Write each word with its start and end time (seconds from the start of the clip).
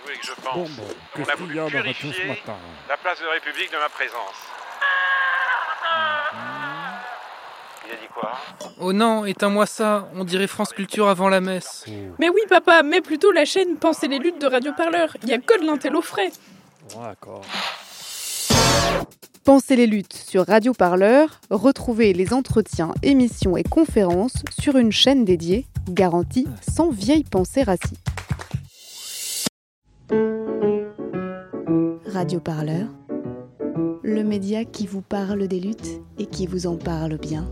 que 0.00 0.06
vous 0.06 0.06
voulez 0.06 0.18
que 0.18 0.26
je 0.26 0.32
pense 0.32 0.54
Bon, 0.54 0.82
bon, 0.82 0.88
On 1.18 1.30
a 1.30 1.34
voulu 1.36 1.54
ce 1.54 2.26
matin? 2.26 2.56
la 2.88 2.96
place 2.96 3.20
de 3.20 3.26
la 3.26 3.32
République 3.32 3.70
de 3.70 3.76
ma 3.78 3.88
présence. 3.88 4.34
Il 7.86 7.92
a 7.92 7.96
dit 7.96 8.08
quoi? 8.14 8.32
Oh 8.78 8.92
non, 8.92 9.24
éteins-moi 9.24 9.66
ça, 9.66 10.08
on 10.14 10.24
dirait 10.24 10.46
France 10.46 10.72
Culture 10.72 11.08
avant 11.08 11.28
la 11.28 11.40
messe. 11.40 11.84
Mais 12.18 12.28
oui, 12.28 12.40
papa, 12.48 12.82
mais 12.82 13.00
plutôt 13.00 13.32
la 13.32 13.44
chaîne 13.44 13.76
Pensez 13.76 14.08
les 14.08 14.18
luttes 14.18 14.40
de 14.40 14.46
Radio 14.46 14.72
Parleur. 14.76 15.16
Il 15.22 15.28
y 15.28 15.32
a 15.32 15.38
que 15.38 15.60
de 15.60 15.66
l'intello 15.66 16.00
frais. 16.00 16.30
D'accord. 16.94 17.42
Pensez 19.44 19.74
les 19.74 19.86
luttes 19.86 20.12
sur 20.14 20.46
Radio 20.46 20.72
Parleur, 20.74 21.40
retrouvez 21.50 22.12
les 22.12 22.32
entretiens, 22.32 22.92
émissions 23.02 23.56
et 23.56 23.64
conférences 23.64 24.34
sur 24.60 24.76
une 24.76 24.92
chaîne 24.92 25.24
dédiée, 25.24 25.66
garantie 25.88 26.46
sans 26.70 26.90
vieille 26.90 27.24
pensée 27.24 27.62
raciste. 27.62 27.96
Radio 32.20 32.38
Parleur, 32.38 32.86
le 34.02 34.22
média 34.22 34.66
qui 34.66 34.86
vous 34.86 35.00
parle 35.00 35.48
des 35.48 35.58
luttes 35.58 36.02
et 36.18 36.26
qui 36.26 36.46
vous 36.46 36.66
en 36.66 36.76
parle 36.76 37.16
bien. 37.16 37.50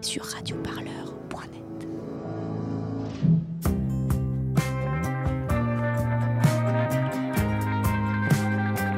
Sur 0.00 0.24
radioparleur.net. 0.26 1.88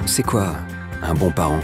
C'est 0.04 0.24
quoi 0.24 0.56
un 1.00 1.14
bon 1.14 1.30
parent? 1.30 1.60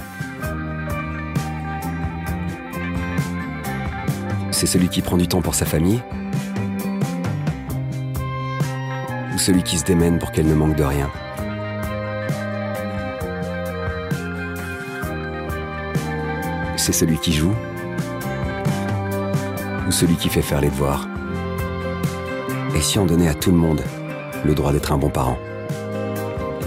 C'est 4.53 4.67
celui 4.67 4.89
qui 4.89 5.03
prend 5.03 5.19
du 5.19 5.29
temps 5.29 5.43
pour 5.43 5.55
sa 5.55 5.67
famille? 5.67 6.01
Celui 9.45 9.63
qui 9.63 9.77
se 9.77 9.85
démène 9.85 10.19
pour 10.19 10.33
qu'elle 10.33 10.47
ne 10.47 10.55
manque 10.55 10.75
de 10.75 10.85
rien 10.85 11.11
C'est 16.79 16.93
celui 16.93 17.19
qui 17.19 17.35
joue 17.35 17.53
Ou 19.87 19.93
celui 19.93 20.17
qui 20.17 20.31
fait 20.31 20.41
faire 20.41 20.63
les 20.63 20.71
devoirs 20.71 21.07
Et 22.75 22.81
si 22.81 22.99
on 22.99 23.05
donnait 23.05 23.29
à 23.29 23.35
tout 23.35 23.51
le 23.51 23.59
monde 23.59 23.83
le 24.47 24.55
droit 24.55 24.73
d'être 24.73 24.93
un 24.93 24.99
bon 24.99 25.11
parent? 25.11 25.37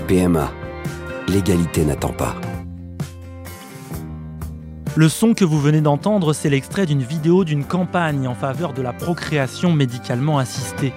PMA, 0.07 0.51
l'égalité 1.27 1.83
n'attend 1.83 2.13
pas. 2.13 2.35
Le 4.95 5.09
son 5.09 5.33
que 5.35 5.45
vous 5.45 5.59
venez 5.59 5.81
d'entendre, 5.81 6.33
c'est 6.33 6.49
l'extrait 6.49 6.87
d'une 6.87 7.03
vidéo 7.03 7.43
d'une 7.43 7.65
campagne 7.65 8.27
en 8.27 8.33
faveur 8.33 8.73
de 8.73 8.81
la 8.81 8.93
procréation 8.93 9.71
médicalement 9.71 10.39
assistée. 10.39 10.91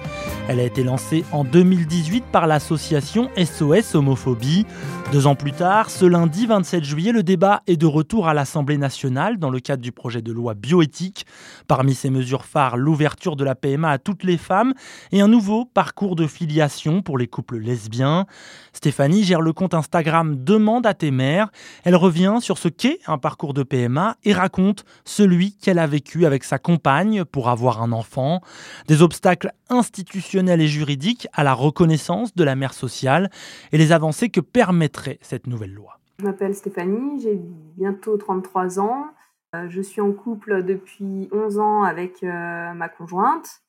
Elle 0.47 0.59
a 0.59 0.63
été 0.63 0.83
lancée 0.83 1.23
en 1.31 1.43
2018 1.43 2.25
par 2.31 2.47
l'association 2.47 3.29
SOS 3.37 3.95
Homophobie. 3.95 4.65
Deux 5.11 5.27
ans 5.27 5.35
plus 5.35 5.51
tard, 5.51 5.89
ce 5.89 6.05
lundi 6.05 6.45
27 6.45 6.83
juillet, 6.83 7.11
le 7.11 7.21
débat 7.21 7.63
est 7.67 7.75
de 7.75 7.85
retour 7.85 8.29
à 8.29 8.33
l'Assemblée 8.33 8.77
nationale 8.77 9.37
dans 9.37 9.49
le 9.49 9.59
cadre 9.59 9.81
du 9.81 9.91
projet 9.91 10.21
de 10.21 10.31
loi 10.31 10.53
bioéthique. 10.53 11.25
Parmi 11.67 11.93
ces 11.93 12.09
mesures 12.09 12.45
phares, 12.45 12.77
l'ouverture 12.77 13.35
de 13.35 13.43
la 13.43 13.55
PMA 13.55 13.89
à 13.89 13.97
toutes 13.97 14.23
les 14.23 14.37
femmes 14.37 14.73
et 15.11 15.21
un 15.21 15.27
nouveau 15.27 15.65
parcours 15.65 16.15
de 16.15 16.27
filiation 16.27 17.01
pour 17.01 17.17
les 17.17 17.27
couples 17.27 17.57
lesbiens. 17.57 18.25
Stéphanie 18.73 19.23
gère 19.23 19.41
le 19.41 19.53
compte 19.53 19.73
Instagram 19.73 20.41
Demande 20.43 20.85
à 20.85 20.93
tes 20.93 21.11
mères. 21.11 21.49
Elle 21.83 21.95
revient 21.95 22.37
sur 22.39 22.57
ce 22.57 22.69
qu'est 22.69 22.99
un 23.05 23.17
parcours 23.17 23.53
de 23.53 23.63
PMA 23.63 24.15
et 24.23 24.33
raconte 24.33 24.85
celui 25.03 25.57
qu'elle 25.57 25.79
a 25.79 25.87
vécu 25.87 26.25
avec 26.25 26.45
sa 26.45 26.57
compagne 26.57 27.25
pour 27.25 27.49
avoir 27.49 27.81
un 27.81 27.91
enfant. 27.91 28.41
Des 28.87 29.01
obstacles 29.01 29.51
institutionnels 29.69 30.30
et 30.33 30.67
juridiques 30.67 31.27
à 31.33 31.43
la 31.43 31.53
reconnaissance 31.53 32.33
de 32.35 32.43
la 32.43 32.55
mère 32.55 32.73
sociale 32.73 33.29
et 33.71 33.77
les 33.77 33.91
avancées 33.91 34.29
que 34.29 34.39
permettrait 34.39 35.19
cette 35.21 35.47
nouvelle 35.47 35.73
loi. 35.73 35.99
Je 36.19 36.25
m'appelle 36.25 36.55
Stéphanie, 36.55 37.21
j'ai 37.21 37.39
bientôt 37.77 38.15
33 38.15 38.79
ans. 38.79 39.07
Euh, 39.55 39.67
Je 39.69 39.81
suis 39.81 39.99
en 39.99 40.13
couple 40.13 40.63
depuis 40.63 41.27
11 41.31 41.59
ans 41.59 41.83
avec 41.83 42.23
euh, 42.23 42.73
ma 42.73 42.87
conjointe. 42.87 43.61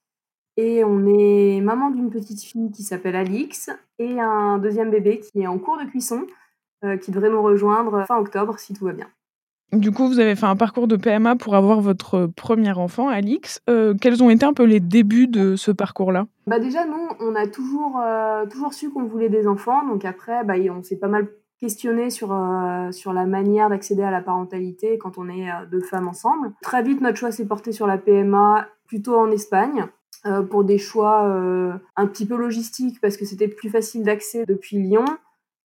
Et 0.56 0.84
on 0.84 1.06
est 1.06 1.60
maman 1.62 1.90
d'une 1.90 2.10
petite 2.10 2.42
fille 2.42 2.70
qui 2.70 2.82
s'appelle 2.82 3.16
Alix 3.16 3.70
et 3.98 4.20
un 4.20 4.58
deuxième 4.58 4.90
bébé 4.90 5.20
qui 5.20 5.40
est 5.40 5.46
en 5.46 5.58
cours 5.58 5.78
de 5.78 5.84
cuisson, 5.84 6.26
euh, 6.84 6.96
qui 6.96 7.10
devrait 7.10 7.30
nous 7.30 7.42
rejoindre 7.42 8.04
fin 8.06 8.18
octobre 8.18 8.58
si 8.58 8.74
tout 8.74 8.84
va 8.84 8.92
bien. 8.92 9.08
Du 9.72 9.90
coup, 9.90 10.06
vous 10.06 10.18
avez 10.18 10.36
fait 10.36 10.44
un 10.44 10.56
parcours 10.56 10.86
de 10.86 10.96
PMA 10.96 11.36
pour 11.36 11.54
avoir 11.54 11.80
votre 11.80 12.26
premier 12.26 12.72
enfant, 12.72 13.08
Alix. 13.08 13.58
Euh, 13.70 13.94
quels 13.98 14.22
ont 14.22 14.28
été 14.28 14.44
un 14.44 14.52
peu 14.52 14.64
les 14.64 14.80
débuts 14.80 15.28
de 15.28 15.56
ce 15.56 15.70
parcours-là? 15.70 16.26
Bah 16.46 16.58
déjà, 16.58 16.84
nous, 16.84 17.08
on 17.20 17.34
a 17.34 17.46
toujours, 17.46 17.98
euh, 18.04 18.44
toujours 18.44 18.74
su 18.74 18.90
qu'on 18.90 19.04
voulait 19.04 19.30
des 19.30 19.46
enfants. 19.46 19.86
Donc 19.88 20.04
après, 20.04 20.44
bah, 20.44 20.54
on 20.70 20.82
s'est 20.82 20.98
pas 20.98 21.08
mal 21.08 21.26
questionné 21.58 22.10
sur, 22.10 22.34
euh, 22.34 22.92
sur 22.92 23.14
la 23.14 23.24
manière 23.24 23.70
d'accéder 23.70 24.02
à 24.02 24.10
la 24.10 24.20
parentalité 24.20 24.98
quand 24.98 25.16
on 25.16 25.30
est 25.30 25.48
deux 25.70 25.80
femmes 25.80 26.06
ensemble. 26.06 26.52
Très 26.60 26.82
vite, 26.82 27.00
notre 27.00 27.16
choix 27.16 27.30
s'est 27.32 27.46
porté 27.46 27.72
sur 27.72 27.86
la 27.86 27.96
PMA, 27.96 28.66
plutôt 28.86 29.16
en 29.16 29.30
Espagne. 29.30 29.86
pour 30.50 30.62
des 30.62 30.78
choix 30.78 31.24
un 31.96 32.06
petit 32.06 32.26
peu 32.26 32.36
logistiques 32.36 33.00
parce 33.00 33.16
que 33.16 33.24
c'était 33.24 33.48
plus 33.48 33.70
facile 33.70 34.04
d'accès 34.04 34.44
depuis 34.46 34.76
Lyon 34.76 35.04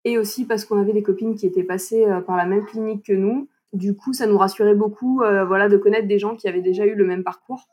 et 0.03 0.17
aussi 0.17 0.45
parce 0.45 0.65
qu'on 0.65 0.81
avait 0.81 0.93
des 0.93 1.03
copines 1.03 1.35
qui 1.35 1.45
étaient 1.45 1.61
passées 1.61 2.07
par 2.25 2.37
la 2.37 2.47
même 2.47 2.65
clinique 2.65 3.05
que 3.05 3.13
nous. 3.13 3.47
Du 3.73 3.95
coup, 3.95 4.13
ça 4.13 4.27
nous 4.27 4.37
rassurait 4.37 4.75
beaucoup 4.75 5.21
euh, 5.21 5.45
voilà, 5.45 5.67
de 5.67 5.77
connaître 5.77 6.07
des 6.07 6.19
gens 6.19 6.35
qui 6.35 6.47
avaient 6.47 6.61
déjà 6.61 6.85
eu 6.85 6.95
le 6.95 7.05
même 7.05 7.23
parcours. 7.23 7.67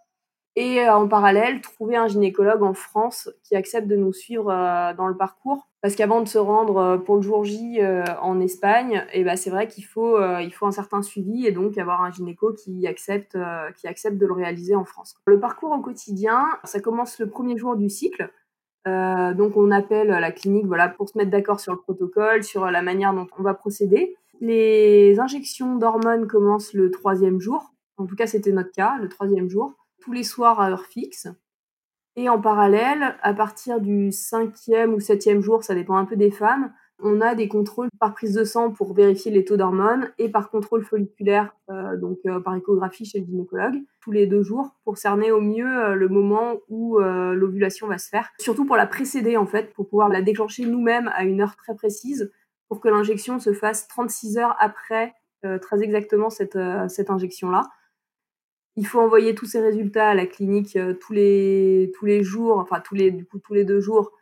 Et 0.56 0.81
euh, 0.81 0.94
en 0.94 1.09
parallèle, 1.09 1.60
trouver 1.60 1.97
un 1.97 2.09
gynécologue 2.09 2.62
en 2.62 2.75
France 2.75 3.31
qui 3.44 3.55
accepte 3.55 3.87
de 3.87 3.97
nous 3.97 4.12
suivre 4.12 4.50
euh, 4.50 4.93
dans 4.94 5.06
le 5.06 5.16
parcours. 5.16 5.69
Parce 5.82 5.94
qu'avant 5.94 6.21
de 6.21 6.28
se 6.28 6.38
rendre 6.38 6.97
pour 7.05 7.16
le 7.16 7.22
jour 7.22 7.44
J 7.44 7.78
en 8.22 8.41
Espagne, 8.41 9.05
et 9.12 9.22
ben 9.22 9.37
c'est 9.37 9.50
vrai 9.50 9.69
qu'il 9.69 9.84
faut, 9.84 10.19
il 10.41 10.50
faut 10.50 10.65
un 10.65 10.72
certain 10.72 11.03
suivi 11.03 11.47
et 11.47 11.53
donc 11.53 11.77
avoir 11.77 12.00
un 12.00 12.11
gynéco 12.11 12.55
qui 12.55 12.87
accepte, 12.87 13.37
qui 13.76 13.87
accepte 13.87 14.16
de 14.16 14.25
le 14.25 14.32
réaliser 14.32 14.75
en 14.75 14.87
France. 14.87 15.15
Le 15.26 15.38
parcours 15.38 15.72
au 15.72 15.81
quotidien, 15.81 16.47
ça 16.65 16.81
commence 16.81 17.19
le 17.19 17.28
premier 17.28 17.59
jour 17.59 17.76
du 17.76 17.91
cycle. 17.91 18.31
Donc 18.87 19.59
on 19.59 19.71
appelle 19.71 20.09
la 20.09 20.32
clinique 20.32 20.65
voilà, 20.65 20.88
pour 20.88 21.11
se 21.11 21.19
mettre 21.19 21.31
d'accord 21.31 21.61
sur 21.61 21.75
le 21.75 21.78
protocole, 21.81 22.43
sur 22.44 22.71
la 22.71 22.81
manière 22.81 23.12
dont 23.12 23.26
on 23.38 23.43
va 23.43 23.53
procéder. 23.53 24.16
Les 24.47 25.19
injections 25.21 25.77
d'hormones 25.77 26.27
commencent 26.27 26.75
le 26.75 26.91
troisième 26.91 27.41
jour. 27.41 27.72
En 27.97 28.05
tout 28.05 28.15
cas, 28.15 28.27
c'était 28.27 28.53
notre 28.53 28.72
cas, 28.72 28.99
le 29.00 29.09
troisième 29.09 29.49
jour. 29.49 29.72
Tous 30.03 30.12
les 30.12 30.22
soirs 30.22 30.60
à 30.60 30.71
heure 30.71 30.84
fixe. 30.84 31.28
Et 32.16 32.28
en 32.28 32.38
parallèle, 32.38 33.16
à 33.22 33.32
partir 33.32 33.81
du 33.81 34.12
cinquième 34.12 34.93
ou 34.93 35.00
septième 35.00 35.41
jour, 35.41 35.65
ça 35.65 35.75
dépend 35.75 35.97
un 35.97 36.05
peu 36.05 36.16
des 36.16 36.31
femmes, 36.31 36.75
on 37.00 37.21
a 37.21 37.34
des 37.34 37.49
contrôles 37.49 37.88
par 37.99 38.15
prise 38.15 38.34
de 38.34 38.44
sang 38.44 38.71
pour 38.71 38.94
vérifier 38.94 39.32
les 39.32 39.44
taux 39.44 39.56
d'hormones 39.56 40.10
et 40.19 40.28
par 40.28 40.50
contrôle 40.50 40.84
folliculaire, 40.84 41.55
euh, 41.71 41.97
donc 41.97 42.19
euh, 42.26 42.38
par 42.41 42.55
échographie 42.55 43.05
chez 43.05 43.21
le 43.21 43.26
gynécologue, 43.26 43.82
tous 44.00 44.12
les 44.12 44.26
deux 44.26 44.43
jours 44.43 44.76
pour 44.84 44.97
cerner 44.97 45.32
au 45.32 45.41
mieux 45.41 45.66
euh, 45.66 45.94
le 45.94 46.09
moment 46.09 46.61
où 46.69 46.99
l'ovulation 46.99 47.87
va 47.87 47.99
se 47.99 48.09
faire. 48.09 48.31
Surtout 48.38 48.65
pour 48.65 48.76
la 48.76 48.87
précéder 48.87 49.37
en 49.37 49.47
fait, 49.47 49.72
pour 49.72 49.88
pouvoir 49.88 50.09
la 50.09 50.22
déclencher 50.22 50.66
nous-mêmes 50.66 51.11
à 51.15 51.25
une 51.25 51.41
heure 51.41 51.56
très 51.56 51.75
précise, 51.75 52.31
pour 52.69 52.80
que 52.80 52.88
l'injection 52.88 53.38
se 53.38 53.52
fasse 53.52 53.88
36 53.88 54.38
heures 54.38 54.56
après 54.58 55.14
euh, 55.44 55.58
très 55.58 55.82
exactement 55.82 56.30
cette, 56.30 56.56
euh, 56.56 56.88
cette 56.88 57.10
injection-là. 57.10 57.64
Il 58.76 58.86
faut 58.86 59.00
envoyer 59.00 59.34
tous 59.34 59.44
ces 59.47 59.60
résultats 59.60 60.08
à 60.08 60.14
la 60.14 60.26
clinique 60.26 60.76
euh, 60.76 60.94
tous, 60.94 61.12
les, 61.12 61.92
tous 61.98 62.06
les 62.06 62.22
jours, 62.22 62.58
enfin 62.58 62.80
tous 62.80 62.94
les, 62.94 63.10
du 63.10 63.26
coup, 63.26 63.38
tous 63.38 63.54
les 63.54 63.64
deux 63.64 63.80
jours 63.80 64.12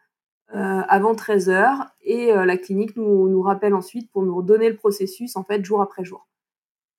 avant 0.55 1.15
13 1.15 1.49
heures 1.49 1.87
et 2.03 2.27
la 2.31 2.59
clinique 2.59 2.95
nous, 2.95 3.27
nous 3.27 3.41
rappelle 3.41 3.73
ensuite 3.73 4.13
pour 4.13 4.23
nous 4.23 4.37
redonner 4.37 4.69
le 4.69 4.77
processus 4.77 5.35
en 5.35 5.45
fait 5.45 5.65
jour 5.65 5.81
après 5.81 6.05
jour. 6.05 6.29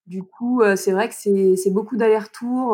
Du 0.08 0.24
coup, 0.24 0.64
c'est 0.76 0.92
vrai 0.92 1.08
que 1.08 1.14
c'est 1.14 1.70
beaucoup 1.70 1.96
d'allers-retours 1.96 2.72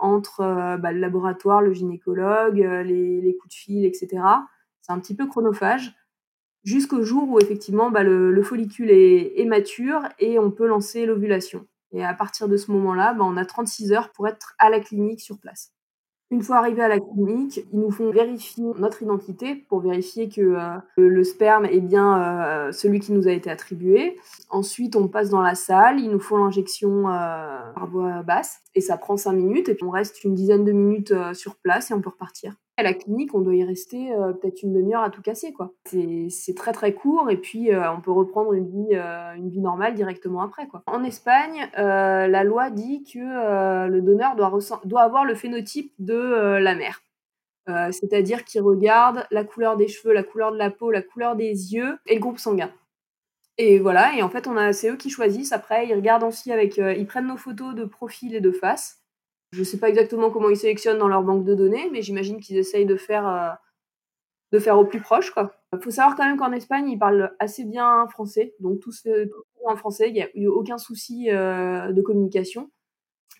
entre 0.00 0.38
bah, 0.78 0.90
le 0.90 0.98
laboratoire, 0.98 1.62
le 1.62 1.72
gynécologue, 1.72 2.56
les, 2.56 3.20
les 3.20 3.36
coups 3.36 3.54
de 3.54 3.58
fil, 3.60 3.84
etc. 3.84 4.08
C'est 4.82 4.90
un 4.90 4.98
petit 4.98 5.14
peu 5.14 5.28
chronophage 5.28 5.94
jusqu'au 6.68 7.02
jour 7.02 7.28
où 7.28 7.40
effectivement 7.40 7.90
bah, 7.90 8.02
le, 8.02 8.30
le 8.30 8.42
follicule 8.42 8.90
est, 8.90 9.44
mature 9.46 10.02
et 10.18 10.38
on 10.38 10.50
peut 10.50 10.66
lancer 10.66 11.06
l'ovulation. 11.06 11.66
Et 11.92 12.04
à 12.04 12.12
partir 12.12 12.48
de 12.48 12.58
ce 12.58 12.70
moment-là, 12.72 13.14
bah, 13.14 13.24
on 13.24 13.38
a 13.38 13.46
36 13.46 13.92
heures 13.92 14.12
pour 14.12 14.28
être 14.28 14.54
à 14.58 14.68
la 14.68 14.78
clinique 14.78 15.20
sur 15.20 15.38
place. 15.38 15.72
Une 16.30 16.42
fois 16.42 16.58
arrivé 16.58 16.82
à 16.82 16.88
la 16.88 17.00
clinique, 17.00 17.64
ils 17.72 17.80
nous 17.80 17.90
font 17.90 18.10
vérifier 18.10 18.62
notre 18.78 19.02
identité 19.02 19.54
pour 19.54 19.80
vérifier 19.80 20.28
que 20.28 20.42
euh, 20.42 20.76
le 20.98 21.24
sperme 21.24 21.64
est 21.64 21.80
bien 21.80 22.22
euh, 22.22 22.70
celui 22.70 23.00
qui 23.00 23.12
nous 23.12 23.26
a 23.28 23.32
été 23.32 23.50
attribué. 23.50 24.18
Ensuite, 24.50 24.94
on 24.94 25.08
passe 25.08 25.30
dans 25.30 25.40
la 25.40 25.54
salle, 25.54 26.00
ils 26.00 26.10
nous 26.10 26.20
font 26.20 26.36
l'injection 26.36 27.08
euh, 27.08 27.72
par 27.72 27.86
voie 27.86 28.22
basse 28.24 28.60
et 28.74 28.82
ça 28.82 28.98
prend 28.98 29.16
5 29.16 29.32
minutes 29.32 29.70
et 29.70 29.74
puis 29.74 29.84
on 29.86 29.90
reste 29.90 30.22
une 30.22 30.34
dizaine 30.34 30.66
de 30.66 30.72
minutes 30.72 31.14
sur 31.32 31.56
place 31.56 31.90
et 31.90 31.94
on 31.94 32.02
peut 32.02 32.10
repartir. 32.10 32.52
À 32.78 32.84
la 32.84 32.94
clinique, 32.94 33.34
on 33.34 33.40
doit 33.40 33.56
y 33.56 33.64
rester 33.64 34.12
euh, 34.12 34.32
peut-être 34.32 34.62
une 34.62 34.72
demi-heure 34.72 35.02
à 35.02 35.10
tout 35.10 35.20
casser 35.20 35.52
quoi. 35.52 35.72
C'est 35.84 36.54
très 36.54 36.70
très 36.70 36.94
court 36.94 37.28
et 37.28 37.36
puis 37.36 37.74
euh, 37.74 37.92
on 37.92 38.00
peut 38.00 38.12
reprendre 38.12 38.52
une 38.52 38.68
vie 38.68 38.94
euh, 38.94 39.34
une 39.34 39.50
vie 39.50 39.60
normale 39.60 39.94
directement 39.94 40.42
après 40.42 40.68
quoi. 40.68 40.84
En 40.86 41.02
Espagne, 41.02 41.68
la 41.74 42.44
loi 42.44 42.70
dit 42.70 43.02
que 43.02 43.88
le 43.88 44.00
donneur 44.00 44.36
doit, 44.36 45.02
avoir 45.02 45.24
le 45.24 45.34
phénotype 45.34 45.92
de 45.98 46.56
la 46.60 46.76
mère. 46.76 47.02
c'est-à-dire 47.66 48.44
qu'ils 48.44 48.62
regardent 48.62 49.26
la 49.32 49.42
couleur 49.42 49.76
des 49.76 49.88
cheveux, 49.88 50.14
la 50.14 50.22
couleur 50.22 50.52
de 50.52 50.56
la 50.56 50.70
peau, 50.70 50.92
la 50.92 51.02
couleur 51.02 51.34
des 51.34 51.74
yeux 51.74 51.98
et 52.06 52.14
le 52.14 52.20
groupe 52.20 52.38
sanguin. 52.38 52.70
Et 53.56 53.80
voilà, 53.80 54.14
et 54.14 54.22
en 54.22 54.28
fait, 54.28 54.48
c'est 54.72 54.88
eux 54.88 54.96
qui 54.96 55.10
choisissent. 55.10 55.50
Après, 55.50 55.88
ils 55.88 55.94
regardent 55.94 56.22
aussi 56.22 56.52
avec, 56.52 56.76
ils 56.76 57.06
prennent 57.08 57.26
nos 57.26 57.36
photos 57.36 57.74
de 57.74 57.84
profil 57.84 58.36
et 58.36 58.40
de 58.40 58.52
face. 58.52 59.02
Je 59.52 59.60
ne 59.60 59.64
sais 59.64 59.78
pas 59.78 59.88
exactement 59.88 60.30
comment 60.30 60.50
ils 60.50 60.56
sélectionnent 60.56 60.98
dans 60.98 61.08
leur 61.08 61.22
banque 61.22 61.44
de 61.44 61.54
données, 61.54 61.88
mais 61.90 62.02
j'imagine 62.02 62.40
qu'ils 62.40 62.58
essayent 62.58 62.86
de 62.86 62.96
faire 62.96 63.58
de 64.52 64.58
faire 64.58 64.78
au 64.78 64.84
plus 64.84 65.00
proche. 65.00 65.32
Il 65.72 65.78
faut 65.80 65.90
savoir 65.90 66.16
quand 66.16 66.24
même 66.24 66.38
qu'en 66.38 66.52
Espagne, 66.52 66.88
ils 66.88 66.98
parlent 66.98 67.34
assez 67.38 67.64
bien 67.64 68.06
français, 68.08 68.54
donc 68.60 68.80
tout 68.80 68.92
se 68.92 69.02
fait 69.02 69.30
en 69.64 69.76
français, 69.76 70.10
il 70.10 70.14
n'y 70.14 70.46
a 70.46 70.50
aucun 70.50 70.78
souci 70.78 71.30
euh, 71.30 71.92
de 71.92 72.00
communication. 72.00 72.70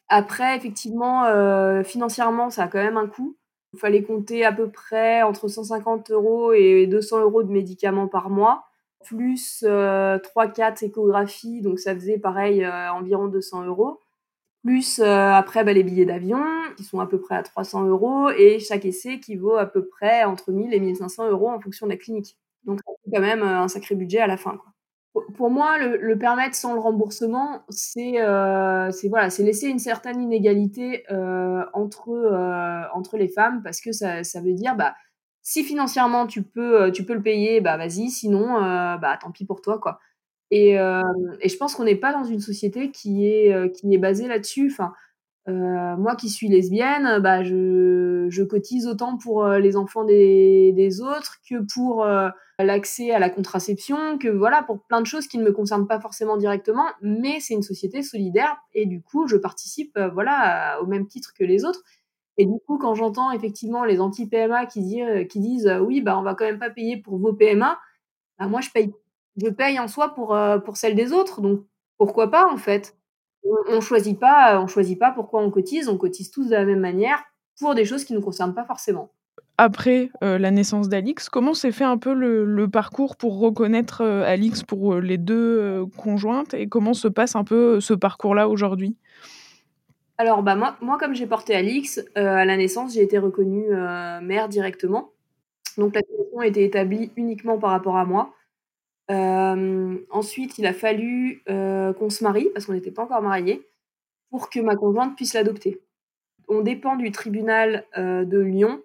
Après, 0.09 0.57
effectivement, 0.57 1.25
euh, 1.25 1.83
financièrement, 1.83 2.51
ça 2.51 2.65
a 2.65 2.69
quand 2.69 2.83
même 2.83 2.97
un 2.97 3.07
coût. 3.07 3.37
Il 3.73 3.79
fallait 3.79 4.03
compter 4.03 4.45
à 4.45 4.53
peu 4.53 4.71
près 4.71 5.23
entre 5.23 5.49
150 5.49 6.11
euros 6.11 6.53
et 6.53 6.87
200 6.87 7.21
euros 7.21 7.43
de 7.43 7.53
médicaments 7.53 8.09
par 8.09 8.31
mois, 8.31 8.65
plus 9.05 9.63
3-4 9.63 9.67
euh, 9.67 10.87
échographies, 10.87 11.61
donc 11.61 11.79
ça 11.79 11.95
faisait 11.95 12.19
pareil 12.19 12.67
environ 12.67 13.29
200 13.29 13.65
euros 13.65 14.01
plus 14.63 14.99
euh, 14.99 15.33
après 15.33 15.65
bah, 15.65 15.73
les 15.73 15.83
billets 15.83 16.05
d'avion 16.05 16.43
qui 16.77 16.85
sont 16.85 17.01
à 17.01 17.07
peu 17.07 17.21
près 17.21 17.37
à 17.37 17.43
300 17.43 17.87
euros 17.87 18.31
et 18.31 18.59
chaque 18.59 18.85
essai 18.85 19.21
qui 19.21 19.37
vaut 19.37 19.57
à 19.57 19.67
peu 19.67 19.87
près 19.87 20.25
entre 20.25 20.53
1000 20.53 20.75
et 20.75 20.81
1500 20.81 21.31
euros 21.31 21.51
en 21.51 21.61
fonction 21.61 21.87
de 21.87 21.93
la 21.93 21.97
clinique. 21.97 22.37
Donc 22.65 22.81
c'est 22.87 23.11
quand 23.15 23.21
même 23.21 23.43
euh, 23.43 23.61
un 23.61 23.69
sacré 23.69 23.95
budget 23.95 24.19
à 24.19 24.27
la 24.27 24.37
fin. 24.37 24.59
Pour 25.37 25.51
moi, 25.51 25.79
le, 25.79 26.17
permettre 26.17 26.55
sans 26.55 26.75
le 26.75 26.81
remboursement, 26.81 27.63
c'est 27.71 28.21
euh, 28.21 28.91
voilà, 29.09 29.29
laisser 29.39 29.67
une 29.67 29.81
certaine 29.81 30.21
inégalité 30.21 31.05
entre, 31.73 32.91
entre 32.95 33.17
les 33.17 33.29
femmes 33.29 33.63
parce 33.65 33.81
que 33.81 33.91
ça, 33.91 34.23
ça 34.23 34.41
veut 34.41 34.53
dire 34.53 34.77
bah, 34.77 34.95
si 35.43 35.65
financièrement 35.65 36.29
tu 36.29 36.43
peux, 36.43 36.93
tu 36.93 37.05
peux 37.05 37.15
le 37.15 37.23
payer, 37.23 37.61
bah 37.61 37.77
vas-y, 37.77 38.11
sinon 38.11 38.61
bah 38.61 39.19
tant 39.21 39.33
pis 39.33 39.45
pour 39.45 39.61
toi 39.61 39.79
quoi. 39.79 39.99
Et, 40.50 40.73
et 40.73 41.49
je 41.49 41.56
pense 41.56 41.75
qu'on 41.75 41.85
n'est 41.85 41.97
pas 41.97 42.12
dans 42.12 42.25
une 42.25 42.41
société 42.41 42.91
qui 42.91 43.27
est, 43.27 43.73
qui 43.75 43.93
est 43.93 43.99
basée 43.99 44.29
là-dessus. 44.29 44.71
Enfin, 44.73 44.93
moi 45.47 46.17
qui 46.17 46.29
suis 46.29 46.49
lesbienne, 46.49 47.21
bah, 47.21 47.43
je, 47.43 48.27
je 48.31 48.43
cotise 48.43 48.87
autant 48.87 49.19
pour 49.19 49.47
les 49.47 49.77
enfants 49.77 50.05
des, 50.05 50.73
des 50.73 51.00
autres 51.00 51.37
que 51.49 51.56
pour 51.75 52.06
l'accès 52.59 53.12
à 53.12 53.19
la 53.19 53.31
contraception, 53.31 54.19
que 54.19 54.29
voilà, 54.29 54.62
pour 54.62 54.83
plein 54.85 55.00
de 55.00 55.06
choses 55.06 55.29
qui 55.29 55.39
ne 55.39 55.45
me 55.45 55.53
concernent 55.53 55.87
pas 55.87 56.00
forcément 56.00 56.37
directement, 56.37 56.87
mais 57.03 57.41
c'est 57.41 57.55
une 57.55 57.62
société 57.62 58.03
solidaire 58.03 58.56
et 58.75 58.87
du 58.87 59.03
coup, 59.03 59.29
je 59.29 59.37
participe 59.37 59.99
voilà, 60.12 60.79
au 60.83 60.87
même 60.87 61.06
titre 61.06 61.33
que 61.39 61.45
les 61.45 61.65
autres. 61.65 61.83
Et 62.37 62.47
du 62.47 62.59
coup, 62.67 62.79
quand 62.79 62.95
j'entends 62.95 63.33
effectivement 63.33 63.85
les 63.85 64.00
anti-PMA 64.00 64.67
qui, 64.67 65.00
qui 65.29 65.41
disent 65.41 65.71
oui, 65.83 66.00
bah, 66.00 66.19
on 66.19 66.23
va 66.23 66.35
quand 66.35 66.45
même 66.45 66.59
pas 66.59 66.71
payer 66.71 66.97
pour 66.97 67.19
vos 67.19 67.33
PMA, 67.33 67.79
bah, 68.39 68.47
moi 68.47 68.61
je 68.61 68.71
paye 68.71 68.93
je 69.38 69.49
paye 69.49 69.79
en 69.79 69.88
soi 69.88 70.14
pour, 70.14 70.35
euh, 70.35 70.58
pour 70.58 70.76
celle 70.76 70.94
des 70.94 71.12
autres. 71.12 71.40
Donc 71.40 71.64
pourquoi 71.96 72.31
pas 72.31 72.46
en 72.52 72.56
fait 72.56 72.96
On 73.44 73.76
ne 73.76 73.81
choisit, 73.81 74.19
pas, 74.19 74.61
on 74.61 74.67
choisit 74.67 74.99
pas 74.99 75.12
pourquoi 75.12 75.43
on 75.43 75.50
cotise, 75.50 75.88
on 75.88 75.96
cotise 75.96 76.31
tous 76.31 76.46
de 76.46 76.55
la 76.55 76.64
même 76.64 76.81
manière 76.81 77.23
pour 77.58 77.75
des 77.75 77.85
choses 77.85 78.05
qui 78.05 78.12
ne 78.12 78.19
nous 78.19 78.25
concernent 78.25 78.55
pas 78.55 78.64
forcément. 78.64 79.11
Après 79.56 80.11
euh, 80.23 80.38
la 80.38 80.50
naissance 80.52 80.88
d'Alix, 80.88 81.29
comment 81.29 81.55
s'est 81.55 81.73
fait 81.73 81.85
un 81.85 81.99
peu 81.99 82.12
le, 82.12 82.69
parcours 82.69 83.17
pour 83.17 83.40
reconnaître 83.40 84.02
euh, 84.02 84.23
Alix 84.25 84.62
pour 84.62 84.96
les 84.96 85.19
deux 85.19 85.85
conjointes 85.96 86.55
et 86.55 86.69
comment 86.69 86.94
se 86.94 87.08
passe 87.08 87.35
un 87.35 87.44
peu 87.44 87.81
ce 87.81 87.94
parcours-là 87.94 88.49
aujourd'hui? 88.49 88.96
Alors 90.17 90.43
bah 90.43 90.56
moi, 90.56 90.76
moi 90.81 90.99
comme 90.99 91.14
j'ai 91.14 91.26
porté 91.26 91.55
Alix, 91.55 92.00
à 92.17 92.44
la 92.44 92.56
naissance 92.56 92.94
j'ai 92.94 93.02
été 93.02 93.19
reconnue 93.19 93.69
mère 94.23 94.49
directement. 94.49 95.11
Donc 95.76 95.94
la 95.94 96.00
situation 96.00 96.40
a 96.40 96.46
été 96.46 96.64
établie 96.64 97.12
uniquement 97.17 97.58
par 97.58 97.70
rapport 97.70 97.96
à 97.96 98.05
moi. 98.05 98.35
Euh, 99.11 99.99
ensuite, 100.11 100.59
il 100.59 100.67
a 100.67 100.73
fallu 100.73 101.43
euh, 101.49 101.93
qu'on 101.93 102.11
se 102.11 102.23
marie, 102.23 102.49
parce 102.53 102.67
qu'on 102.67 102.75
n'était 102.75 102.91
pas 102.91 103.05
encore 103.05 103.23
mariés, 103.23 103.67
pour 104.31 104.51
que 104.51 104.61
ma 104.61 104.77
conjointe 104.77 105.17
puisse 105.17 105.35
l'adopter. 105.35 105.81
On 106.49 106.61
dépend 106.61 106.97
du 106.97 107.11
tribunal 107.11 107.85
euh, 107.97 108.25
de 108.25 108.39
Lyon. 108.39 108.83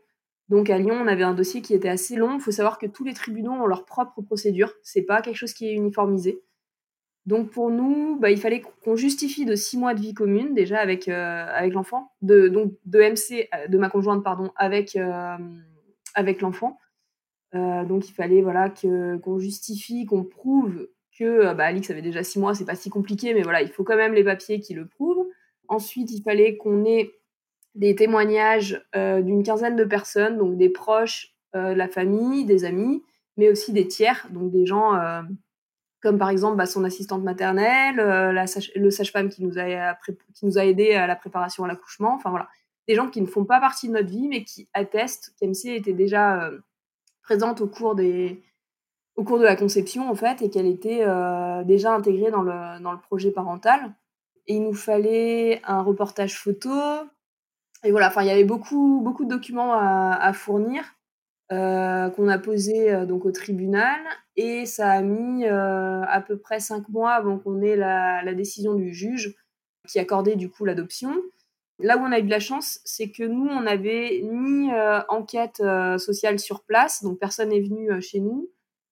Donc 0.49 0.69
à 0.69 0.77
Lyon, 0.77 0.97
on 1.01 1.07
avait 1.07 1.23
un 1.23 1.33
dossier 1.33 1.61
qui 1.61 1.73
était 1.73 1.89
assez 1.89 2.15
long. 2.15 2.35
Il 2.35 2.41
faut 2.41 2.51
savoir 2.51 2.77
que 2.77 2.85
tous 2.85 3.03
les 3.03 3.13
tribunaux 3.13 3.51
ont 3.51 3.65
leur 3.65 3.85
propre 3.85 4.21
procédure. 4.21 4.73
C'est 4.83 5.01
pas 5.01 5.21
quelque 5.21 5.37
chose 5.37 5.53
qui 5.53 5.67
est 5.67 5.73
uniformisé. 5.73 6.41
Donc 7.25 7.51
pour 7.51 7.69
nous, 7.69 8.17
bah, 8.19 8.31
il 8.31 8.39
fallait 8.39 8.61
qu'on 8.83 8.97
justifie 8.97 9.45
de 9.45 9.55
six 9.55 9.77
mois 9.77 9.93
de 9.93 10.01
vie 10.01 10.13
commune 10.13 10.53
déjà 10.53 10.79
avec 10.79 11.07
avec 11.07 11.71
l'enfant, 11.71 12.11
de 12.21 12.49
donc 12.49 12.73
de 12.85 12.99
MC 12.99 13.47
de 13.69 13.77
ma 13.77 13.89
conjointe 13.89 14.25
pardon 14.25 14.51
avec 14.57 14.97
avec 16.15 16.41
l'enfant. 16.41 16.77
Euh, 17.55 17.85
donc 17.85 18.09
il 18.09 18.13
fallait 18.13 18.41
voilà 18.41 18.69
qu'on 18.69 19.39
justifie, 19.39 20.05
qu'on 20.05 20.23
prouve 20.23 20.87
que 21.17 21.23
euh, 21.23 21.53
bah, 21.53 21.65
Alix 21.65 21.89
avait 21.91 22.01
déjà 22.01 22.23
six 22.23 22.39
mois, 22.39 22.55
c'est 22.55 22.65
pas 22.65 22.75
si 22.75 22.89
compliqué, 22.89 23.33
mais 23.33 23.43
voilà, 23.43 23.61
il 23.61 23.69
faut 23.69 23.83
quand 23.83 23.95
même 23.95 24.13
les 24.13 24.23
papiers 24.23 24.59
qui 24.59 24.73
le 24.73 24.87
prouvent. 24.87 25.27
Ensuite, 25.67 26.11
il 26.11 26.23
fallait 26.23 26.57
qu'on 26.57 26.83
ait 26.85 27.11
des 27.75 27.95
témoignages 27.95 28.83
euh, 28.95 29.21
d'une 29.21 29.43
quinzaine 29.43 29.75
de 29.75 29.83
personnes, 29.83 30.37
donc 30.37 30.57
des 30.57 30.69
proches, 30.69 31.29
la 31.55 31.87
famille, 31.87 32.45
des 32.45 32.65
amis, 32.65 33.03
mais 33.37 33.47
aussi 33.47 33.73
des 33.73 33.87
tiers, 33.87 34.27
donc 34.31 34.49
des 34.51 34.65
gens 34.65 34.99
comme 36.01 36.17
par 36.17 36.29
exemple 36.31 36.57
bah, 36.57 36.65
son 36.65 36.83
assistante 36.83 37.21
maternelle, 37.21 37.97
le 37.97 38.89
sage-femme 38.89 39.29
qui 39.29 39.43
nous 39.43 39.59
a 39.59 39.93
qui 40.33 40.47
nous 40.47 40.57
a 40.57 40.65
aidé 40.65 40.93
à 40.93 41.05
la 41.05 41.15
préparation 41.15 41.63
à 41.63 41.67
l'accouchement, 41.67 42.15
enfin 42.15 42.31
voilà, 42.31 42.47
des 42.87 42.95
gens 42.95 43.07
qui 43.07 43.21
ne 43.21 43.27
font 43.27 43.45
pas 43.45 43.59
partie 43.59 43.87
de 43.87 43.93
notre 43.93 44.09
vie, 44.09 44.27
mais 44.27 44.43
qui 44.43 44.67
attestent 44.73 45.35
qu'MC 45.39 45.75
était 45.75 45.93
déjà 45.93 46.49
présente 47.23 47.61
au 47.61 47.67
cours 47.67 47.95
des 47.95 48.43
au 49.15 49.23
cours 49.23 49.39
de 49.39 49.43
la 49.43 49.55
conception 49.55 50.09
en 50.09 50.15
fait 50.15 50.41
et 50.41 50.49
qu'elle 50.49 50.65
était 50.65 51.03
euh, 51.03 51.63
déjà 51.63 51.93
intégrée 51.93 52.31
dans 52.31 52.41
le, 52.41 52.81
dans 52.81 52.91
le 52.91 52.99
projet 52.99 53.31
parental. 53.31 53.93
Et 54.47 54.55
il 54.55 54.63
nous 54.63 54.73
fallait 54.73 55.61
un 55.65 55.81
reportage 55.81 56.37
photo. 56.37 56.71
Et 57.83 57.91
voilà, 57.91 58.07
enfin 58.07 58.23
il 58.23 58.27
y 58.27 58.31
avait 58.31 58.43
beaucoup 58.43 59.01
beaucoup 59.01 59.25
de 59.25 59.29
documents 59.29 59.73
à, 59.73 60.33
fournir 60.33 60.83
euh, 61.51 62.09
qu'on 62.09 62.27
a 62.27 62.39
posé 62.39 62.91
euh, 62.91 63.05
donc 63.05 63.25
au 63.25 63.31
tribunal 63.31 63.99
et 64.35 64.65
ça 64.65 64.89
a 64.89 65.01
mis 65.01 65.45
à 65.45 66.23
peu 66.25 66.37
près 66.37 66.59
cinq 66.59 66.89
mois 66.89 67.11
avant 67.11 67.37
qu'on 67.37 67.61
ait 67.61 67.75
la, 67.75 68.23
la 68.23 68.33
décision 68.33 68.73
du 68.73 68.93
juge 68.93 69.35
qui 69.87 69.99
accordait 69.99 70.35
du 70.35 70.49
coup 70.49 70.65
l'adoption. 70.65 71.13
Là 71.79 71.97
où 71.97 72.01
on 72.01 72.11
a 72.11 72.19
eu 72.19 72.23
de 72.23 72.29
la 72.29 72.39
chance, 72.39 72.79
c'est 72.85 73.09
que 73.09 73.23
nous, 73.23 73.47
on 73.47 73.61
n'avait 73.61 74.21
ni 74.23 74.71
euh, 74.71 75.01
enquête 75.09 75.59
euh, 75.59 75.97
sociale 75.97 76.39
sur 76.39 76.63
place, 76.63 77.03
donc 77.03 77.19
personne 77.19 77.49
n'est 77.49 77.61
venu 77.61 77.91
euh, 77.91 77.99
chez 77.99 78.19
nous, 78.19 78.51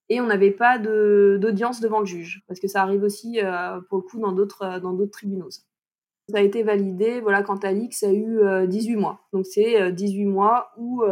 et 0.10 0.20
on 0.20 0.26
n'avait 0.26 0.52
pas 0.52 0.78
d'audience 0.78 1.80
devant 1.80 2.00
le 2.00 2.06
juge, 2.06 2.44
parce 2.48 2.60
que 2.60 2.68
ça 2.68 2.82
arrive 2.82 3.04
aussi, 3.04 3.40
pour 3.88 4.00
le 4.00 4.04
coup, 4.04 4.20
dans 4.20 4.34
d'autres 4.34 5.06
tribunaux. 5.10 5.50
Ça 5.50 6.38
a 6.38 6.42
été 6.42 6.64
validé 6.64 7.22
voilà, 7.22 7.44
quand 7.44 7.64
Alix 7.64 8.04
a 8.04 8.12
eu 8.12 8.68
18 8.68 8.98
mois. 8.98 9.22
Donc 9.32 9.46
c'est 9.46 9.90
18 9.90 10.26
mois 10.26 10.74
où, 10.76 11.04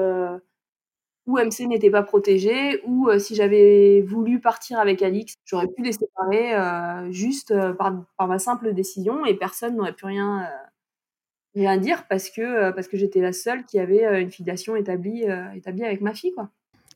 où 1.28 1.38
MC 1.38 1.68
n'était 1.68 1.90
pas 1.90 2.04
protégé, 2.04 2.82
ou 2.86 3.08
si 3.20 3.36
j'avais 3.36 4.02
voulu 4.02 4.42
partir 4.42 4.80
avec 4.80 5.02
Alix, 5.02 5.36
j'aurais 5.46 5.70
pu 5.70 5.82
les 5.82 5.94
séparer 5.94 6.52
juste 7.10 7.54
par, 7.78 8.04
par, 8.18 8.28
ma 8.28 8.38
simple 8.38 8.74
décision, 8.74 9.26
et 9.26 9.34
personne 9.34 9.78
n'aurait 9.78 9.94
pu 9.94 10.08
rien 10.08 10.46
rien 11.56 11.77
dire 11.77 12.06
parce 12.08 12.29
que, 12.29 12.41
euh, 12.41 12.72
parce 12.72 12.88
que 12.88 12.98
j'étais 12.98 13.22
la 13.22 13.34
seule 13.34 13.65
qui 13.65 13.79
avait 13.79 14.06
euh, 14.06 14.22
une 14.22 14.32
filiation 14.32 14.75
établie, 14.75 15.29
euh, 15.29 15.51
établie 15.56 15.84
avec 15.84 16.01
ma 16.01 16.13
fille. 16.13 16.32
Quoi. 16.32 16.50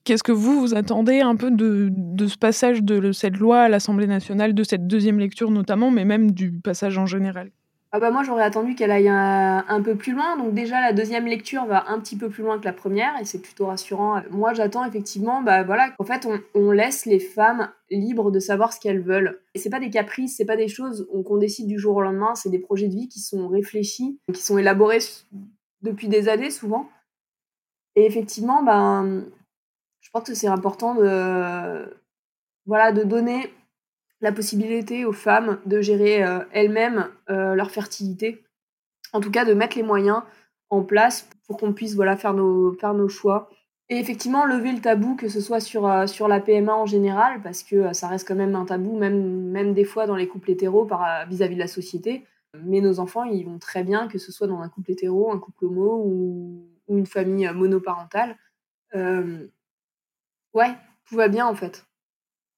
Qu'est-ce 0.04 0.24
que 0.24 0.32
vous, 0.32 0.60
vous 0.60 0.76
attendez 0.76 1.22
un 1.22 1.36
peu 1.36 1.50
de, 1.50 1.90
de 1.92 2.28
ce 2.28 2.38
passage 2.38 2.84
de 2.84 3.12
cette 3.12 3.38
loi 3.38 3.62
à 3.62 3.70
l'Assemblée 3.70 4.08
nationale, 4.08 4.54
de 4.54 4.64
cette 4.64 4.86
deuxième 4.86 5.20
lecture 5.20 5.50
notamment, 5.50 5.92
mais 5.92 6.06
même 6.06 6.32
du 6.32 6.52
passage 6.52 6.98
en 6.98 7.06
général? 7.06 7.52
Ah 7.96 8.00
bah 8.00 8.10
moi 8.10 8.24
j'aurais 8.24 8.44
attendu 8.44 8.74
qu'elle 8.74 8.90
aille 8.90 9.08
un, 9.08 9.82
peu 9.84 9.96
plus 9.96 10.14
loin. 10.14 10.36
Donc 10.36 10.56
déjà 10.56 10.82
la 10.82 10.94
deuxième 10.94 11.28
lecture 11.28 11.66
va 11.68 11.88
un 11.92 12.00
petit 12.00 12.18
peu 12.18 12.28
plus 12.28 12.42
loin 12.42 12.58
que 12.58 12.66
la 12.66 12.74
première 12.74 13.14
et 13.22 13.26
c'est 13.26 13.40
plutôt 13.40 13.68
rassurant. 13.68 14.20
Moi 14.32 14.56
j'attends 14.56 14.84
effectivement 14.84 15.44
bah 15.44 15.62
voilà 15.62 15.94
fait 16.04 16.28
on, 16.56 16.72
laisse 16.72 17.06
les 17.06 17.20
femmes 17.20 17.72
libres 17.92 18.32
de 18.32 18.40
savoir 18.40 18.74
ce 18.74 18.80
qu'elles 18.80 19.04
veulent. 19.04 19.40
Et 19.54 19.60
c'est 19.60 19.70
pas 19.70 19.80
des 19.80 19.92
caprices, 19.92 20.36
c'est 20.38 20.46
pas 20.46 20.58
des 20.58 20.68
choses 20.68 21.08
qu'on 21.24 21.38
décide 21.38 21.68
du 21.68 21.78
jour 21.78 21.96
au 21.98 22.02
lendemain, 22.02 22.34
c'est 22.34 22.50
des 22.50 22.58
projets 22.58 22.88
de 22.88 22.96
vie 22.96 23.10
qui 23.10 23.20
sont 23.20 23.48
réfléchis, 23.48 24.20
qui 24.34 24.42
sont 24.42 24.58
élaborés 24.58 24.98
depuis 25.84 26.08
des 26.08 26.30
années 26.30 26.50
souvent. 26.50 26.90
Et 27.96 28.08
effectivement 28.08 28.64
ben 28.64 29.24
je 30.02 30.10
pense 30.10 30.24
que 30.24 30.34
c'est 30.34 30.48
important 30.48 30.96
de 30.96 31.96
voilà 32.66 32.92
de 32.92 33.04
donner 33.04 33.54
la 34.24 34.32
possibilité 34.32 35.04
aux 35.04 35.12
femmes 35.12 35.60
de 35.66 35.82
gérer 35.82 36.24
euh, 36.24 36.40
elles-mêmes 36.54 37.10
euh, 37.30 37.56
leur 37.56 37.70
fertilité. 37.70 38.42
En 39.12 39.20
tout 39.20 39.30
cas, 39.30 39.44
de 39.44 39.54
mettre 39.54 39.76
les 39.76 39.84
moyens 39.84 40.24
en 40.70 40.82
place 40.82 41.28
pour 41.46 41.58
qu'on 41.58 41.74
puisse 41.74 41.94
voilà, 41.94 42.16
faire, 42.16 42.34
nos, 42.34 42.72
faire 42.74 42.94
nos 42.94 43.10
choix. 43.10 43.50
Et 43.90 43.98
effectivement, 43.98 44.46
lever 44.46 44.72
le 44.72 44.80
tabou, 44.80 45.18
que 45.18 45.28
ce 45.28 45.42
soit 45.42 45.60
sur, 45.60 45.86
euh, 45.86 46.08
sur 46.08 46.30
la 46.30 46.40
PMA 46.40 46.74
en 46.74 46.86
général, 46.86 47.42
parce 47.42 47.64
que 47.64 47.92
ça 47.92 48.08
reste 48.08 48.26
quand 48.26 48.36
même 48.36 48.56
un 48.56 48.64
tabou, 48.64 48.98
même, 48.98 49.52
même 49.52 49.74
des 49.74 49.84
fois 49.84 50.08
dans 50.08 50.16
les 50.16 50.30
couples 50.30 50.52
hétéros 50.52 50.90
vis-à-vis 51.28 51.56
de 51.56 51.60
la 51.60 51.68
société. 51.68 52.26
Mais 52.64 52.80
nos 52.80 53.00
enfants, 53.02 53.26
ils 53.26 53.44
vont 53.44 53.60
très 53.60 53.84
bien, 53.84 54.08
que 54.08 54.20
ce 54.20 54.32
soit 54.32 54.48
dans 54.48 54.62
un 54.62 54.70
couple 54.70 54.92
hétéro, 54.92 55.34
un 55.34 55.40
couple 55.40 55.66
homo 55.66 56.02
ou, 56.06 56.66
ou 56.88 56.98
une 56.98 57.08
famille 57.08 57.50
monoparentale. 57.54 58.38
ouais, 58.94 60.72
tout 61.10 61.16
va 61.16 61.28
bien 61.28 61.46
en 61.46 61.56
fait. 61.56 61.86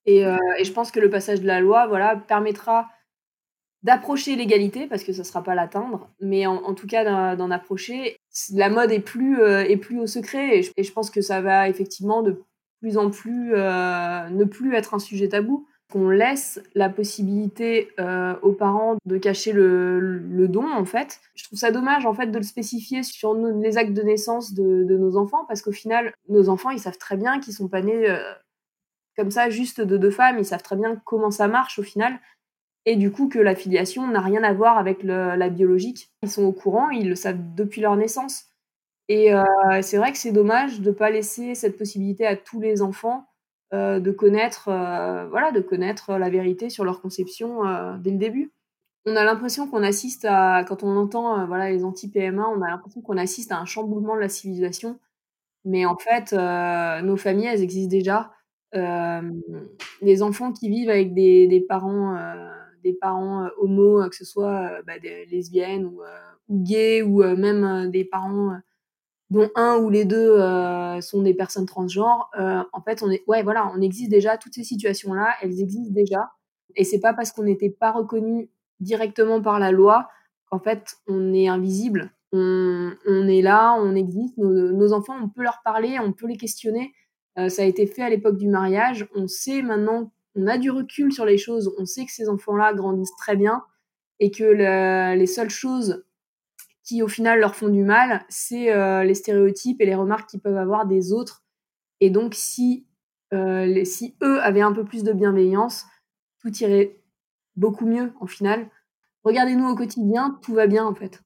Et, 0.06 0.20
et, 0.22 0.64
je 0.64 0.72
pense 0.72 0.92
que 0.92 1.00
le 1.00 1.10
passage 1.10 1.42
de 1.42 1.48
la 1.48 1.60
loi, 1.60 1.88
voilà, 1.88 2.16
permettra 2.16 2.90
d'approcher 3.82 4.36
l'égalité 4.36 4.88
parce 4.88 5.04
que 5.04 5.14
ça 5.14 5.22
ne 5.22 5.26
sera 5.26 5.44
pas 5.44 5.56
l'atteindre, 5.56 6.10
mais 6.20 6.46
en, 6.48 6.74
tout 6.74 6.88
cas 6.88 7.36
d'en 7.36 7.52
approcher. 7.52 8.18
La 8.54 8.70
mode 8.70 8.92
est 8.92 9.00
plus, 9.00 9.42
est 9.42 9.78
plus 9.78 10.00
au 10.00 10.08
secret 10.08 10.60
et 10.60 10.84
je, 10.84 10.92
pense 10.92 11.10
que 11.10 11.22
ça 11.22 11.42
va 11.42 11.70
effectivement 11.70 12.22
de 12.22 12.44
plus 12.82 12.98
en 12.98 13.10
plus 13.10 13.52
ne 13.52 14.44
plus 14.44 14.76
être 14.76 14.94
un 14.94 15.00
sujet 15.00 15.30
tabou 15.30 15.68
qu'on 15.92 16.10
laisse 16.10 16.62
la 16.74 16.90
possibilité 16.90 17.90
euh, 18.00 18.36
aux 18.42 18.54
parents 18.54 18.96
de 19.06 19.18
cacher 19.18 19.52
le, 19.54 20.48
don 20.48 20.72
en 20.72 20.86
fait. 20.86 21.20
Je 21.36 21.44
trouve 21.44 21.60
ça 21.60 21.72
dommage 21.72 22.06
en 22.06 22.14
fait 22.14 22.28
de 22.28 22.38
le 22.38 22.44
spécifier 22.44 23.04
sur 23.04 23.34
les 23.34 23.78
actes 23.78 23.94
de 23.94 24.02
naissance 24.02 24.54
de, 24.54 24.84
nos 24.98 25.18
enfants 25.18 25.46
parce 25.48 25.62
qu'au 25.62 25.72
final 25.72 26.14
nos 26.30 26.50
enfants 26.50 26.70
ils 26.70 26.80
savent 26.80 26.98
très 26.98 27.18
bien 27.18 27.40
qu'ils 27.40 27.54
sont 27.54 27.68
pas 27.68 27.82
nés 27.82 28.10
euh, 28.10 28.20
comme 29.16 29.32
ça 29.32 29.50
juste 29.50 29.82
de 29.82 29.98
deux 29.98 30.12
femmes, 30.12 30.38
ils 30.40 30.46
savent 30.46 30.64
très 30.64 30.76
bien 30.76 31.02
comment 31.06 31.32
ça 31.32 31.48
marche 31.48 31.80
au 31.80 31.84
final 31.84 32.20
et 32.86 32.96
du 32.96 33.12
coup 33.12 33.28
que 33.28 33.40
la 33.40 33.56
filiation 33.56 34.08
n'a 34.08 34.22
rien 34.22 34.44
à 34.44 34.54
voir 34.54 34.78
avec 34.78 35.04
la 35.04 35.50
biologique. 35.50 36.12
Ils 36.22 36.30
sont 36.30 36.44
au 36.44 36.52
courant, 36.52 36.90
ils 36.90 37.10
le 37.10 37.16
savent 37.16 37.56
depuis 37.56 37.82
leur 37.82 37.96
naissance. 37.96 38.46
Et 39.08 39.34
euh, 39.34 39.44
c'est 39.82 39.98
vrai 39.98 40.12
que 40.12 40.18
c'est 40.18 40.32
dommage 40.32 40.82
de 40.82 40.90
ne 40.90 40.96
pas 40.96 41.10
laisser 41.10 41.56
cette 41.56 41.78
possibilité 41.78 42.26
à 42.26 42.36
tous 42.36 42.60
les 42.60 42.82
enfants 42.82 43.28
euh, 43.74 44.00
de 44.00 44.12
connaître, 44.12 44.70
euh, 44.70 45.28
voilà, 45.30 45.52
de 45.52 45.60
connaître 45.60 46.14
la 46.14 46.30
vérité 46.30 46.70
sur 46.70 46.84
leur 46.84 47.02
conception 47.02 47.62
dès 48.00 48.12
le 48.12 48.18
début. 48.18 48.52
On 49.08 49.16
a 49.16 49.24
l'impression 49.24 49.68
qu'on 49.68 49.84
assiste 49.84 50.26
à, 50.28 50.64
quand 50.68 50.82
on 50.82 50.98
entend 50.98 51.46
voilà 51.46 51.70
les 51.70 51.84
anti-PMA, 51.84 52.48
on 52.50 52.62
a 52.64 52.70
l'impression 52.70 53.02
qu'on 53.02 53.18
assiste 53.18 53.52
à 53.52 53.60
un 53.60 53.66
chamboulement 53.66 54.16
de 54.16 54.22
la 54.22 54.30
civilisation. 54.30 55.00
Mais 55.64 55.86
en 55.86 55.98
fait, 55.98 56.34
nos 57.04 57.18
familles, 57.18 57.48
elles 57.48 57.62
existent 57.62 57.90
déjà. 57.90 58.32
Les 60.02 60.22
enfants 60.22 60.52
qui 60.52 60.70
vivent 60.70 60.90
avec 60.90 61.14
des, 61.14 61.66
parents, 61.68 62.18
des 62.84 62.94
parents 62.94 63.48
homo, 63.58 64.08
que 64.10 64.16
ce 64.16 64.26
soit 64.26 64.82
bah, 64.86 65.00
des 65.00 65.26
lesbiennes 65.26 65.86
ou, 65.86 66.02
gays, 66.50 67.02
ou 67.02 67.24
même 67.24 67.90
des 67.92 68.06
parents 68.06 68.58
dont 69.30 69.50
un 69.56 69.78
ou 69.78 69.90
les 69.90 70.06
deux 70.06 70.40
euh, 70.40 71.02
sont 71.02 71.22
des 71.22 71.34
personnes 71.34 71.66
transgenres, 71.66 72.30
euh, 72.40 72.64
en 72.74 72.82
fait, 72.82 73.02
on 73.02 73.10
est, 73.10 73.24
ouais, 73.28 73.44
voilà, 73.44 73.72
on 73.76 73.82
existe 73.82 74.10
déjà. 74.10 74.38
Toutes 74.38 74.54
ces 74.54 74.64
situations-là, 74.64 75.34
elles 75.42 75.60
existent 75.60 75.94
déjà. 75.94 76.32
Et 76.76 76.84
c'est 76.84 77.00
pas 77.00 77.14
parce 77.14 77.32
qu'on 77.32 77.44
n'était 77.44 77.70
pas 77.70 77.92
reconnu 77.92 78.50
directement 78.80 79.42
par 79.42 79.60
la 79.60 79.72
loi 79.72 80.08
qu'en 80.50 80.60
fait, 80.60 80.98
on 81.08 81.34
est 81.34 81.48
invisible. 81.48 82.12
On, 82.34 82.92
on, 83.08 83.28
est 83.28 83.42
là, 83.42 83.76
on 83.80 83.96
existe. 83.96 84.38
Nos, 84.38 84.94
enfants, 84.94 85.16
on 85.22 85.30
peut 85.30 85.44
leur 85.44 85.62
parler, 85.64 85.98
on 86.00 86.12
peut 86.12 86.28
les 86.28 86.38
questionner. 86.38 86.94
Euh, 87.38 87.50
ça 87.50 87.64
a 87.64 87.66
été 87.66 87.86
fait 87.86 88.02
à 88.02 88.10
l'époque 88.10 88.38
du 88.38 88.48
mariage. 88.48 89.08
On 89.16 89.28
sait 89.28 89.62
maintenant, 89.62 90.12
on 90.36 90.48
a 90.48 90.58
du 90.58 90.72
recul 90.72 91.12
sur 91.12 91.26
les 91.26 91.38
choses. 91.38 91.74
On 91.78 91.86
sait 91.86 92.06
que 92.06 92.12
ces 92.12 92.30
enfants-là 92.30 92.74
grandissent 92.74 93.16
très 93.18 93.36
bien 93.36 93.64
et 94.20 94.32
que 94.32 95.14
les 95.14 95.26
seules 95.28 95.50
choses 95.50 96.06
qui 96.86 97.02
au 97.02 97.08
final 97.08 97.40
leur 97.40 97.56
font 97.56 97.68
du 97.68 97.84
mal, 97.84 98.24
c'est 98.30 98.72
euh, 98.72 99.04
les 99.04 99.16
stéréotypes 99.16 99.82
et 99.82 99.86
les 99.86 99.96
remarques 99.96 100.30
qu'ils 100.30 100.40
peuvent 100.40 100.56
avoir 100.56 100.86
des 100.86 101.12
autres. 101.12 101.44
Et 102.00 102.12
donc 102.12 102.36
si, 102.36 102.86
euh, 103.34 103.84
si 103.84 104.16
eux 104.22 104.40
avaient 104.42 104.62
un 104.62 104.72
peu 104.72 104.86
plus 104.86 105.04
de 105.04 105.12
bienveillance, 105.12 105.86
tout 106.40 106.56
irait 106.60 106.96
beaucoup 107.56 107.88
mieux 107.88 108.14
en 108.20 108.28
final. 108.28 108.70
Regardez-nous 109.24 109.68
au 109.68 109.76
quotidien, 109.76 110.40
tout 110.44 110.54
va 110.54 110.68
bien 110.68 110.86
en 110.86 110.94
fait. 110.94 111.22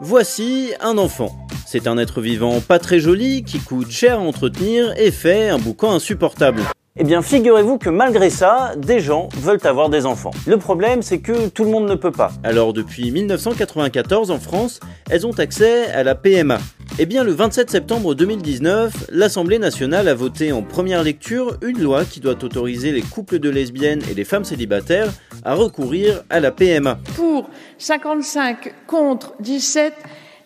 Voici 0.00 0.72
un 0.80 0.98
enfant. 0.98 1.46
C'est 1.72 1.86
un 1.86 1.98
être 1.98 2.20
vivant 2.20 2.60
pas 2.60 2.80
très 2.80 2.98
joli, 2.98 3.44
qui 3.44 3.60
coûte 3.60 3.92
cher 3.92 4.18
à 4.18 4.22
entretenir 4.22 4.92
et 4.98 5.12
fait 5.12 5.50
un 5.50 5.58
boucan 5.60 5.92
insupportable. 5.92 6.62
Eh 6.96 7.04
bien, 7.04 7.22
figurez-vous 7.22 7.78
que 7.78 7.88
malgré 7.88 8.28
ça, 8.28 8.72
des 8.76 8.98
gens 8.98 9.28
veulent 9.36 9.60
avoir 9.62 9.88
des 9.88 10.04
enfants. 10.04 10.32
Le 10.48 10.56
problème, 10.56 11.00
c'est 11.00 11.20
que 11.20 11.46
tout 11.46 11.62
le 11.62 11.70
monde 11.70 11.88
ne 11.88 11.94
peut 11.94 12.10
pas. 12.10 12.32
Alors, 12.42 12.72
depuis 12.72 13.12
1994, 13.12 14.32
en 14.32 14.40
France, 14.40 14.80
elles 15.10 15.28
ont 15.28 15.38
accès 15.38 15.86
à 15.92 16.02
la 16.02 16.16
PMA. 16.16 16.58
Eh 16.98 17.06
bien, 17.06 17.22
le 17.22 17.30
27 17.30 17.70
septembre 17.70 18.16
2019, 18.16 19.06
l'Assemblée 19.12 19.60
nationale 19.60 20.08
a 20.08 20.14
voté 20.14 20.50
en 20.50 20.62
première 20.62 21.04
lecture 21.04 21.56
une 21.62 21.80
loi 21.80 22.04
qui 22.04 22.18
doit 22.18 22.32
autoriser 22.42 22.90
les 22.90 23.02
couples 23.02 23.38
de 23.38 23.48
lesbiennes 23.48 24.02
et 24.10 24.14
les 24.14 24.24
femmes 24.24 24.44
célibataires 24.44 25.12
à 25.44 25.54
recourir 25.54 26.24
à 26.30 26.40
la 26.40 26.50
PMA. 26.50 26.98
Pour 27.14 27.48
55 27.78 28.74
contre 28.88 29.34
17, 29.38 29.94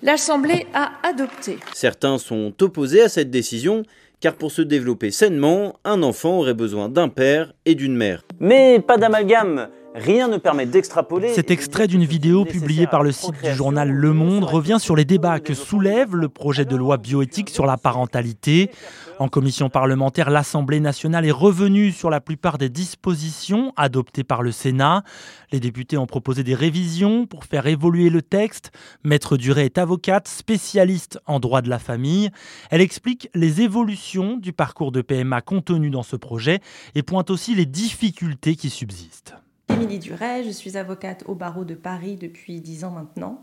l'Assemblée 0.04 0.66
a 0.74 0.92
adopté. 1.02 1.58
Certains 1.72 2.18
sont 2.18 2.52
opposés 2.60 3.00
à 3.00 3.08
cette 3.08 3.30
décision 3.30 3.82
car 4.20 4.34
pour 4.34 4.52
se 4.52 4.62
développer 4.62 5.10
sainement, 5.10 5.74
un 5.84 6.02
enfant 6.02 6.38
aurait 6.38 6.54
besoin 6.54 6.88
d'un 6.88 7.08
père 7.08 7.52
et 7.66 7.74
d'une 7.74 7.96
mère. 7.96 8.22
Mais 8.40 8.80
pas 8.80 8.96
d'amalgame 8.96 9.68
Rien 9.94 10.26
ne 10.26 10.38
permet 10.38 10.66
d'extrapoler. 10.66 11.32
Cet 11.34 11.52
extrait 11.52 11.86
d'une 11.86 12.04
vidéo 12.04 12.44
publiée 12.44 12.88
par 12.88 13.04
le 13.04 13.12
site 13.12 13.40
du 13.44 13.54
journal 13.54 13.88
Le 13.88 14.12
Monde 14.12 14.42
revient 14.42 14.78
sur 14.80 14.96
les 14.96 15.04
débats 15.04 15.38
que 15.38 15.54
soulève 15.54 16.16
le 16.16 16.28
projet 16.28 16.64
de 16.64 16.74
loi 16.74 16.96
bioéthique 16.96 17.48
sur 17.48 17.64
la 17.64 17.76
parentalité. 17.76 18.72
En 19.20 19.28
commission 19.28 19.70
parlementaire, 19.70 20.30
l'Assemblée 20.30 20.80
nationale 20.80 21.24
est 21.24 21.30
revenue 21.30 21.92
sur 21.92 22.10
la 22.10 22.20
plupart 22.20 22.58
des 22.58 22.70
dispositions 22.70 23.72
adoptées 23.76 24.24
par 24.24 24.42
le 24.42 24.50
Sénat. 24.50 25.04
Les 25.52 25.60
députés 25.60 25.96
ont 25.96 26.06
proposé 26.06 26.42
des 26.42 26.56
révisions 26.56 27.26
pour 27.26 27.44
faire 27.44 27.68
évoluer 27.68 28.10
le 28.10 28.20
texte. 28.20 28.72
Maître 29.04 29.36
Duré 29.36 29.66
est 29.66 29.78
avocate, 29.78 30.26
spécialiste 30.26 31.20
en 31.26 31.38
droit 31.38 31.62
de 31.62 31.70
la 31.70 31.78
famille. 31.78 32.30
Elle 32.70 32.80
explique 32.80 33.28
les 33.32 33.60
évolutions 33.60 34.38
du 34.38 34.52
parcours 34.52 34.90
de 34.90 35.02
PMA 35.02 35.40
contenu 35.40 35.90
dans 35.90 36.02
ce 36.02 36.16
projet 36.16 36.58
et 36.96 37.04
pointe 37.04 37.30
aussi 37.30 37.54
les 37.54 37.66
difficultés 37.66 38.56
qui 38.56 38.70
subsistent. 38.70 39.34
Émilie 39.74 39.98
Duret, 39.98 40.44
je 40.44 40.50
suis 40.50 40.76
avocate 40.76 41.24
au 41.26 41.34
barreau 41.34 41.64
de 41.64 41.74
Paris 41.74 42.16
depuis 42.20 42.60
dix 42.60 42.84
ans 42.84 42.92
maintenant. 42.92 43.42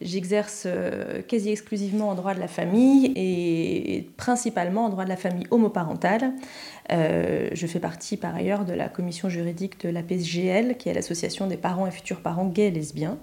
J'exerce 0.00 0.64
euh, 0.66 1.20
quasi 1.22 1.50
exclusivement 1.50 2.10
en 2.10 2.14
droit 2.14 2.32
de 2.32 2.38
la 2.38 2.46
famille 2.46 3.12
et 3.16 4.08
principalement 4.16 4.84
en 4.84 4.88
droit 4.88 5.02
de 5.02 5.08
la 5.08 5.16
famille 5.16 5.46
homoparentale. 5.50 6.32
Euh, 6.92 7.48
je 7.52 7.66
fais 7.66 7.80
partie 7.80 8.16
par 8.16 8.36
ailleurs 8.36 8.64
de 8.64 8.72
la 8.72 8.88
commission 8.88 9.28
juridique 9.28 9.80
de 9.80 9.88
la 9.88 10.02
PSGL, 10.02 10.76
qui 10.76 10.90
est 10.90 10.94
l'association 10.94 11.48
des 11.48 11.56
parents 11.56 11.88
et 11.88 11.90
futurs 11.90 12.20
parents 12.20 12.46
gays 12.46 12.68
et 12.68 12.70
lesbiens. 12.70 13.18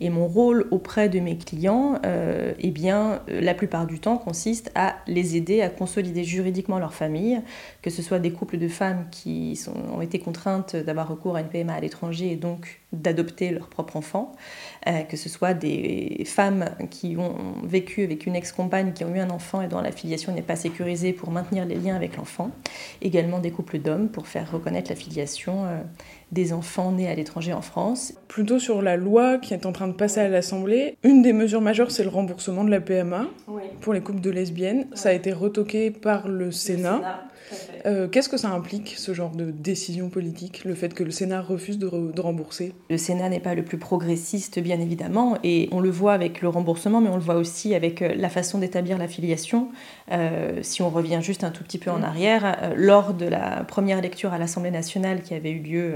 Et 0.00 0.10
mon 0.10 0.26
rôle 0.26 0.66
auprès 0.72 1.08
de 1.08 1.20
mes 1.20 1.38
clients, 1.38 2.00
euh, 2.04 2.52
eh 2.58 2.70
bien, 2.70 3.20
euh, 3.28 3.40
la 3.40 3.54
plupart 3.54 3.86
du 3.86 4.00
temps, 4.00 4.18
consiste 4.18 4.72
à 4.74 4.96
les 5.06 5.36
aider 5.36 5.62
à 5.62 5.68
consolider 5.68 6.24
juridiquement 6.24 6.80
leur 6.80 6.94
famille, 6.94 7.40
que 7.80 7.90
ce 7.90 8.02
soit 8.02 8.18
des 8.18 8.32
couples 8.32 8.58
de 8.58 8.66
femmes 8.66 9.06
qui 9.12 9.60
ont 9.94 10.00
été 10.00 10.18
contraintes 10.18 10.74
d'avoir 10.74 11.08
recours 11.08 11.36
à 11.36 11.40
une 11.40 11.46
PMA 11.46 11.72
à 11.72 11.80
l'étranger 11.80 12.32
et 12.32 12.36
donc 12.36 12.80
d'adopter 12.92 13.50
leur 13.50 13.68
propre 13.68 13.96
enfant, 13.96 14.32
euh, 14.88 15.02
que 15.02 15.16
ce 15.16 15.28
soit 15.28 15.54
des 15.54 16.24
femmes 16.26 16.70
qui 16.90 17.16
ont 17.16 17.36
vécu 17.62 18.02
avec 18.02 18.26
une 18.26 18.34
ex-compagne, 18.34 18.92
qui 18.92 19.04
ont 19.04 19.14
eu 19.14 19.20
un 19.20 19.30
enfant 19.30 19.62
et 19.62 19.68
dont 19.68 19.80
la 19.80 19.92
filiation 19.92 20.34
n'est 20.34 20.42
pas 20.42 20.56
sécurisée 20.56 21.12
pour 21.12 21.30
maintenir 21.30 21.66
les 21.66 21.76
liens 21.76 21.94
avec 21.94 22.16
l'enfant, 22.16 22.50
également 23.00 23.38
des 23.38 23.52
couples 23.52 23.78
d'hommes 23.78 24.08
pour 24.08 24.26
faire 24.26 24.50
reconnaître 24.50 24.90
la 24.90 24.96
filiation 24.96 25.66
des 26.34 26.52
enfants 26.52 26.92
nés 26.92 27.08
à 27.08 27.14
l'étranger 27.14 27.54
en 27.54 27.62
France. 27.62 28.12
Plutôt 28.28 28.58
sur 28.58 28.82
la 28.82 28.96
loi 28.96 29.38
qui 29.38 29.54
est 29.54 29.64
en 29.64 29.72
train 29.72 29.88
de 29.88 29.94
passer 29.94 30.20
à 30.20 30.28
l'Assemblée, 30.28 30.98
une 31.02 31.22
des 31.22 31.32
mesures 31.32 31.62
majeures, 31.62 31.90
c'est 31.90 32.02
le 32.02 32.10
remboursement 32.10 32.64
de 32.64 32.70
la 32.70 32.80
PMA 32.80 33.26
pour 33.80 33.94
les 33.94 34.00
couples 34.00 34.20
de 34.20 34.30
lesbiennes. 34.30 34.86
Ça 34.94 35.10
a 35.10 35.12
été 35.12 35.32
retoqué 35.32 35.90
par 35.90 36.28
le 36.28 36.50
Sénat. 36.50 37.24
Euh, 37.86 38.08
qu'est-ce 38.08 38.28
que 38.28 38.36
ça 38.36 38.48
implique, 38.48 38.94
ce 38.96 39.12
genre 39.12 39.30
de 39.30 39.50
décision 39.50 40.08
politique, 40.08 40.64
le 40.64 40.74
fait 40.74 40.94
que 40.94 41.04
le 41.04 41.10
Sénat 41.10 41.42
refuse 41.42 41.78
de, 41.78 42.20
rembourser? 42.20 42.72
Le 42.88 42.96
Sénat 42.96 43.28
n'est 43.28 43.40
pas 43.40 43.54
le 43.54 43.62
plus 43.62 43.78
progressiste, 43.78 44.58
bien 44.58 44.80
évidemment, 44.80 45.36
et 45.44 45.68
on 45.70 45.80
le 45.80 45.90
voit 45.90 46.14
avec 46.14 46.40
le 46.40 46.48
remboursement, 46.48 47.00
mais 47.00 47.10
on 47.10 47.16
le 47.16 47.22
voit 47.22 47.36
aussi 47.36 47.74
avec 47.74 48.00
euh, 48.02 48.14
la 48.16 48.28
façon 48.28 48.58
d'établir 48.58 48.98
la 48.98 49.08
filiation. 49.08 49.68
Euh, 50.10 50.60
si 50.62 50.82
on 50.82 50.88
revient 50.88 51.20
juste 51.20 51.44
un 51.44 51.50
tout 51.50 51.62
petit 51.62 51.78
peu 51.78 51.90
en 51.90 52.02
arrière, 52.02 52.72
lors 52.76 53.12
de 53.12 53.26
la 53.26 53.64
première 53.64 54.00
lecture 54.00 54.32
à 54.32 54.38
l'Assemblée 54.38 54.70
nationale 54.70 55.22
qui 55.22 55.34
avait 55.34 55.50
eu 55.50 55.60
lieu 55.60 55.94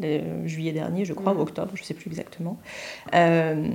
le 0.00 0.46
juillet 0.46 0.72
dernier, 0.72 1.04
je 1.04 1.12
crois, 1.12 1.34
ou 1.34 1.40
octobre, 1.40 1.70
je 1.74 1.82
ne 1.82 1.84
sais 1.84 1.94
plus 1.94 2.08
exactement. 2.08 2.58
Euh, 3.14 3.68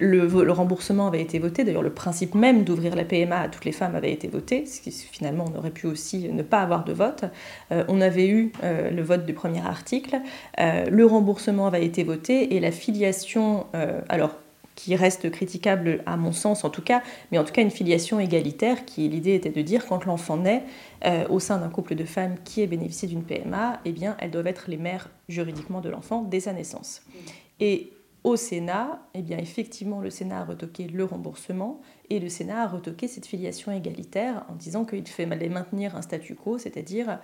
le, 0.00 0.26
le, 0.26 0.52
remboursement 0.52 1.06
avait 1.06 1.22
été 1.22 1.38
voté, 1.38 1.62
d'ailleurs 1.62 1.82
le 1.82 1.92
principe 1.92 2.34
même 2.34 2.64
d'ouvrir 2.64 2.96
la 2.96 3.04
PMA 3.04 3.38
à 3.38 3.48
toutes 3.48 3.64
les 3.64 3.72
femmes 3.72 3.94
avait 3.94 4.12
été 4.12 4.26
voté, 4.26 4.66
ce 4.66 4.80
qui 4.80 4.90
finalement 4.90 5.44
on 5.52 5.58
aurait 5.58 5.70
pu 5.70 5.86
aussi 5.86 6.28
ne 6.32 6.42
pas 6.42 6.60
avoir 6.62 6.84
de 6.84 6.92
vote. 6.92 7.24
Euh, 7.70 7.84
on 7.88 8.00
avait 8.00 8.26
eu 8.26 8.52
euh, 8.64 8.90
le 8.90 9.02
vote 9.02 9.24
du 9.24 9.34
premier 9.34 9.64
article, 9.64 10.18
le 10.58 11.04
remboursement 11.04 11.66
avait 11.66 11.84
été 11.84 12.02
voté 12.02 12.54
et 12.54 12.60
la 12.60 12.70
filiation, 12.70 13.66
alors 14.08 14.34
qui 14.74 14.96
reste 14.96 15.30
critiquable 15.30 16.02
à 16.06 16.16
mon 16.16 16.32
sens 16.32 16.64
en 16.64 16.70
tout 16.70 16.82
cas, 16.82 17.02
mais 17.30 17.38
en 17.38 17.44
tout 17.44 17.52
cas 17.52 17.62
une 17.62 17.70
filiation 17.70 18.20
égalitaire 18.20 18.84
qui 18.84 19.08
l'idée 19.08 19.34
était 19.34 19.50
de 19.50 19.62
dire 19.62 19.86
quand 19.86 20.04
l'enfant 20.04 20.36
naît 20.36 20.64
euh, 21.04 21.26
au 21.28 21.40
sein 21.40 21.58
d'un 21.58 21.68
couple 21.68 21.94
de 21.94 22.04
femmes 22.04 22.36
qui 22.44 22.62
ait 22.62 22.66
bénéficié 22.66 23.08
d'une 23.08 23.22
PMA, 23.22 23.80
eh 23.84 23.92
bien 23.92 24.16
elles 24.18 24.30
doivent 24.30 24.46
être 24.46 24.64
les 24.68 24.76
mères 24.76 25.10
juridiquement 25.28 25.80
de 25.80 25.88
l'enfant 25.88 26.22
dès 26.22 26.40
sa 26.40 26.52
naissance. 26.52 27.02
Et 27.60 27.92
au 28.24 28.36
Sénat, 28.36 29.00
eh 29.14 29.22
bien 29.22 29.38
effectivement, 29.38 30.00
le 30.00 30.10
Sénat 30.10 30.40
a 30.40 30.44
retoqué 30.44 30.86
le 30.86 31.04
remboursement 31.04 31.80
et 32.08 32.20
le 32.20 32.28
Sénat 32.28 32.62
a 32.62 32.68
retoqué 32.68 33.08
cette 33.08 33.26
filiation 33.26 33.72
égalitaire 33.72 34.44
en 34.48 34.54
disant 34.54 34.84
qu'il 34.84 35.06
fallait 35.06 35.48
maintenir 35.48 35.96
un 35.96 36.02
statu 36.02 36.36
quo, 36.36 36.56
c'est-à-dire 36.56 37.18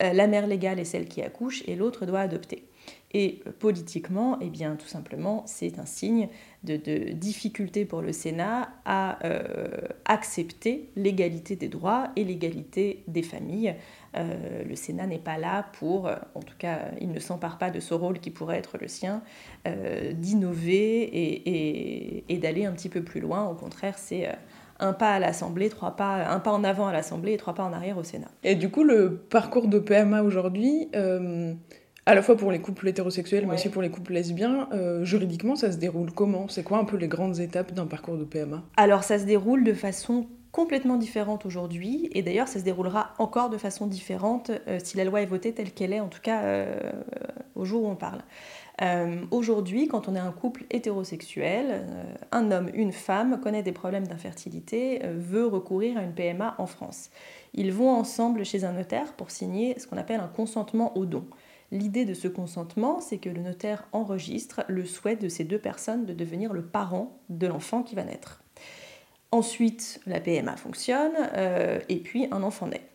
la 0.00 0.26
mère 0.26 0.46
légale 0.46 0.78
est 0.78 0.84
celle 0.84 1.08
qui 1.08 1.22
accouche 1.22 1.62
et 1.66 1.74
l'autre 1.74 2.06
doit 2.06 2.20
adopter. 2.20 2.68
Et 3.12 3.40
politiquement, 3.58 4.38
eh 4.40 4.50
bien, 4.50 4.76
tout 4.76 4.86
simplement, 4.86 5.42
c'est 5.46 5.78
un 5.78 5.86
signe 5.86 6.28
de, 6.62 7.12
difficulté 7.12 7.86
pour 7.86 8.02
le 8.02 8.12
Sénat 8.12 8.68
à 8.84 9.24
euh, 9.24 9.68
accepter 10.04 10.90
l'égalité 10.94 11.56
des 11.56 11.68
droits 11.68 12.08
et 12.16 12.24
l'égalité 12.24 13.04
des 13.08 13.22
familles. 13.22 13.74
Euh, 14.16 14.62
le 14.62 14.76
Sénat 14.76 15.06
n'est 15.06 15.18
pas 15.18 15.38
là 15.38 15.70
pour, 15.78 16.10
en 16.34 16.40
tout 16.40 16.56
cas, 16.58 16.90
il 17.00 17.10
ne 17.10 17.18
s'empare 17.18 17.56
pas 17.56 17.70
de 17.70 17.80
ce 17.80 17.94
rôle 17.94 18.20
qui 18.20 18.30
pourrait 18.30 18.58
être 18.58 18.76
le 18.78 18.88
sien, 18.88 19.22
euh, 19.66 20.12
d'innover 20.12 22.24
et 22.28 22.38
d'aller 22.38 22.66
un 22.66 22.72
petit 22.72 22.90
peu 22.90 23.02
plus 23.02 23.20
loin. 23.20 23.48
Au 23.48 23.54
contraire, 23.54 23.96
c'est 23.96 24.28
un 24.80 24.92
pas 24.92 25.12
à 25.12 25.18
l'Assemblée, 25.18 25.68
trois 25.68 25.96
pas, 25.96 26.28
un 26.28 26.40
pas 26.40 26.52
en 26.52 26.64
avant 26.64 26.86
à 26.86 26.92
l'Assemblée 26.92 27.32
et 27.32 27.36
trois 27.36 27.54
pas 27.54 27.64
en 27.64 27.72
arrière 27.72 27.98
au 27.98 28.04
Sénat. 28.04 28.28
Et 28.44 28.54
du 28.54 28.70
coup, 28.70 28.84
le 28.84 29.16
parcours 29.16 29.68
de 29.68 29.78
PMA 29.78 30.22
aujourd'hui, 30.22 30.88
à 32.08 32.14
la 32.14 32.22
fois 32.22 32.38
pour 32.38 32.50
les 32.50 32.58
couples 32.58 32.88
hétérosexuels, 32.88 33.46
mais 33.46 33.52
aussi 33.52 33.68
pour 33.68 33.82
les 33.82 33.90
couples 33.90 34.14
lesbiens, 34.14 34.66
euh, 34.72 35.04
juridiquement, 35.04 35.56
ça 35.56 35.70
se 35.70 35.76
déroule 35.76 36.10
comment? 36.10 36.48
C'est 36.48 36.62
quoi 36.62 36.78
un 36.78 36.84
peu 36.84 36.96
les 36.96 37.06
grandes 37.06 37.38
étapes 37.38 37.74
d'un 37.74 37.84
parcours 37.84 38.16
de 38.16 38.24
PMA 38.24 38.62
Alors, 38.78 39.04
ça 39.04 39.18
se 39.18 39.24
déroule 39.24 39.62
de 39.62 39.74
façon 39.74 40.26
complètement 40.50 40.96
différente 40.96 41.44
aujourd'hui, 41.44 42.08
et 42.12 42.22
d'ailleurs, 42.22 42.48
ça 42.48 42.60
se 42.60 42.64
déroulera 42.64 43.12
encore 43.18 43.50
de 43.50 43.58
façon 43.58 43.86
différente 43.86 44.50
euh, 44.68 44.78
si 44.82 44.96
la 44.96 45.04
loi 45.04 45.20
est 45.20 45.26
votée 45.26 45.52
telle 45.52 45.70
qu'elle 45.70 45.92
est, 45.92 46.00
en 46.00 46.08
tout 46.08 46.22
cas 46.22 46.44
euh, 46.44 46.80
au 47.54 47.66
jour 47.66 47.82
où 47.82 47.88
on 47.88 47.94
parle. 47.94 48.22
Aujourd'hui, 49.30 49.88
quand 49.88 50.08
on 50.08 50.14
est 50.14 50.20
un 50.20 50.32
couple 50.32 50.64
hétérosexuel, 50.70 51.84
un 52.30 52.50
homme, 52.50 52.70
une 52.74 52.92
femme 52.92 53.40
connaît 53.40 53.62
des 53.62 53.72
problèmes 53.72 54.06
d'infertilité, 54.06 55.00
veut 55.04 55.46
recourir 55.46 55.98
à 55.98 56.02
une 56.02 56.14
PMA 56.14 56.54
en 56.58 56.66
France. 56.66 57.10
Ils 57.54 57.72
vont 57.72 57.90
ensemble 57.90 58.44
chez 58.44 58.64
un 58.64 58.72
notaire 58.72 59.14
pour 59.14 59.30
signer 59.30 59.78
ce 59.78 59.86
qu'on 59.86 59.96
appelle 59.96 60.20
un 60.20 60.28
consentement 60.28 60.96
au 60.96 61.06
don. 61.06 61.24
L'idée 61.70 62.06
de 62.06 62.14
ce 62.14 62.28
consentement, 62.28 63.00
c'est 63.00 63.18
que 63.18 63.28
le 63.28 63.42
notaire 63.42 63.86
enregistre 63.92 64.64
le 64.68 64.86
souhait 64.86 65.16
de 65.16 65.28
ces 65.28 65.44
deux 65.44 65.58
personnes 65.58 66.06
de 66.06 66.14
devenir 66.14 66.52
le 66.52 66.62
parent 66.62 67.18
de 67.28 67.46
l'enfant 67.46 67.82
qui 67.82 67.94
va 67.94 68.04
naître. 68.04 68.42
Ensuite, 69.32 70.00
la 70.06 70.20
PMA 70.20 70.56
fonctionne 70.56 71.12
euh, 71.34 71.78
et 71.90 71.98
puis 71.98 72.26
un 72.30 72.42
enfant 72.42 72.68
naît. 72.68 72.88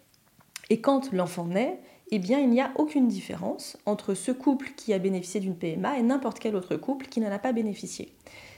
Et 0.71 0.81
quand 0.81 1.13
l'enfant 1.13 1.45
naît, 1.45 1.79
eh 2.11 2.19
bien, 2.19 2.39
il 2.39 2.49
n'y 2.49 2.61
a 2.61 2.71
aucune 2.75 3.07
différence 3.07 3.77
entre 3.85 4.13
ce 4.13 4.31
couple 4.31 4.71
qui 4.75 4.93
a 4.93 4.99
bénéficié 4.99 5.39
d'une 5.39 5.55
PMA 5.55 5.97
et 5.97 6.03
n'importe 6.03 6.39
quel 6.39 6.55
autre 6.55 6.75
couple 6.75 7.07
qui 7.07 7.19
n'en 7.19 7.31
a 7.31 7.39
pas 7.39 7.53
bénéficié. 7.53 8.13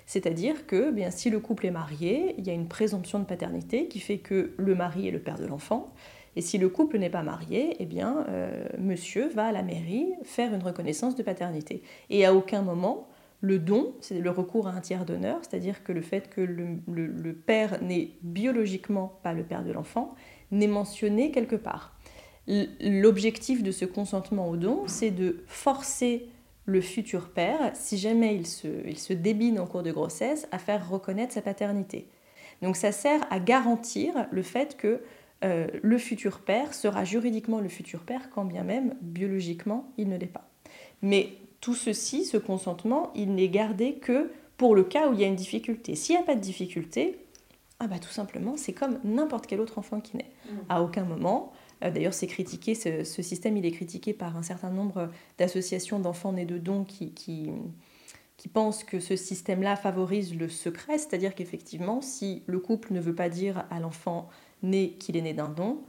C'est-à-dire 0.06 0.68
que 0.68 0.92
bien, 0.92 1.10
si 1.10 1.30
le 1.30 1.40
couple 1.40 1.66
est 1.66 1.72
marié, 1.72 2.36
il 2.38 2.46
y 2.46 2.50
a 2.50 2.54
une 2.54 2.68
présomption 2.68 3.20
de 3.20 3.26
paternité 3.26 3.88
qui 3.88 4.00
fait 4.00 4.20
que 4.20 4.54
le 4.58 4.76
mari 4.76 5.08
est 5.08 5.12
le 5.12 5.20
père 5.20 5.40
de 5.40 5.46
l'enfant. 5.46 5.94
Et 6.36 6.42
si 6.42 6.58
le 6.58 6.70
couple 6.70 6.98
n'est 6.98 7.10
pas 7.10 7.24
marié, 7.24 7.76
eh 7.80 7.86
bien, 7.86 8.26
euh, 8.30 8.68
monsieur 8.78 9.30
va 9.30 9.46
à 9.48 9.52
la 9.52 9.64
mairie 9.64 10.14
faire 10.24 10.54
une 10.54 10.62
reconnaissance 10.62 11.16
de 11.16 11.24
paternité. 11.24 11.82
Et 12.10 12.26
à 12.26 12.34
aucun 12.34 12.62
moment, 12.62 13.08
le 13.42 13.60
don, 13.60 13.94
c'est 14.02 14.20
le 14.20 14.30
recours 14.30 14.68
à 14.68 14.72
un 14.72 14.82
tiers 14.82 15.06
d'honneur, 15.06 15.38
c'est-à-dire 15.42 15.84
que 15.84 15.92
le 15.92 16.02
fait 16.02 16.30
que 16.30 16.42
le, 16.42 17.34
père 17.34 17.82
n'est 17.82 18.12
biologiquement 18.22 19.20
pas 19.24 19.34
le 19.34 19.44
père 19.44 19.64
de 19.64 19.72
l'enfant, 19.72 20.16
n'est 20.52 20.68
mentionné 20.68 21.32
quelque 21.32 21.56
part. 21.56 21.95
L'objectif 22.48 23.64
de 23.64 23.72
ce 23.72 23.86
consentement 23.86 24.50
au 24.50 24.56
don, 24.56 24.84
c'est 24.88 25.12
de 25.12 25.44
forcer 25.48 26.28
le 26.66 26.82
futur 26.82 27.30
père, 27.30 27.72
si 27.74 27.98
jamais 27.98 28.36
il 28.36 28.48
se, 28.48 29.14
débine 29.14 29.60
en 29.60 29.68
cours 29.68 29.84
de 29.84 29.92
grossesse, 29.92 30.48
à 30.52 30.60
faire 30.60 30.90
reconnaître 30.90 31.34
sa 31.34 31.42
paternité. 31.42 32.08
Donc 32.62 32.76
ça 32.76 32.92
sert 32.92 33.22
à 33.32 33.40
garantir 33.40 34.28
le 34.32 34.42
fait 34.42 34.78
que 34.78 35.02
euh, 35.44 35.68
le 35.82 35.98
futur 35.98 36.40
père 36.40 36.74
sera 36.74 37.04
juridiquement 37.04 37.60
le 37.60 37.70
futur 37.70 38.02
père, 38.02 38.30
quand 38.30 38.46
bien 38.46 38.64
même 38.64 38.96
biologiquement 39.02 39.92
il 39.98 40.10
ne 40.10 40.18
l'est 40.18 40.26
pas. 40.28 40.50
Mais 41.02 41.34
tout 41.62 41.76
ceci, 41.76 42.26
ce 42.26 42.38
consentement, 42.38 43.12
il 43.16 43.36
n'est 43.36 43.50
gardé 43.50 43.96
que 43.96 44.32
pour 44.58 44.76
le 44.76 44.84
cas 44.84 45.10
où 45.10 45.14
il 45.14 45.20
y 45.20 45.24
a 45.24 45.28
une 45.28 45.36
difficulté. 45.36 45.96
S'il 45.96 46.16
n'y 46.16 46.22
a 46.22 46.26
pas 46.26 46.36
de 46.36 46.42
difficulté, 46.42 47.25
ah 47.80 47.88
bah 47.88 48.00
tout 48.00 48.10
simplement, 48.10 48.56
c'est 48.58 48.74
comme 48.74 49.00
n'importe 49.04 49.48
quel 49.48 49.60
autre 49.60 49.78
enfant 49.78 50.00
qui 50.00 50.18
naît. 50.18 50.32
Mm. 50.46 50.56
À 50.70 50.82
aucun 50.82 51.04
moment, 51.04 51.52
euh, 51.84 51.92
d'ailleurs 51.92 52.14
c'est 52.14 52.28
critiqué, 52.28 52.74
ce, 52.74 53.04
système 53.22 53.58
il 53.58 53.66
est 53.66 53.72
critiqué 53.72 54.14
par 54.14 54.38
un 54.38 54.44
certain 54.44 54.70
nombre 54.70 55.10
d'associations 55.38 56.00
d'enfants 56.00 56.32
nés 56.32 56.46
de 56.46 56.58
dons 56.58 56.86
qui, 56.86 57.12
qui, 57.12 57.52
qui 58.38 58.48
pensent 58.48 58.84
que 58.84 59.00
ce 59.00 59.16
système-là 59.16 59.76
favorise 59.76 60.36
le 60.36 60.48
secret, 60.48 60.98
c'est-à-dire 60.98 61.36
qu'effectivement, 61.36 62.02
si 62.02 62.44
le 62.48 62.60
couple 62.60 62.94
ne 62.94 63.02
veut 63.02 63.16
pas 63.16 63.30
dire 63.30 63.66
à 63.70 63.80
l'enfant 63.80 64.30
né 64.64 64.92
qu'il 64.94 65.18
est 65.18 65.22
né 65.22 65.34
d'un 65.34 65.50
don, 65.50 65.82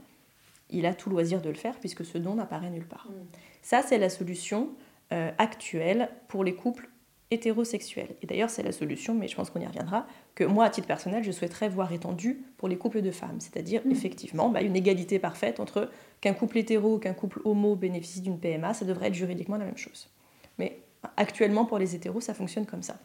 il 0.69 0.85
a 0.85 0.93
tout 0.93 1.09
loisir 1.09 1.41
de 1.41 1.47
le 1.47 1.55
faire 1.55 1.79
puisque 1.79 2.03
ce 2.03 2.17
don 2.17 2.35
n'apparaît 2.35 2.69
nulle 2.69 2.87
part. 2.87 3.07
Mm. 3.09 3.13
Ça, 3.61 3.81
c'est 3.81 3.97
la 3.97 4.09
solution 4.09 4.69
euh, 5.13 5.31
actuelle 5.37 6.09
pour 6.27 6.43
les 6.43 6.53
couples 6.53 6.89
hétérosexuels. 7.31 8.15
Et 8.21 8.27
d'ailleurs, 8.27 8.49
c'est 8.49 8.63
la 8.63 8.71
solution, 8.71 9.13
mais 9.13 9.27
je 9.27 9.35
pense 9.35 9.49
qu'on 9.49 9.59
y 9.59 9.65
reviendra, 9.65 10.07
que 10.35 10.43
moi, 10.43 10.65
à 10.65 10.69
titre 10.69 10.87
personnel, 10.87 11.23
je 11.23 11.31
souhaiterais 11.31 11.69
voir 11.69 11.91
étendue 11.91 12.41
pour 12.57 12.67
les 12.67 12.77
couples 12.77 13.01
de 13.01 13.11
femmes. 13.11 13.39
C'est-à-dire, 13.39 13.81
mm. 13.85 13.91
effectivement, 13.91 14.49
bah, 14.49 14.61
une 14.61 14.75
égalité 14.75 15.19
parfaite 15.19 15.59
entre 15.59 15.89
qu'un 16.21 16.33
couple 16.33 16.59
hétéro 16.59 16.95
ou 16.95 16.99
qu'un 16.99 17.13
couple 17.13 17.41
homo 17.43 17.75
bénéficie 17.75 18.21
d'une 18.21 18.39
PMA, 18.39 18.73
ça 18.73 18.85
devrait 18.85 19.07
être 19.07 19.13
juridiquement 19.13 19.57
la 19.57 19.65
même 19.65 19.77
chose. 19.77 20.09
Mais 20.57 20.79
actuellement, 21.17 21.65
pour 21.65 21.79
les 21.79 21.95
hétéros, 21.95 22.21
ça 22.21 22.33
fonctionne 22.33 22.65
comme 22.65 22.83
ça. 22.83 22.97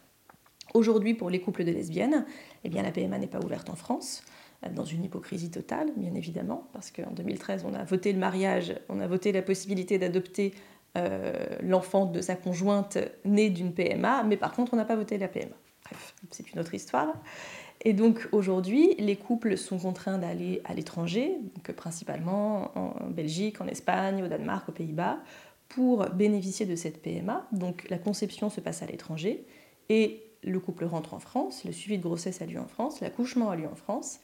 Aujourd'hui, 0.75 1.15
pour 1.15 1.29
les 1.29 1.41
couples 1.41 1.65
de 1.65 1.73
lesbiennes, 1.73 2.25
eh 2.65 2.69
bien, 2.69 2.83
la 2.83 2.93
PMA 2.93 3.19
n'est 3.19 3.27
pas 3.27 3.41
ouverte 3.41 3.69
en 3.69 3.77
France 3.77 4.23
dans 4.71 4.85
une 4.85 5.05
hypocrisie 5.05 5.51
totale, 5.51 5.93
bien 5.97 6.15
évidemment, 6.15 6.69
parce 6.73 6.93
qu'en 6.93 7.11
2013, 7.11 7.65
on 7.69 7.75
a 7.75 7.85
voté 7.85 8.13
le 8.13 8.19
mariage, 8.19 8.75
on 8.89 9.01
a 9.01 9.07
voté 9.09 9.33
la 9.33 9.43
possibilité 9.43 9.99
d'adopter 9.99 10.55
euh, 10.97 11.47
l'enfant 11.63 12.07
de 12.07 12.21
sa 12.21 12.37
conjointe 12.37 12.99
né 13.25 13.51
d'une 13.51 13.73
PMA, 13.73 14.25
mais 14.25 14.37
par 14.37 14.53
contre, 14.53 14.75
on 14.75 14.77
n'a 14.77 14.85
pas 14.85 14.97
voté 14.97 15.19
la 15.19 15.29
PMA. 15.29 15.55
Bref, 15.85 16.15
c'est 16.31 16.53
une 16.53 16.61
autre 16.61 16.75
histoire. 16.75 17.15
Et 17.85 17.93
donc 17.93 18.29
aujourd'hui, 18.31 18.95
les 18.99 19.17
couples 19.17 19.57
sont 19.57 19.79
contraints 19.79 20.19
d'aller 20.19 20.61
à 20.65 20.75
l'étranger, 20.75 21.37
principalement 21.77 22.71
en 22.79 23.11
Belgique, 23.11 23.61
en 23.61 23.67
Espagne, 23.67 24.23
au 24.23 24.29
Danemark, 24.29 24.69
aux 24.69 24.73
Pays-Bas, 24.73 25.19
pour 25.69 26.07
bénéficier 26.11 26.67
de 26.67 26.77
cette 26.77 27.03
PMA. 27.03 27.47
Donc 27.51 27.89
la 27.91 27.99
conception 27.99 28.51
se 28.51 28.61
passe 28.61 28.83
à 28.83 28.87
l'étranger 28.87 29.45
et 29.89 30.23
le 30.45 30.61
couple 30.61 30.85
rentre 30.85 31.15
en 31.15 31.19
France, 31.19 31.65
le 31.65 31.73
suivi 31.73 31.99
de 31.99 32.03
grossesse 32.03 32.43
a 32.43 32.47
lieu 32.47 32.59
en 32.59 32.67
France, 32.67 33.01
l'accouchement 33.01 33.51
a 33.51 33.57
lieu 33.57 33.67
en 33.67 33.75
France. 33.75 34.21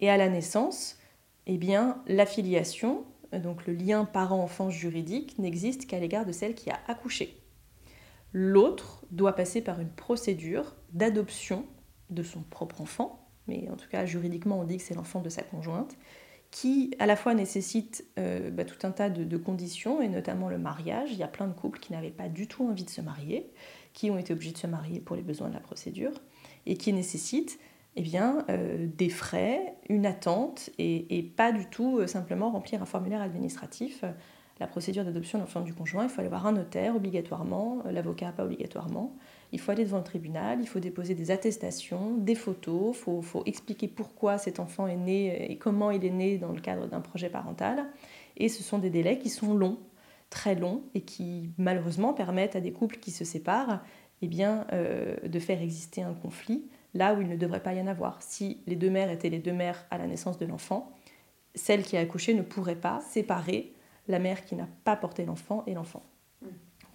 Et 0.00 0.10
à 0.10 0.16
la 0.16 0.28
naissance, 0.28 0.98
eh 1.46 1.56
bien, 1.58 1.98
l'affiliation, 2.06 3.04
donc 3.38 3.66
le 3.66 3.72
lien 3.72 4.04
parent-enfant 4.04 4.70
juridique, 4.70 5.38
n'existe 5.38 5.86
qu'à 5.86 5.98
l'égard 5.98 6.26
de 6.26 6.32
celle 6.32 6.54
qui 6.54 6.70
a 6.70 6.78
accouché. 6.86 7.42
L'autre 8.32 9.04
doit 9.10 9.34
passer 9.34 9.60
par 9.60 9.80
une 9.80 9.90
procédure 9.90 10.74
d'adoption 10.92 11.66
de 12.10 12.22
son 12.22 12.42
propre 12.42 12.80
enfant, 12.80 13.28
mais 13.46 13.68
en 13.70 13.76
tout 13.76 13.88
cas 13.88 14.06
juridiquement 14.06 14.60
on 14.60 14.64
dit 14.64 14.78
que 14.78 14.82
c'est 14.82 14.94
l'enfant 14.94 15.20
de 15.20 15.28
sa 15.28 15.42
conjointe, 15.42 15.96
qui 16.50 16.94
à 16.98 17.06
la 17.06 17.16
fois 17.16 17.34
nécessite 17.34 18.04
euh, 18.18 18.50
bah, 18.50 18.64
tout 18.64 18.86
un 18.86 18.90
tas 18.90 19.08
de, 19.08 19.24
de, 19.24 19.36
conditions, 19.36 20.02
et 20.02 20.08
notamment 20.08 20.48
le 20.48 20.58
mariage. 20.58 21.10
Il 21.10 21.18
y 21.18 21.22
a 21.22 21.28
plein 21.28 21.48
de 21.48 21.54
couples 21.54 21.80
qui 21.80 21.92
n'avaient 21.92 22.10
pas 22.10 22.28
du 22.28 22.46
tout 22.46 22.66
envie 22.68 22.84
de 22.84 22.90
se 22.90 23.00
marier, 23.00 23.50
qui 23.94 24.10
ont 24.10 24.18
été 24.18 24.32
obligés 24.34 24.52
de 24.52 24.58
se 24.58 24.66
marier 24.66 25.00
pour 25.00 25.16
les 25.16 25.22
besoins 25.22 25.48
de 25.48 25.54
la 25.54 25.60
procédure, 25.60 26.12
et 26.66 26.76
qui 26.76 26.92
nécessitent 26.92 27.58
eh 27.94 28.02
bien, 28.02 28.44
euh, 28.48 28.86
des 28.96 29.10
frais, 29.10 29.74
une 29.88 30.06
attente 30.06 30.70
et, 30.78 31.30
pas 31.36 31.52
du 31.52 31.66
tout 31.66 31.98
euh, 31.98 32.06
simplement 32.06 32.50
remplir 32.50 32.82
un 32.82 32.86
formulaire 32.86 33.20
administratif. 33.20 34.02
La 34.60 34.66
procédure 34.66 35.04
d'adoption 35.04 35.38
de 35.38 35.42
l'enfant 35.42 35.60
du 35.60 35.74
conjoint, 35.74 36.04
il 36.04 36.08
faut 36.08 36.20
aller 36.20 36.28
voir 36.28 36.46
un 36.46 36.52
notaire 36.52 36.96
obligatoirement, 36.96 37.82
euh, 37.84 37.92
l'avocat 37.92 38.32
pas 38.32 38.44
obligatoirement. 38.44 39.14
Il 39.50 39.60
faut 39.60 39.72
aller 39.72 39.84
devant 39.84 39.98
le 39.98 40.04
tribunal, 40.04 40.58
il 40.62 40.66
faut 40.66 40.80
déposer 40.80 41.14
des 41.14 41.30
attestations, 41.30 42.16
des 42.16 42.34
photos, 42.34 42.96
il 42.96 43.22
faut, 43.22 43.42
expliquer 43.44 43.88
pourquoi 43.88 44.38
cet 44.38 44.58
enfant 44.58 44.86
est 44.86 44.96
né 44.96 45.50
et 45.52 45.58
comment 45.58 45.90
il 45.90 46.04
est 46.06 46.10
né 46.10 46.38
dans 46.38 46.52
le 46.52 46.60
cadre 46.60 46.86
d'un 46.86 47.00
projet 47.00 47.28
parental. 47.28 47.84
Et 48.38 48.48
ce 48.48 48.62
sont 48.62 48.78
des 48.78 48.88
délais 48.88 49.18
qui 49.18 49.28
sont 49.28 49.52
longs, 49.52 49.78
très 50.30 50.54
longs, 50.54 50.82
et 50.94 51.02
qui 51.02 51.50
malheureusement 51.58 52.14
permettent 52.14 52.56
à 52.56 52.60
des 52.62 52.72
couples 52.72 52.96
qui 52.96 53.10
se 53.10 53.26
séparent 53.26 53.82
eh 54.22 54.28
bien, 54.28 54.66
de 54.70 55.38
faire 55.38 55.60
exister 55.60 56.00
un 56.00 56.14
conflit 56.14 56.64
là 56.94 57.14
où 57.14 57.20
il 57.20 57.28
ne 57.28 57.36
devrait 57.36 57.62
pas 57.62 57.74
y 57.74 57.80
en 57.80 57.86
avoir. 57.86 58.22
Si 58.22 58.62
les 58.66 58.76
deux 58.76 58.90
mères 58.90 59.10
étaient 59.10 59.30
les 59.30 59.38
deux 59.38 59.52
mères 59.52 59.86
à 59.90 59.98
la 59.98 60.06
naissance 60.06 60.38
de 60.38 60.46
l'enfant, 60.46 60.92
celle 61.54 61.82
qui 61.82 61.96
a 61.96 62.00
accouché 62.00 62.34
ne 62.34 62.42
pourrait 62.42 62.76
pas 62.76 63.00
séparer 63.00 63.72
la 64.08 64.18
mère 64.18 64.44
qui 64.44 64.54
n'a 64.54 64.68
pas 64.84 64.96
porté 64.96 65.24
l'enfant 65.24 65.64
et 65.66 65.74
l'enfant. 65.74 66.02
Mm. 66.42 66.46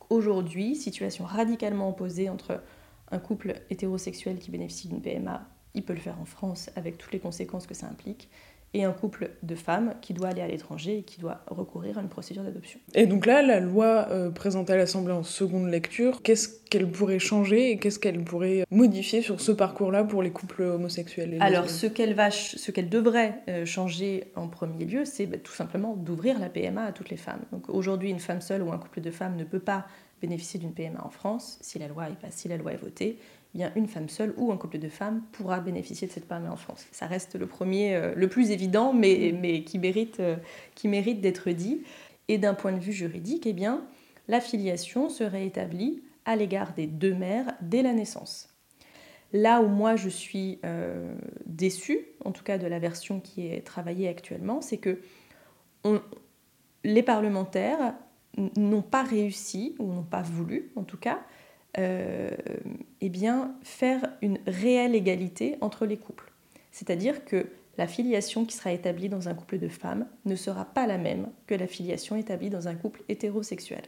Aujourd'hui, 0.09 0.75
situation 0.75 1.25
radicalement 1.25 1.89
opposée 1.89 2.29
entre 2.29 2.63
un 3.11 3.19
couple 3.19 3.61
hétérosexuel 3.69 4.39
qui 4.39 4.51
bénéficie 4.51 4.87
d'une 4.87 5.01
PMA, 5.01 5.47
il 5.73 5.83
peut 5.83 5.93
le 5.93 5.99
faire 5.99 6.19
en 6.19 6.25
France 6.25 6.69
avec 6.75 6.97
toutes 6.97 7.11
les 7.11 7.19
conséquences 7.19 7.67
que 7.67 7.73
ça 7.73 7.87
implique, 7.87 8.29
et 8.73 8.83
un 8.83 8.91
couple 8.91 9.31
de 9.43 9.55
femmes 9.55 9.93
qui 10.01 10.13
doit 10.13 10.27
aller 10.29 10.41
à 10.41 10.47
l'étranger 10.47 10.99
et 10.99 11.03
qui 11.03 11.19
doit 11.19 11.41
recourir 11.47 11.97
à 11.97 12.01
une 12.01 12.09
procédure 12.09 12.43
d'adoption. 12.43 12.79
Et 12.93 13.05
donc 13.05 13.25
là, 13.25 13.41
la 13.41 13.59
loi 13.59 14.07
euh, 14.11 14.29
présentée 14.29 14.73
à 14.73 14.77
l'Assemblée 14.77 15.13
en 15.13 15.23
seconde 15.23 15.69
lecture, 15.69 16.21
qu'est-ce 16.21 16.49
qu'elle 16.69 16.89
pourrait 16.89 17.19
changer 17.19 17.71
et 17.71 17.77
qu'est-ce 17.77 17.97
qu'elle 17.97 18.23
pourrait 18.23 18.65
modifier 18.69 19.21
sur 19.21 19.39
ce 19.39 19.51
parcours-là 19.51 20.03
pour 20.03 20.21
les 20.21 20.31
couples 20.31 20.63
homosexuels 20.63 21.37
Alors, 21.39 21.69
ce 21.69 21.87
qu'elle 21.87 22.13
va, 22.13 22.29
ce 22.29 22.71
qu'elle 22.71 22.89
devrait 22.89 23.35
euh, 23.47 23.65
changer 23.65 24.31
en 24.35 24.47
premier 24.47 24.85
lieu, 24.85 25.05
c'est 25.05 25.25
bah, 25.25 25.37
tout 25.37 25.53
simplement 25.53 25.95
d'ouvrir 25.95 26.37
la 26.39 26.49
PMA 26.49 26.83
à 26.83 26.91
toutes 26.91 27.09
les 27.09 27.17
femmes. 27.17 27.41
Donc 27.51 27.69
aujourd'hui, 27.69 28.09
une 28.09 28.19
femme 28.19 28.41
seule 28.41 28.61
ou 28.61 28.71
un 28.71 28.77
couple 28.77 29.01
de 29.01 29.11
femmes 29.11 29.37
ne 29.37 29.45
peut 29.45 29.59
pas 29.59 29.85
bénéficier 30.21 30.59
d'une 30.59 30.73
PMA 30.73 31.03
en 31.03 31.09
France 31.09 31.57
si 31.61 31.79
la 31.79 31.87
loi 31.87 32.07
est, 32.09 32.31
si 32.31 32.47
la 32.47 32.57
loi 32.57 32.73
est 32.73 32.77
votée 32.77 33.19
bien 33.53 33.71
une 33.75 33.87
femme 33.87 34.09
seule 34.09 34.33
ou 34.37 34.51
un 34.51 34.57
couple 34.57 34.79
de 34.79 34.89
femmes 34.89 35.21
pourra 35.31 35.59
bénéficier 35.59 36.07
de 36.07 36.11
cette 36.11 36.27
PMA 36.27 36.51
en 36.51 36.55
France. 36.55 36.85
Ça 36.91 37.07
reste 37.07 37.35
le 37.35 37.47
premier, 37.47 37.95
euh, 37.95 38.13
le 38.15 38.27
plus 38.27 38.51
évident, 38.51 38.93
mais, 38.93 39.33
mais 39.39 39.63
qui 39.63 39.79
mérite, 39.79 40.19
euh, 40.19 40.35
mérite 40.83 41.21
d'être 41.21 41.49
dit. 41.51 41.83
Et 42.27 42.37
d'un 42.37 42.53
point 42.53 42.73
de 42.73 42.79
vue 42.79 42.91
juridique, 42.91 43.47
eh 43.47 43.53
bien, 43.53 43.85
la 44.27 44.41
filiation 44.41 45.09
serait 45.09 45.45
établie 45.45 46.03
à 46.25 46.35
l'égard 46.35 46.73
des 46.73 46.87
deux 46.87 47.13
mères 47.13 47.53
dès 47.61 47.81
la 47.81 47.93
naissance. 47.93 48.49
Là 49.33 49.61
où 49.61 49.67
moi 49.67 49.95
je 49.95 50.09
suis 50.09 50.59
euh, 50.65 51.15
déçue, 51.45 52.07
en 52.23 52.31
tout 52.31 52.43
cas 52.43 52.57
de 52.57 52.67
la 52.67 52.79
version 52.79 53.19
qui 53.19 53.47
est 53.47 53.65
travaillée 53.65 54.07
actuellement, 54.07 54.61
c'est 54.61 54.77
que 54.77 54.99
les 56.83 57.03
parlementaires 57.03 57.93
n'ont 58.57 58.81
pas 58.81 59.03
réussi, 59.03 59.75
ou 59.79 59.91
n'ont 59.93 60.03
pas 60.03 60.21
voulu 60.21 60.71
en 60.75 60.83
tout 60.83 60.97
cas, 60.97 61.19
eh 63.01 63.09
bien, 63.09 63.55
faire 63.63 64.09
une 64.21 64.39
réelle 64.47 64.95
égalité 64.95 65.57
entre 65.61 65.85
les 65.85 65.97
couples. 65.97 66.31
C'est-à-dire 66.71 67.25
que 67.25 67.47
la 67.77 67.87
filiation 67.87 68.45
qui 68.45 68.55
sera 68.55 68.71
établie 68.71 69.09
dans 69.09 69.29
un 69.29 69.35
couple 69.35 69.59
de 69.59 69.67
femmes 69.67 70.07
ne 70.25 70.35
sera 70.35 70.65
pas 70.65 70.87
la 70.87 70.97
même 70.97 71.29
que 71.45 71.55
la 71.55 71.67
filiation 71.67 72.15
établie 72.15 72.49
dans 72.49 72.67
un 72.67 72.75
couple 72.75 73.03
hétérosexuel. 73.07 73.83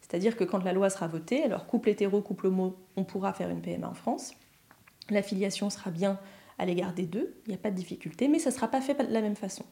C'est-à-dire 0.00 0.36
que 0.36 0.44
quand 0.44 0.64
la 0.64 0.72
loi 0.72 0.90
sera 0.90 1.08
votée, 1.08 1.42
alors 1.42 1.66
couple 1.66 1.90
hétéro, 1.90 2.20
couple 2.22 2.46
homo, 2.46 2.76
on 2.96 3.04
pourra 3.04 3.32
faire 3.32 3.50
une 3.50 3.60
PMA 3.60 3.88
en 3.88 3.94
France. 3.94 4.32
La 5.10 5.22
filiation 5.22 5.70
sera 5.70 5.90
bien 5.90 6.18
à 6.58 6.64
l'égard 6.64 6.94
des 6.94 7.06
deux, 7.06 7.34
il 7.46 7.50
n'y 7.50 7.54
a 7.54 7.58
pas 7.58 7.70
de 7.70 7.76
difficulté, 7.76 8.28
mais 8.28 8.38
ça 8.38 8.50
ne 8.50 8.54
sera 8.54 8.68
pas 8.68 8.80
fait 8.80 8.94
de 8.94 9.12
la 9.12 9.20
même 9.20 9.36
façon. 9.36 9.64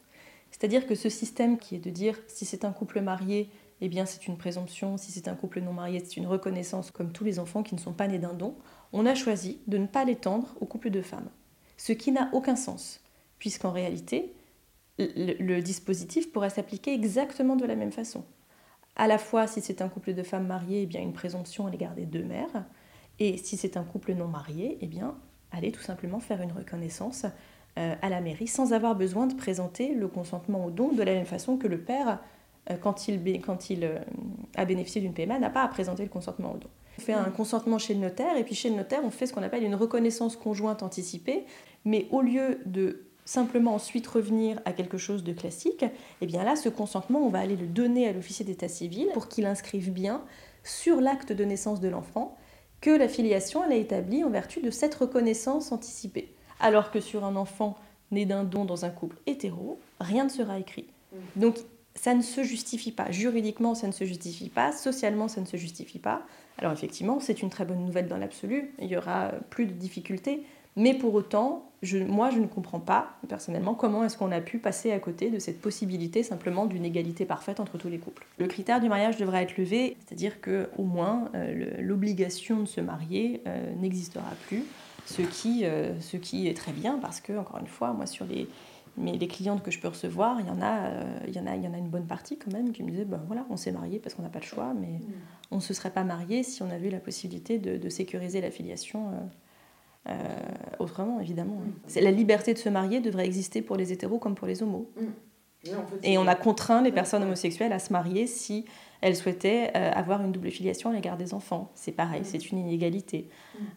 C'est-à-dire 0.51 0.85
que 0.85 0.95
ce 0.95 1.09
système 1.09 1.57
qui 1.57 1.75
est 1.75 1.79
de 1.79 1.89
dire 1.89 2.19
si 2.27 2.45
c'est 2.45 2.65
un 2.65 2.71
couple 2.71 3.01
marié, 3.01 3.49
eh 3.81 3.89
bien 3.89 4.05
c'est 4.05 4.27
une 4.27 4.37
présomption, 4.37 4.97
si 4.97 5.11
c'est 5.11 5.27
un 5.27 5.35
couple 5.35 5.59
non 5.59 5.73
marié, 5.73 5.99
c'est 5.99 6.17
une 6.17 6.27
reconnaissance 6.27 6.91
comme 6.91 7.11
tous 7.11 7.23
les 7.23 7.39
enfants 7.39 7.63
qui 7.63 7.75
ne 7.75 7.79
sont 7.79 7.93
pas 7.93 8.07
nés 8.07 8.19
d'un 8.19 8.33
don, 8.33 8.55
on 8.93 9.05
a 9.05 9.15
choisi 9.15 9.59
de 9.67 9.77
ne 9.77 9.87
pas 9.87 10.05
l'étendre 10.05 10.55
au 10.61 10.65
couple 10.65 10.91
de 10.91 11.01
femmes. 11.01 11.29
Ce 11.77 11.91
qui 11.91 12.11
n'a 12.11 12.29
aucun 12.33 12.55
sens, 12.55 13.01
puisqu'en 13.39 13.71
réalité, 13.71 14.35
le, 14.99 15.59
dispositif 15.61 16.31
pourrait 16.31 16.51
s'appliquer 16.51 16.93
exactement 16.93 17.55
de 17.55 17.65
la 17.65 17.75
même 17.75 17.91
façon. 17.91 18.23
À 18.95 19.07
la 19.07 19.17
fois, 19.17 19.47
si 19.47 19.61
c'est 19.61 19.81
un 19.81 19.89
couple 19.89 20.13
de 20.13 20.21
femmes 20.21 20.45
mariées, 20.45 20.83
eh 20.83 20.85
bien 20.85 21.01
une 21.01 21.13
présomption 21.13 21.65
à 21.65 21.71
l'égard 21.71 21.95
des 21.95 22.05
deux 22.05 22.23
mères, 22.23 22.65
et 23.19 23.37
si 23.37 23.57
c'est 23.57 23.77
un 23.77 23.83
couple 23.83 24.13
non 24.13 24.27
marié, 24.27 24.77
eh 24.81 24.87
bien 24.87 25.15
aller 25.51 25.71
tout 25.71 25.81
simplement 25.81 26.19
faire 26.19 26.41
une 26.41 26.51
reconnaissance 26.51 27.25
euh, 27.77 27.95
à 28.01 28.09
la 28.09 28.21
mairie 28.21 28.47
sans 28.47 28.73
avoir 28.73 28.95
besoin 28.95 29.27
de 29.27 29.33
présenter 29.33 29.93
le 29.93 30.07
consentement 30.07 30.65
au 30.65 30.71
don 30.71 30.91
de 30.91 31.03
la 31.03 31.13
même 31.13 31.25
façon 31.25 31.57
que 31.57 31.67
le 31.67 31.79
père 31.79 32.19
quand 32.81 33.07
il, 33.07 33.41
quand 33.41 33.69
il 33.69 33.83
euh, 33.83 33.99
a 34.55 34.65
bénéficié 34.65 35.01
d'une 35.01 35.13
PMA, 35.13 35.39
n'a 35.39 35.49
pas 35.49 35.63
à 35.63 35.67
présenter 35.67 36.03
le 36.03 36.09
consentement 36.09 36.53
au 36.53 36.57
don. 36.57 36.69
On 36.97 37.01
fait 37.01 37.13
un 37.13 37.31
consentement 37.31 37.79
chez 37.79 37.93
le 37.93 37.99
notaire, 37.99 38.37
et 38.37 38.43
puis 38.43 38.53
chez 38.53 38.69
le 38.69 38.75
notaire, 38.75 39.01
on 39.03 39.11
fait 39.11 39.25
ce 39.25 39.33
qu'on 39.33 39.43
appelle 39.43 39.63
une 39.63 39.75
reconnaissance 39.75 40.35
conjointe 40.35 40.83
anticipée, 40.83 41.45
mais 41.85 42.07
au 42.11 42.21
lieu 42.21 42.59
de 42.65 43.05
simplement 43.25 43.75
ensuite 43.75 44.05
revenir 44.07 44.59
à 44.65 44.73
quelque 44.73 44.97
chose 44.97 45.23
de 45.23 45.33
classique, 45.33 45.85
eh 46.21 46.25
bien 46.25 46.43
là, 46.43 46.55
ce 46.55 46.69
consentement, 46.69 47.19
on 47.19 47.29
va 47.29 47.39
aller 47.39 47.55
le 47.55 47.67
donner 47.67 48.07
à 48.07 48.13
l'officier 48.13 48.45
d'état 48.45 48.67
civil 48.67 49.07
pour 49.13 49.29
qu'il 49.29 49.45
inscrive 49.45 49.91
bien 49.91 50.23
sur 50.63 51.01
l'acte 51.01 51.31
de 51.31 51.43
naissance 51.43 51.79
de 51.79 51.87
l'enfant 51.87 52.37
que 52.81 52.89
la 52.89 53.07
filiation 53.07 53.63
elle 53.63 53.73
est 53.73 53.81
établie 53.81 54.23
en 54.23 54.29
vertu 54.29 54.61
de 54.61 54.71
cette 54.71 54.95
reconnaissance 54.95 55.71
anticipée. 55.71 56.33
Alors 56.59 56.91
que 56.91 56.99
sur 56.99 57.23
un 57.23 57.35
enfant 57.35 57.77
né 58.11 58.25
d'un 58.25 58.43
don 58.43 58.65
dans 58.65 58.85
un 58.85 58.89
couple 58.89 59.17
hétéro, 59.27 59.79
rien 59.99 60.25
ne 60.25 60.29
sera 60.29 60.59
écrit. 60.59 60.87
Donc 61.35 61.55
ça 61.95 62.13
ne 62.13 62.21
se 62.21 62.43
justifie 62.43 62.91
pas. 62.91 63.11
Juridiquement, 63.11 63.75
ça 63.75 63.87
ne 63.87 63.91
se 63.91 64.05
justifie 64.05 64.49
pas. 64.49 64.71
Socialement, 64.71 65.27
ça 65.27 65.41
ne 65.41 65.45
se 65.45 65.57
justifie 65.57 65.99
pas. 65.99 66.23
Alors 66.57 66.71
effectivement, 66.73 67.19
c'est 67.19 67.41
une 67.41 67.49
très 67.49 67.65
bonne 67.65 67.83
nouvelle 67.85 68.07
dans 68.07 68.17
l'absolu. 68.17 68.73
Il 68.79 68.87
y 68.87 68.97
aura 68.97 69.31
plus 69.49 69.65
de 69.65 69.73
difficultés. 69.73 70.43
Mais 70.77 70.93
pour 70.93 71.13
autant, 71.13 71.69
moi, 72.07 72.29
je 72.29 72.39
ne 72.39 72.47
comprends 72.47 72.79
pas, 72.79 73.17
personnellement, 73.27 73.73
comment 73.73 74.03
est-ce 74.03 74.17
qu'on 74.17 74.31
a 74.31 74.39
pu 74.39 74.57
passer 74.59 74.91
à 74.91 74.99
côté 74.99 75.29
de 75.29 75.39
cette 75.39 75.59
possibilité 75.59 76.23
simplement 76.23 76.65
d'une 76.65 76.85
égalité 76.85 77.25
parfaite 77.25 77.59
entre 77.59 77.77
tous 77.77 77.89
les 77.89 77.97
couples. 77.97 78.25
Le 78.37 78.47
critère 78.47 78.79
du 78.79 78.87
mariage 78.87 79.17
devrait 79.17 79.43
être 79.43 79.57
levé, 79.57 79.97
c'est-à-dire 79.99 80.39
que 80.39 80.69
au 80.77 80.83
moins 80.83 81.29
euh, 81.35 81.71
l'obligation 81.79 82.61
de 82.61 82.67
se 82.67 82.79
marier 82.79 83.41
euh, 83.47 83.73
n'existera 83.81 84.31
plus, 84.47 84.63
ce 85.05 85.23
qui, 85.23 85.65
euh, 85.65 85.99
ce 85.99 86.15
qui 86.17 86.47
est 86.47 86.55
très 86.55 86.71
bien 86.71 86.99
parce 87.01 87.19
que, 87.19 87.33
encore 87.33 87.59
une 87.59 87.67
fois, 87.67 87.91
moi, 87.91 88.05
sur 88.05 88.25
les, 88.25 88.47
mais 89.01 89.17
les 89.17 89.27
clientes 89.27 89.63
que 89.63 89.71
je 89.71 89.79
peux 89.79 89.87
recevoir, 89.87 90.39
il 90.39 90.47
y, 90.47 90.49
en 90.49 90.61
a, 90.61 90.85
euh, 90.85 91.19
il, 91.27 91.35
y 91.35 91.39
en 91.39 91.47
a, 91.47 91.55
il 91.55 91.63
y 91.63 91.67
en 91.67 91.73
a 91.73 91.77
une 91.77 91.89
bonne 91.89 92.05
partie 92.05 92.37
quand 92.37 92.51
même 92.51 92.71
qui 92.71 92.83
me 92.83 92.91
disaient 92.91 93.05
ben 93.05 93.21
voilà, 93.27 93.45
on 93.49 93.57
s'est 93.57 93.71
marié 93.71 93.99
parce 93.99 94.15
qu'on 94.15 94.21
n'a 94.21 94.29
pas 94.29 94.39
le 94.39 94.45
choix, 94.45 94.73
mais 94.73 94.99
mm. 94.99 95.11
on 95.51 95.55
ne 95.57 95.61
se 95.61 95.73
serait 95.73 95.91
pas 95.91 96.03
marié 96.03 96.43
si 96.43 96.61
on 96.61 96.69
avait 96.69 96.87
eu 96.87 96.91
la 96.91 96.99
possibilité 96.99 97.57
de, 97.57 97.89
sécuriser 97.89 98.41
la 98.41 98.51
filiation 98.51 99.09
euh, 99.09 99.13
euh, 100.09 100.15
autrement, 100.79 101.19
évidemment. 101.19 101.57
Mm. 101.57 101.99
La 102.01 102.11
liberté 102.11 102.53
de 102.53 102.59
se 102.59 102.69
marier 102.69 103.01
devrait 103.01 103.25
exister 103.25 103.61
pour 103.61 103.75
les 103.75 103.91
hétéros 103.91 104.19
comme 104.19 104.35
pour 104.35 104.47
les 104.47 104.63
homos. 104.63 104.89
Mm. 104.95 105.05
Et 106.03 106.17
on 106.17 106.27
a 106.27 106.35
contraint 106.35 106.81
les 106.81 106.91
personnes 106.91 107.23
homosexuelles 107.23 107.73
à 107.73 107.79
se 107.79 107.93
marier 107.93 108.25
si 108.25 108.65
elles 109.01 109.15
souhaitaient 109.15 109.71
euh, 109.75 109.91
avoir 109.93 110.21
une 110.21 110.31
double 110.31 110.51
filiation 110.51 110.91
à 110.91 110.93
l'égard 110.93 111.17
des 111.17 111.33
enfants. 111.33 111.71
C'est 111.75 111.91
pareil, 111.91 112.21
c'est 112.23 112.51
une 112.51 112.59
inégalité. 112.59 113.29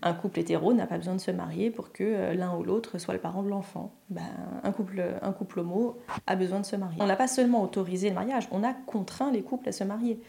Un 0.02 0.12
couple 0.12 0.40
hétéro 0.40 0.74
n'a 0.74 0.86
pas 0.86 0.98
besoin 0.98 1.14
de 1.14 1.20
se 1.20 1.30
marier 1.30 1.70
pour 1.70 1.92
que 1.92 2.04
euh, 2.04 2.34
l'un 2.34 2.54
ou 2.56 2.62
l'autre 2.62 2.98
soit 2.98 3.14
le 3.14 3.20
parent 3.20 3.42
de 3.42 3.48
l'enfant. 3.48 3.94
Ben, 4.10 4.22
un, 4.62 4.72
couple, 4.72 5.02
un 5.22 5.32
couple 5.32 5.60
homo 5.60 5.98
a 6.26 6.36
besoin 6.36 6.60
de 6.60 6.66
se 6.66 6.76
marier. 6.76 6.98
On 7.00 7.06
n'a 7.06 7.16
pas 7.16 7.28
seulement 7.28 7.62
autorisé 7.62 8.10
le 8.10 8.14
mariage, 8.14 8.48
on 8.50 8.62
a 8.62 8.74
contraint 8.74 9.30
les 9.30 9.42
couples 9.42 9.68
à 9.68 9.72
se 9.72 9.84
marier. 9.84 10.20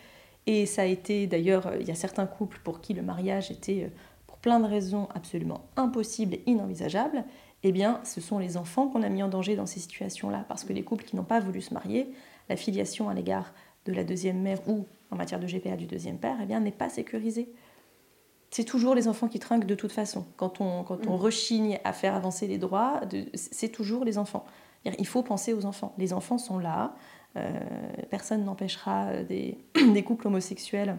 Et 0.47 0.65
ça 0.65 0.83
a 0.83 0.85
été 0.85 1.27
d'ailleurs, 1.27 1.73
il 1.79 1.87
y 1.87 1.91
a 1.91 1.95
certains 1.95 2.27
couples 2.27 2.59
pour 2.63 2.79
qui 2.79 2.93
le 2.93 3.01
mariage 3.01 3.51
était, 3.51 3.83
euh, 3.83 3.89
pour 4.27 4.37
plein 4.37 4.59
de 4.59 4.67
raisons, 4.67 5.09
absolument 5.13 5.65
impossible 5.75 6.35
et 6.35 6.43
inenvisageable 6.45 7.23
eh 7.67 7.71
bien, 7.71 7.99
ce 8.03 8.21
sont 8.21 8.37
les 8.37 8.57
enfants 8.57 8.87
qu'on 8.89 9.01
a 9.01 9.09
mis 9.09 9.23
en 9.23 9.27
danger 9.27 9.55
dans 9.55 9.65
ces 9.65 9.79
situations-là, 9.79 10.45
parce 10.47 10.63
que 10.63 10.71
les 10.71 10.83
couples 10.83 11.03
qui 11.03 11.15
n'ont 11.15 11.23
pas 11.23 11.39
voulu 11.39 11.61
se 11.61 11.73
marier, 11.73 12.11
la 12.47 12.57
filiation 12.57 13.09
à 13.09 13.15
l'égard 13.15 13.53
de 13.87 13.91
la 13.91 14.03
deuxième 14.03 14.39
mère 14.39 14.59
ou 14.69 14.85
en 15.09 15.15
matière 15.15 15.39
de 15.39 15.47
GPA 15.47 15.75
du 15.75 15.87
deuxième 15.87 16.19
père, 16.19 16.37
eh 16.43 16.45
bien, 16.45 16.59
n'est 16.59 16.69
pas 16.69 16.89
sécurisée. 16.89 17.49
C'est 18.51 18.65
toujours 18.65 18.93
les 18.93 19.07
enfants 19.07 19.27
qui 19.27 19.39
trinquent 19.39 19.65
de 19.65 19.73
toute 19.73 19.91
façon. 19.91 20.27
Quand 20.37 20.61
on, 20.61 20.83
quand 20.83 21.07
on 21.07 21.17
mm. 21.17 21.19
rechigne 21.19 21.79
à 21.83 21.91
faire 21.91 22.13
avancer 22.13 22.45
les 22.45 22.59
droits, 22.59 23.01
c'est 23.33 23.69
toujours 23.69 24.05
les 24.05 24.19
enfants. 24.19 24.45
Il 24.85 25.07
faut 25.07 25.23
penser 25.23 25.51
aux 25.51 25.65
enfants. 25.65 25.95
Les 25.97 26.13
enfants 26.13 26.37
sont 26.37 26.59
là. 26.59 26.93
Euh, 27.35 27.51
personne 28.11 28.45
n'empêchera 28.45 29.23
des, 29.23 29.57
des 29.93 30.03
couples 30.03 30.27
homosexuels 30.27 30.97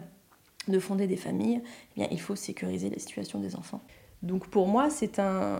de 0.67 0.79
fonder 0.79 1.07
des 1.07 1.15
familles. 1.15 1.61
Eh 1.63 2.01
bien, 2.01 2.09
il 2.11 2.19
faut 2.19 2.35
sécuriser 2.35 2.89
la 2.89 2.99
situation 2.99 3.39
des 3.39 3.55
enfants. 3.55 3.79
Donc 4.23 4.47
pour 4.47 4.67
moi, 4.67 4.89
c'est 4.89 5.19
un, 5.19 5.59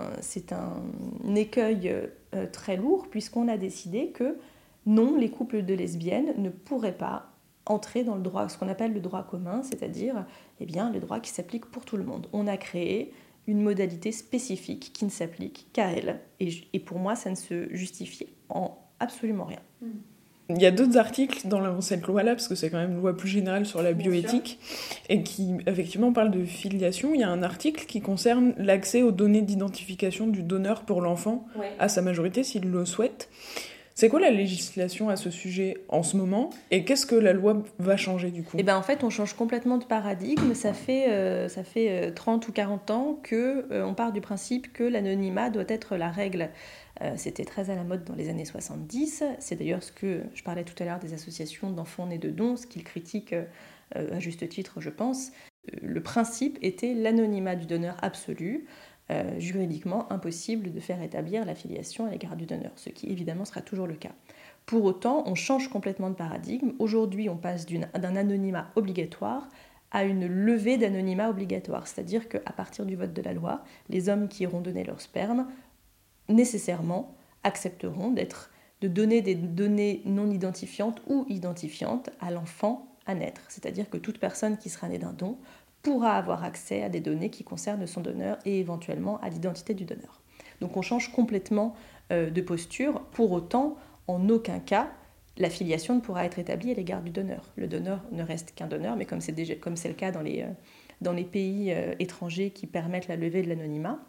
écueil 1.36 1.90
euh, 2.34 2.48
très 2.52 2.78
lourd 2.78 3.08
puisqu'on 3.10 3.48
a 3.48 3.58
décidé 3.58 4.10
que 4.10 4.38
non, 4.86 5.16
les 5.18 5.30
couples 5.30 5.64
de 5.64 5.74
lesbiennes 5.74 6.34
ne 6.38 6.50
pourraient 6.50 6.98
pas 6.98 7.34
entrer 7.66 8.04
dans 8.04 8.16
le 8.16 8.22
droit, 8.22 8.48
ce 8.48 8.58
qu'on 8.58 8.70
appelle 8.70 8.94
le 8.94 9.02
droit 9.02 9.24
commun, 9.24 9.62
c'est-à-dire 9.62 10.26
eh 10.60 10.66
bien, 10.66 10.90
le 10.90 11.00
droit 11.00 11.20
qui 11.20 11.30
s'applique 11.30 11.66
pour 11.66 11.86
tout 11.86 11.98
le 11.98 12.04
monde. 12.04 12.28
On 12.34 12.48
a 12.48 12.58
créé 12.58 13.14
une 13.48 13.62
modalité 13.62 14.12
spécifique 14.12 14.92
qui 14.94 15.06
ne 15.06 15.10
s'applique 15.10 15.68
qu'à 15.74 15.92
elles. 15.92 16.20
Et, 16.40 16.80
pour 16.80 17.00
moi, 17.00 17.16
ça 17.16 17.30
ne 17.30 17.36
se 17.36 17.74
justifie 17.74 18.28
en 18.50 18.78
absolument 19.00 19.46
rien. 19.46 19.62
Hmm. 19.82 20.00
Il 20.50 20.62
y 20.62 20.66
a 20.66 20.72
d'autres 20.72 20.98
articles 20.98 21.48
dans 21.48 21.82
cette 21.82 22.08
loi-là, 22.08 22.34
parce 22.34 22.48
que 22.48 22.56
c'est 22.56 22.70
quand 22.70 22.78
même 22.78 22.92
une 22.92 23.02
loi 23.02 23.16
plus 23.16 23.28
générale 23.28 23.66
sur 23.66 23.82
la 23.82 23.94
bioéthique, 23.94 24.60
et 25.10 25.22
qui 25.24 25.56
effectivement 25.66 26.14
parle 26.14 26.32
de 26.32 26.46
filiation. 26.46 27.14
Il 27.14 27.20
y 27.20 27.24
a 27.24 27.30
un 27.30 27.44
article 27.44 27.86
qui 27.86 28.02
concerne 28.02 28.54
l'accès 28.58 29.02
aux 29.02 29.12
données 29.12 29.42
d'identification 29.42 30.28
du 30.28 30.44
donneur 30.44 30.84
pour 30.84 31.02
l'enfant, 31.02 31.46
à 31.80 31.90
sa 31.90 32.02
majorité 32.02 32.44
s'il 32.44 32.70
le 32.70 32.86
souhaite. 32.86 33.30
C'est 33.98 34.10
quoi 34.10 34.20
la 34.20 34.30
législation 34.30 35.10
à 35.10 35.16
ce 35.16 35.32
sujet 35.32 35.80
en 35.90 36.04
ce 36.04 36.18
moment 36.18 36.52
et 36.70 36.86
qu'est-ce 36.86 37.08
que 37.08 37.16
la 37.16 37.34
loi 37.34 37.64
va 37.80 37.98
changer 37.98 38.30
du 38.30 38.44
coup? 38.44 38.56
Eh 38.60 38.62
ben 38.62 38.78
en 38.78 38.84
fait, 38.84 39.04
on 39.04 39.10
change 39.10 39.34
complètement 39.34 39.80
de 39.80 39.86
paradigme. 39.86 40.54
Ça 40.54 40.74
fait, 40.74 41.10
euh, 41.10 41.48
ça 41.48 41.64
fait 41.64 42.12
30 42.12 42.44
euh, 42.46 42.50
ou 42.50 42.52
40 42.52 42.92
ans 42.92 43.20
que 43.24 43.66
euh, 43.72 43.84
on 43.84 43.96
part 43.96 44.12
du 44.12 44.22
principe 44.22 44.72
que 44.72 44.84
l'anonymat 44.84 45.50
doit 45.50 45.64
être 45.68 45.96
la 45.96 46.12
règle. 46.12 46.52
C'était 47.16 47.46
très 47.46 47.70
à 47.70 47.76
la 47.76 47.84
mode 47.84 48.04
dans 48.04 48.16
les 48.16 48.30
années 48.30 48.46
70. 48.46 49.24
C'est 49.40 49.56
d'ailleurs 49.56 49.84
ce 49.84 49.92
que 49.92 50.24
je 50.34 50.44
parlais 50.44 50.64
tout 50.64 50.82
à 50.82 50.86
l'heure 50.86 51.00
des 51.00 51.14
associations 51.14 51.70
d'enfants 51.70 52.08
nés 52.08 52.18
de 52.18 52.30
dons, 52.30 52.56
ce 52.56 52.66
qu'ils 52.66 52.84
critiquent 52.84 53.36
à 53.94 54.20
juste 54.20 54.48
titre, 54.50 54.82
je 54.82 54.90
pense. 54.90 55.32
Le 55.82 56.02
principe 56.02 56.58
était 56.62 56.94
l'anonymat 56.94 57.56
du 57.56 57.66
donneur 57.66 57.98
absolu. 58.02 58.66
juridiquement 59.38 60.12
impossible 60.12 60.72
de 60.72 60.80
faire 60.80 61.02
établir 61.02 61.46
la 61.46 61.56
filiation 61.56 62.06
à 62.06 62.10
l'égard 62.10 62.36
du 62.36 62.46
donneur, 62.46 62.72
ce 62.76 62.90
qui 62.90 63.10
évidemment 63.10 63.46
sera 63.46 63.62
toujours 63.62 63.88
le 63.88 63.96
cas. 63.96 64.12
Pour 64.66 64.84
autant, 64.84 65.24
on 65.26 65.36
change 65.36 65.70
complètement 65.70 66.10
de 66.10 66.16
paradigme. 66.16 66.74
Aujourd'hui, 66.80 67.30
on 67.30 67.38
passe 67.38 67.66
d'un 67.66 68.16
anonymat 68.16 68.70
obligatoire 68.76 69.48
à 69.92 70.04
une 70.04 70.28
levée 70.28 70.78
d'anonymat 70.78 71.30
obligatoire, 71.30 71.88
c'est-à-dire 71.88 72.28
qu'à 72.28 72.52
partir 72.52 72.86
du 72.86 72.98
vote 72.98 73.14
de 73.14 73.22
la 73.22 73.32
loi, 73.32 73.64
les 73.88 74.10
hommes 74.10 74.28
qui 74.28 74.44
iront 74.44 74.60
donner 74.60 74.84
leur 74.84 75.00
sperme 75.00 75.48
nécessairement 76.30 77.16
accepteront 77.44 78.12
d'être 78.12 78.52
de 78.82 78.88
donner 78.88 79.22
des 79.22 79.36
données 79.36 80.02
non 80.06 80.30
identifiantes 80.30 81.02
ou 81.08 81.26
identifiantes 81.30 82.10
à 82.20 82.32
l'enfant 82.32 82.96
à 83.06 83.16
naître. 83.16 83.42
C'est-à-dire 83.50 83.90
que 83.90 83.98
toute 83.98 84.20
personne 84.20 84.58
qui 84.58 84.70
sera 84.70 84.88
née 84.88 85.00
d'un 85.00 85.14
don 85.14 85.38
pourra 85.82 86.14
avoir 86.14 86.44
accès 86.44 86.84
à 86.84 86.90
des 86.90 87.00
données 87.00 87.30
qui 87.30 87.44
concernent 87.44 87.88
son 87.88 88.02
donneur 88.02 88.38
et 88.46 88.60
éventuellement 88.60 89.20
à 89.22 89.30
l'identité 89.30 89.74
du 89.74 89.86
donneur. 89.86 90.22
Donc 90.62 90.76
on 90.78 90.82
change 90.82 91.12
complètement 91.12 91.76
euh, 92.12 92.30
de 92.30 92.42
posture. 92.42 93.02
Pour 93.12 93.32
autant, 93.32 93.78
en 94.08 94.30
aucun 94.30 94.60
cas, 94.60 94.90
la 95.38 95.50
filiation 95.50 95.96
ne 95.96 96.02
pourra 96.02 96.26
être 96.26 96.40
établie 96.40 96.72
à 96.72 96.74
l'égard 96.74 97.02
du 97.02 97.12
donneur. 97.12 97.44
Le 97.56 97.68
donneur 97.68 98.02
ne 98.12 98.24
reste 98.24 98.54
qu'un 98.54 98.68
donneur, 98.68 98.96
mais 98.96 99.06
comme 99.06 99.22
c'est, 99.22 99.34
le 99.38 99.94
cas 99.94 100.12
dans 100.12 100.22
les, 100.22 100.42
euh, 100.42 100.52
dans 101.02 101.14
les 101.14 101.24
pays 101.24 101.72
euh, 101.72 101.94
étrangers 102.00 102.52
qui 102.52 102.68
permettent 102.68 103.08
la 103.08 103.16
levée 103.16 103.42
de 103.42 103.50
l'anonymat, 103.50 104.00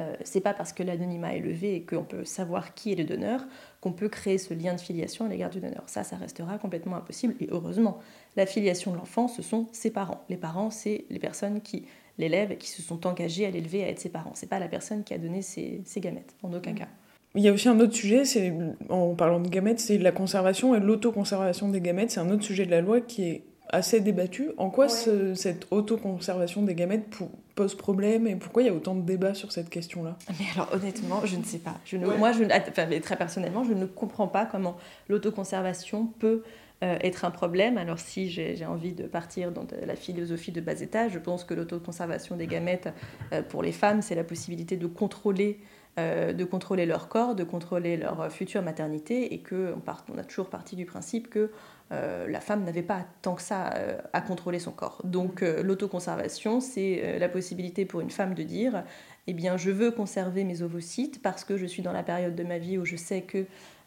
euh, 0.00 0.14
c'est 0.24 0.40
pas 0.40 0.54
parce 0.54 0.72
que 0.72 0.82
l'anonymat 0.82 1.36
est 1.36 1.40
levé 1.40 1.76
et 1.76 1.82
qu'on 1.82 2.02
peut 2.02 2.24
savoir 2.24 2.74
qui 2.74 2.92
est 2.92 2.96
le 2.96 3.04
donneur 3.04 3.44
qu'on 3.80 3.92
peut 3.92 4.08
créer 4.08 4.38
ce 4.38 4.52
lien 4.52 4.74
de 4.74 4.80
filiation 4.80 5.26
à 5.26 5.28
l'égard 5.28 5.50
du 5.50 5.60
donneur. 5.60 5.84
Ça, 5.86 6.02
ça 6.02 6.16
restera 6.16 6.58
complètement 6.58 6.96
impossible. 6.96 7.34
Et 7.40 7.48
heureusement, 7.50 7.98
la 8.36 8.46
filiation 8.46 8.90
de 8.90 8.96
l'enfant, 8.96 9.28
ce 9.28 9.42
sont 9.42 9.68
ses 9.72 9.90
parents. 9.90 10.24
Les 10.28 10.36
parents, 10.36 10.70
c'est 10.70 11.04
les 11.10 11.18
personnes 11.18 11.60
qui 11.60 11.84
l'élèvent, 12.18 12.56
qui 12.56 12.68
se 12.68 12.82
sont 12.82 13.06
engagées 13.06 13.46
à 13.46 13.50
l'élever, 13.50 13.84
à 13.84 13.88
être 13.88 14.00
ses 14.00 14.08
parents. 14.08 14.32
C'est 14.34 14.48
pas 14.48 14.58
la 14.58 14.68
personne 14.68 15.04
qui 15.04 15.14
a 15.14 15.18
donné 15.18 15.42
ses, 15.42 15.82
ses 15.84 16.00
gamètes, 16.00 16.34
en 16.42 16.52
aucun 16.52 16.72
cas. 16.72 16.88
Il 17.36 17.42
y 17.42 17.48
a 17.48 17.52
aussi 17.52 17.68
un 17.68 17.78
autre 17.80 17.94
sujet, 17.94 18.24
c'est 18.24 18.52
en 18.88 19.14
parlant 19.14 19.40
de 19.40 19.48
gamètes, 19.48 19.80
c'est 19.80 19.98
la 19.98 20.12
conservation 20.12 20.74
et 20.74 20.80
l'autoconservation 20.80 21.68
des 21.68 21.80
gamètes. 21.80 22.12
C'est 22.12 22.20
un 22.20 22.30
autre 22.30 22.44
sujet 22.44 22.64
de 22.64 22.70
la 22.70 22.80
loi 22.80 23.00
qui 23.00 23.24
est 23.24 23.44
assez 23.70 24.00
débattu. 24.00 24.50
En 24.56 24.70
quoi 24.70 24.88
cette 24.88 25.66
autoconservation 25.70 26.62
des 26.62 26.74
gamètes 26.74 27.18
pose 27.54 27.74
problème 27.74 28.26
et 28.26 28.36
pourquoi 28.36 28.62
il 28.62 28.66
y 28.66 28.68
a 28.68 28.74
autant 28.74 28.94
de 28.94 29.02
débats 29.02 29.34
sur 29.34 29.52
cette 29.52 29.70
question-là? 29.70 30.16
Mais 30.38 30.46
alors 30.54 30.72
honnêtement, 30.72 31.24
je 31.24 31.36
ne 31.36 31.44
sais 31.44 31.58
pas. 31.58 31.78
Je 31.84 31.96
Moi, 31.96 32.32
je, 32.32 32.44
enfin, 32.44 32.88
très 33.00 33.16
personnellement, 33.16 33.64
je 33.64 33.72
ne 33.72 33.86
comprends 33.86 34.28
pas 34.28 34.46
comment 34.46 34.76
l'autoconservation 35.08 36.06
peut 36.06 36.42
euh, 36.82 36.98
être 37.00 37.24
un 37.24 37.30
problème. 37.30 37.78
Alors 37.78 37.98
si 37.98 38.28
j'ai 38.30 38.66
envie 38.66 38.92
de 38.92 39.04
partir 39.04 39.52
dans 39.52 39.66
la 39.86 39.96
philosophie 39.96 40.52
de 40.52 40.60
bas 40.60 40.80
étage, 40.80 41.12
je 41.12 41.18
pense 41.18 41.44
que 41.44 41.54
l'autoconservation 41.54 42.36
des 42.36 42.46
gamètes 42.46 42.88
euh, 43.32 43.42
pour 43.42 43.62
les 43.62 43.72
femmes, 43.72 44.02
c'est 44.02 44.14
la 44.14 44.24
possibilité 44.24 44.76
de 44.76 44.86
contrôler 44.86 45.60
euh, 45.96 46.32
de 46.32 46.44
contrôler 46.44 46.86
leur 46.86 47.06
corps, 47.06 47.36
de 47.36 47.44
contrôler 47.44 47.96
leur 47.96 48.28
future 48.32 48.62
maternité, 48.62 49.32
et 49.32 49.38
qu'on 49.44 49.80
on 50.12 50.18
a 50.18 50.24
toujours 50.24 50.50
parti 50.50 50.74
du 50.74 50.86
principe 50.86 51.30
que 51.30 51.52
euh, 51.92 52.26
la 52.26 52.40
femme 52.40 52.64
n'avait 52.64 52.82
pas 52.82 53.06
tant 53.22 53.36
que 53.36 53.42
ça 53.42 53.72
euh, 53.74 53.96
à 54.12 54.20
contrôler 54.20 54.58
son 54.58 54.72
corps. 54.72 55.00
Donc 55.04 55.42
l'autoconservation, 55.42 56.60
c'est 56.60 57.16
la 57.20 57.28
possibilité 57.28 57.84
pour 57.84 58.00
une 58.00 58.10
femme 58.10 58.34
de 58.34 58.42
dire, 58.42 58.82
eh 59.28 59.34
bien 59.34 59.56
je 59.56 59.70
veux 59.70 59.92
conserver 59.92 60.42
mes 60.42 60.62
ovocytes 60.62 61.22
parce 61.22 61.44
que 61.44 61.56
je 61.56 61.64
suis 61.64 61.82
dans 61.82 61.92
la 61.92 62.02
période 62.02 62.34
de 62.34 62.42
ma 62.42 62.58
vie 62.58 62.76
où 62.76 62.84
je 62.84 62.96
sais 62.96 63.22
que 63.22 63.46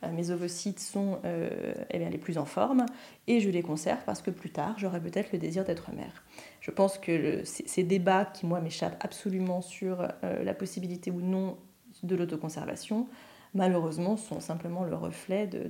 mes 0.09 0.31
ovocytes 0.31 0.79
sont 0.79 1.19
eh 1.25 1.99
bien, 1.99 2.09
les 2.09 2.19
plus 2.19 2.37
en 2.37 2.45
forme, 2.45 2.85
et 3.27 3.41
je 3.41 3.49
les 3.49 3.63
conserve 3.63 3.99
parce 4.05 4.21
que 4.21 4.31
plus 4.31 4.51
tard, 4.51 4.75
j'aurai 4.77 5.01
peut-être 5.01 5.33
le 5.33 5.39
désir 5.39 5.65
d'être 5.65 5.91
mère. 5.91 6.23
Je 6.61 6.71
pense 6.71 6.97
que 6.97 7.41
ces 7.43 7.83
débats 7.83 8.23
qui, 8.23 8.45
moi, 8.45 8.61
m'échappent 8.61 9.03
absolument 9.03 9.61
sur 9.61 10.07
la 10.21 10.53
possibilité 10.53 11.11
ou 11.11 11.19
non 11.19 11.57
de 12.03 12.15
l'autoconservation, 12.15 13.07
malheureusement, 13.53 14.17
sont 14.17 14.39
simplement 14.39 14.83
le 14.83 14.95
reflet 14.95 15.47
de, 15.47 15.69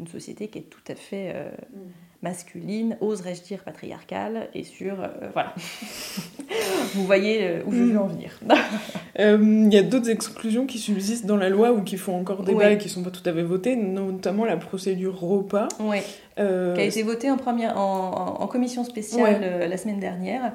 d'une 0.00 0.08
société 0.10 0.48
qui 0.48 0.58
est 0.58 0.62
tout 0.62 0.80
à 0.88 0.94
fait 0.94 1.32
euh, 1.34 1.50
mm. 1.72 1.78
masculine, 2.22 2.96
oserais-je 3.00 3.42
dire 3.42 3.62
patriarcale, 3.62 4.48
et 4.54 4.64
sur... 4.64 5.00
Euh, 5.00 5.08
voilà. 5.32 5.54
Vous 6.94 7.04
voyez 7.04 7.42
euh, 7.42 7.62
où 7.66 7.72
je 7.72 7.82
veux 7.82 7.98
en 7.98 8.06
venir. 8.06 8.40
Il 9.18 9.72
y 9.72 9.76
a 9.76 9.82
d'autres 9.82 10.08
exclusions 10.08 10.66
qui 10.66 10.78
subsistent 10.78 11.26
dans 11.26 11.36
la 11.36 11.50
loi 11.50 11.72
ou 11.72 11.82
qui 11.82 11.98
font 11.98 12.18
encore 12.18 12.42
débat 12.42 12.72
et 12.72 12.78
qui 12.78 12.86
ne 12.86 12.92
sont 12.92 13.02
pas 13.02 13.10
tout 13.10 13.28
à 13.28 13.32
fait 13.32 13.42
votées, 13.42 13.76
notamment 13.76 14.44
la 14.44 14.56
procédure 14.56 15.20
ROPA. 15.20 15.68
Oui, 15.80 15.98
qui 16.36 16.42
a 16.42 16.82
été 16.82 17.02
votée 17.02 17.30
en, 17.30 17.36
première, 17.36 17.78
en, 17.78 18.46
commission 18.46 18.82
spéciale 18.82 19.68
la 19.68 19.76
semaine 19.76 20.00
dernière. 20.00 20.54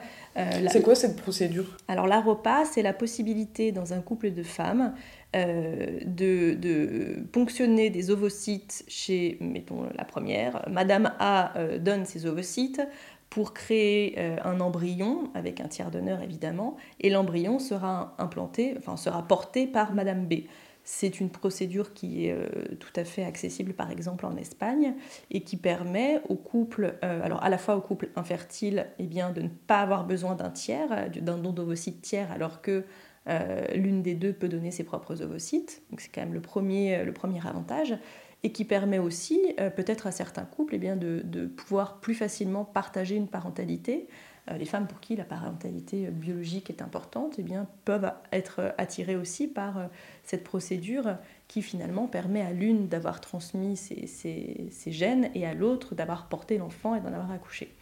c'est 0.68 0.82
quoi 0.82 0.96
cette 0.96 1.16
procédure? 1.16 1.78
Alors 1.88 2.08
la 2.08 2.20
ROPA, 2.20 2.66
c'est 2.66 2.82
la 2.82 2.94
possibilité 2.94 3.72
dans 3.72 3.94
un 3.94 4.00
couple 4.00 4.32
de 4.32 4.44
femmes 4.44 4.94
euh, 5.36 6.00
de, 6.06 7.26
ponctionner 7.32 7.90
des 7.90 8.10
ovocytes 8.10 8.86
chez, 8.88 9.38
mettons 9.42 9.90
la 9.96 10.06
première, 10.06 10.66
Madame 10.70 11.12
A 11.20 11.58
euh, 11.58 11.78
donne 11.78 12.06
ses 12.06 12.26
ovocytes 12.26 12.82
pour 13.30 13.54
créer 13.54 14.16
euh, 14.18 14.38
un 14.46 14.62
embryon, 14.62 15.30
avec 15.34 15.60
un 15.60 15.68
tiers 15.68 15.92
d'honneur 15.92 16.22
évidemment, 16.22 16.78
et 17.02 17.10
l'embryon 17.10 17.60
sera 17.60 18.16
implanté, 18.18 18.76
enfin 18.78 18.96
sera 18.96 19.28
porté 19.28 19.68
par 19.68 19.94
Madame 19.94 20.26
B. 20.26 20.44
C'est 20.86 21.20
une 21.20 21.30
procédure 21.30 21.94
qui 21.94 22.28
est 22.28 22.36
tout 22.78 22.94
à 22.96 23.04
fait 23.04 23.24
accessible, 23.24 23.74
par 23.74 23.90
exemple 23.90 24.24
en 24.24 24.38
Espagne, 24.38 24.94
et 25.32 25.42
qui 25.42 25.58
permet 25.58 26.22
aux 26.30 26.36
couples, 26.36 26.94
alors 27.02 27.44
à 27.44 27.50
la 27.50 27.58
fois 27.58 27.76
aux 27.76 27.82
couples 27.82 28.10
infertiles, 28.16 28.86
eh 29.00 29.08
bien, 29.08 29.32
de 29.32 29.42
ne 29.42 29.48
pas 29.48 29.80
avoir 29.80 30.06
besoin 30.06 30.36
d'un 30.36 30.52
tiers, 30.52 31.10
d'un 31.10 31.40
don 31.40 31.54
d'ovocytes 31.54 32.04
tiers, 32.04 32.32
alors 32.32 32.62
que 32.62 32.86
euh, 33.28 33.66
l'une 33.74 34.04
des 34.04 34.14
deux 34.14 34.34
peut 34.34 34.48
donner 34.48 34.72
ses 34.72 34.84
propres 34.84 35.22
ovocytes, 35.22 35.82
donc 35.90 36.02
c'est 36.02 36.10
quand 36.10 36.22
même 36.22 36.34
le 36.34 36.42
premier, 36.42 37.04
le 37.04 37.12
premier 37.12 37.46
avantage, 37.46 37.98
et 38.44 38.52
qui 38.52 38.66
permet 38.66 39.00
aussi, 39.00 39.42
euh, 39.60 39.72
peut-être 39.72 40.06
à 40.06 40.12
certains 40.12 40.46
couples, 40.46 40.76
eh 40.76 40.78
bien, 40.78 40.96
de, 40.96 41.48
pouvoir 41.48 42.00
plus 42.00 42.14
facilement 42.14 42.64
partager 42.64 43.16
une 43.16 43.28
parentalité. 43.28 44.08
Euh, 44.52 44.58
les 44.58 44.66
femmes 44.66 44.86
pour 44.86 45.00
qui 45.00 45.16
la 45.16 45.24
parentalité 45.24 46.12
biologique 46.12 46.70
est 46.70 46.84
importante 46.84 47.36
eh 47.40 47.42
bien, 47.42 47.68
peuvent 47.86 48.12
être 48.32 48.76
attirées 48.78 49.16
aussi 49.16 49.48
par 49.48 49.90
cette 50.24 50.44
procédure 50.44 51.18
qui 51.48 51.64
finalement 51.64 52.06
permet 52.06 52.42
à 52.42 52.52
l'une 52.52 52.88
d'avoir 52.88 53.22
transmis 53.22 53.76
ses, 53.76 54.06
ses, 54.06 54.92
gènes 54.92 55.32
et 55.34 55.48
à 55.48 55.56
l'autre 55.56 55.96
d'avoir 55.96 56.28
porté 56.30 56.60
l'enfant 56.60 56.94
et 56.94 57.02
d'en 57.02 57.08
avoir 57.08 57.32
accouché. 57.32 57.74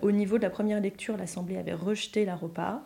au 0.00 0.12
niveau 0.12 0.38
de 0.38 0.42
la 0.42 0.50
première 0.50 0.80
lecture, 0.80 1.18
l'Assemblée 1.18 1.58
avait 1.58 1.74
rejeté 1.74 2.24
la 2.24 2.36
repas. 2.36 2.82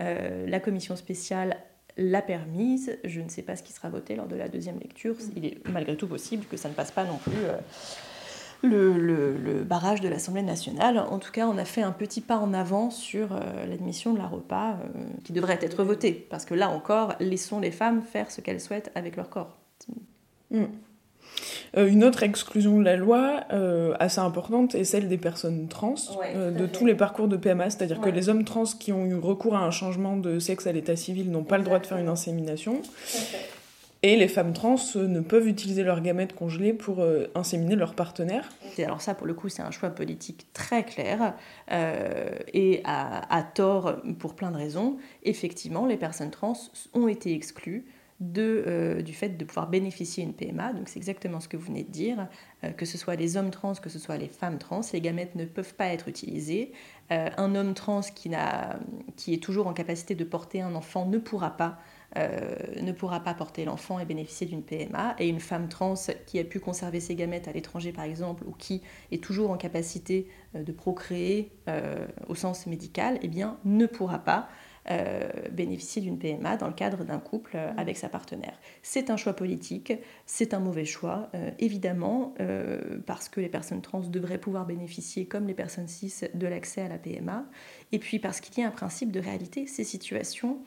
Euh, 0.00 0.46
la 0.46 0.60
commission 0.60 0.96
spéciale 0.96 1.56
l'a 1.96 2.22
permise. 2.22 2.98
Je 3.04 3.20
ne 3.20 3.28
sais 3.28 3.42
pas 3.42 3.56
ce 3.56 3.62
qui 3.62 3.72
sera 3.72 3.88
voté 3.88 4.16
lors 4.16 4.26
de 4.26 4.36
la 4.36 4.48
deuxième 4.48 4.78
lecture. 4.78 5.14
Il 5.36 5.46
est 5.46 5.68
malgré 5.68 5.96
tout 5.96 6.06
possible 6.06 6.44
que 6.46 6.56
ça 6.56 6.68
ne 6.68 6.74
passe 6.74 6.90
pas 6.90 7.04
non 7.04 7.16
plus 7.16 7.32
euh, 8.64 9.32
le, 9.38 9.62
barrage 9.64 10.00
de 10.00 10.08
l'Assemblée 10.08 10.42
nationale. 10.42 10.98
En 10.98 11.18
tout 11.18 11.32
cas, 11.32 11.46
on 11.46 11.56
a 11.56 11.64
fait 11.64 11.82
un 11.82 11.92
petit 11.92 12.20
pas 12.20 12.36
en 12.36 12.52
avant 12.52 12.90
sur 12.90 13.32
euh, 13.32 13.66
l'admission 13.66 14.12
de 14.12 14.18
la 14.18 14.26
repas 14.26 14.78
qui 15.24 15.32
devrait 15.32 15.58
être 15.62 15.84
votée. 15.84 16.12
Parce 16.12 16.44
que 16.44 16.54
là 16.54 16.68
encore, 16.70 17.14
laissons 17.20 17.60
les 17.60 17.70
femmes 17.70 18.02
faire 18.02 18.30
ce 18.30 18.40
qu'elles 18.40 18.60
souhaitent 18.60 18.92
avec 18.94 19.16
leur 19.16 19.30
corps. 19.30 19.56
Mm. 20.50 20.64
Euh, 21.76 21.86
une 21.86 22.04
autre 22.04 22.22
exclusion 22.22 22.78
de 22.78 22.84
la 22.84 22.96
loi 22.96 23.40
euh, 23.52 23.94
assez 23.98 24.20
importante 24.20 24.74
est 24.74 24.84
celle 24.84 25.08
des 25.08 25.18
personnes 25.18 25.68
trans 25.68 25.94
euh, 26.34 26.50
de 26.50 26.66
tous 26.66 26.86
les 26.86 26.94
parcours 26.94 27.28
de 27.28 27.36
PMA, 27.36 27.70
c'est-à-dire 27.70 28.00
que 28.00 28.08
les 28.08 28.28
hommes 28.28 28.44
trans 28.44 28.64
qui 28.64 28.92
ont 28.92 29.04
eu 29.04 29.16
recours 29.16 29.56
à 29.56 29.60
un 29.60 29.70
changement 29.70 30.16
de 30.16 30.38
sexe 30.38 30.66
à 30.66 30.72
l'état 30.72 30.96
civil 30.96 31.30
n'ont 31.30 31.44
pas 31.44 31.58
le 31.58 31.64
droit 31.64 31.78
de 31.78 31.86
faire 31.86 31.98
une 31.98 32.08
insémination. 32.08 32.80
Et 34.02 34.14
les 34.16 34.28
femmes 34.28 34.52
trans 34.52 34.76
ne 34.94 35.20
peuvent 35.20 35.48
utiliser 35.48 35.82
leurs 35.82 36.00
gamètes 36.00 36.34
congelées 36.34 36.74
pour 36.74 37.04
inséminer 37.34 37.74
leur 37.74 37.94
partenaire. 37.94 38.48
alors 38.78 39.00
ça, 39.00 39.14
pour 39.14 39.26
le 39.26 39.34
coup, 39.34 39.48
c'est 39.48 39.62
un 39.62 39.70
choix 39.70 39.90
politique 39.90 40.46
très 40.52 40.84
clair 40.84 41.34
et 41.72 42.82
à, 42.84 43.34
à, 43.34 43.42
tort 43.42 43.96
pour 44.18 44.34
plein 44.34 44.52
de 44.52 44.56
raisons. 44.56 44.98
Effectivement, 45.24 45.86
les 45.86 45.96
personnes 45.96 46.30
trans 46.30 46.56
ont 46.94 47.08
été 47.08 47.32
exclues 47.32 47.84
euh, 48.22 49.02
du 49.02 49.12
fait 49.12 49.36
de 49.36 49.44
pouvoir 49.44 49.68
bénéficier 49.68 50.24
d'une 50.24 50.32
PMA. 50.32 50.72
Donc 50.72 50.88
c'est 50.88 50.98
exactement 50.98 51.38
ce 51.38 51.48
que 51.48 51.58
vous 51.58 51.66
venez 51.66 51.84
de 51.84 51.90
dire, 51.90 52.28
euh, 52.64 52.70
que 52.70 52.86
ce 52.86 52.96
soit 52.96 53.14
les 53.14 53.36
hommes 53.36 53.50
trans, 53.50 53.74
que 53.74 53.90
ce 53.90 53.98
soit 53.98 54.16
les 54.16 54.28
femmes 54.28 54.56
trans, 54.56 54.80
les 54.94 55.02
gamètes 55.02 55.34
ne 55.34 55.44
peuvent 55.44 55.74
pas 55.74 55.88
être 55.88 56.08
utilisées. 56.08 56.72
Euh, 57.12 57.28
un 57.36 57.54
homme 57.54 57.74
trans 57.74 58.00
qui, 58.00 58.30
qui, 59.16 59.34
est 59.34 59.42
toujours 59.42 59.66
en 59.66 59.74
capacité 59.74 60.14
de 60.14 60.24
porter 60.24 60.62
un 60.62 60.74
enfant 60.74 61.04
ne 61.04 61.18
pourra 61.18 61.58
pas. 61.58 61.78
ne 62.16 62.92
pourra 62.92 63.20
pas 63.20 63.34
porter 63.34 63.66
l'enfant 63.66 63.98
et 63.98 64.06
bénéficier 64.06 64.46
d'une 64.46 64.62
PMA. 64.62 65.14
Et 65.18 65.28
une 65.28 65.40
femme 65.40 65.68
trans 65.68 65.94
qui 66.24 66.38
a 66.38 66.44
pu 66.44 66.58
conserver 66.58 67.00
ses 67.00 67.16
gamètes 67.16 67.48
à 67.48 67.52
l'étranger, 67.52 67.92
par 67.92 68.04
exemple, 68.04 68.44
ou 68.46 68.52
qui 68.52 68.80
est 69.12 69.22
toujours 69.22 69.50
en 69.50 69.58
capacité 69.58 70.26
de 70.54 70.72
procréer 70.72 71.52
au 72.28 72.34
sens 72.34 72.66
médical, 72.66 73.18
eh 73.20 73.28
bien, 73.28 73.58
ne 73.66 73.84
pourra 73.84 74.20
pas 74.20 74.48
euh, 74.88 75.28
bénéficier 75.50 76.00
d'une 76.00 76.16
PMA 76.16 76.56
dans 76.56 76.68
le 76.68 76.72
cadre 76.72 77.02
d'un 77.02 77.18
couple 77.18 77.56
euh, 77.56 77.72
avec 77.76 77.96
sa 77.96 78.08
partenaire. 78.08 78.56
C'est 78.82 79.10
un 79.10 79.16
choix 79.16 79.32
politique, 79.32 79.92
c'est 80.26 80.54
un 80.54 80.60
mauvais 80.60 80.84
choix, 80.84 81.28
euh, 81.34 81.50
évidemment, 81.58 82.34
parce 83.06 83.28
que 83.28 83.40
les 83.40 83.48
personnes 83.48 83.82
trans 83.82 84.00
devraient 84.00 84.38
pouvoir 84.38 84.66
bénéficier, 84.66 85.26
comme 85.26 85.46
les 85.46 85.54
personnes 85.54 85.88
cis, 85.88 86.12
de 86.34 86.46
l'accès 86.46 86.82
à 86.82 86.88
la 86.88 86.98
PMA, 86.98 87.46
et 87.92 87.98
puis 87.98 88.18
parce 88.18 88.40
qu'il 88.40 88.62
y 88.62 88.64
a 88.64 88.68
un 88.68 88.72
principe 88.72 89.10
de 89.10 89.18
réalité, 89.20 89.66
ces 89.66 89.84
situations, 89.84 90.60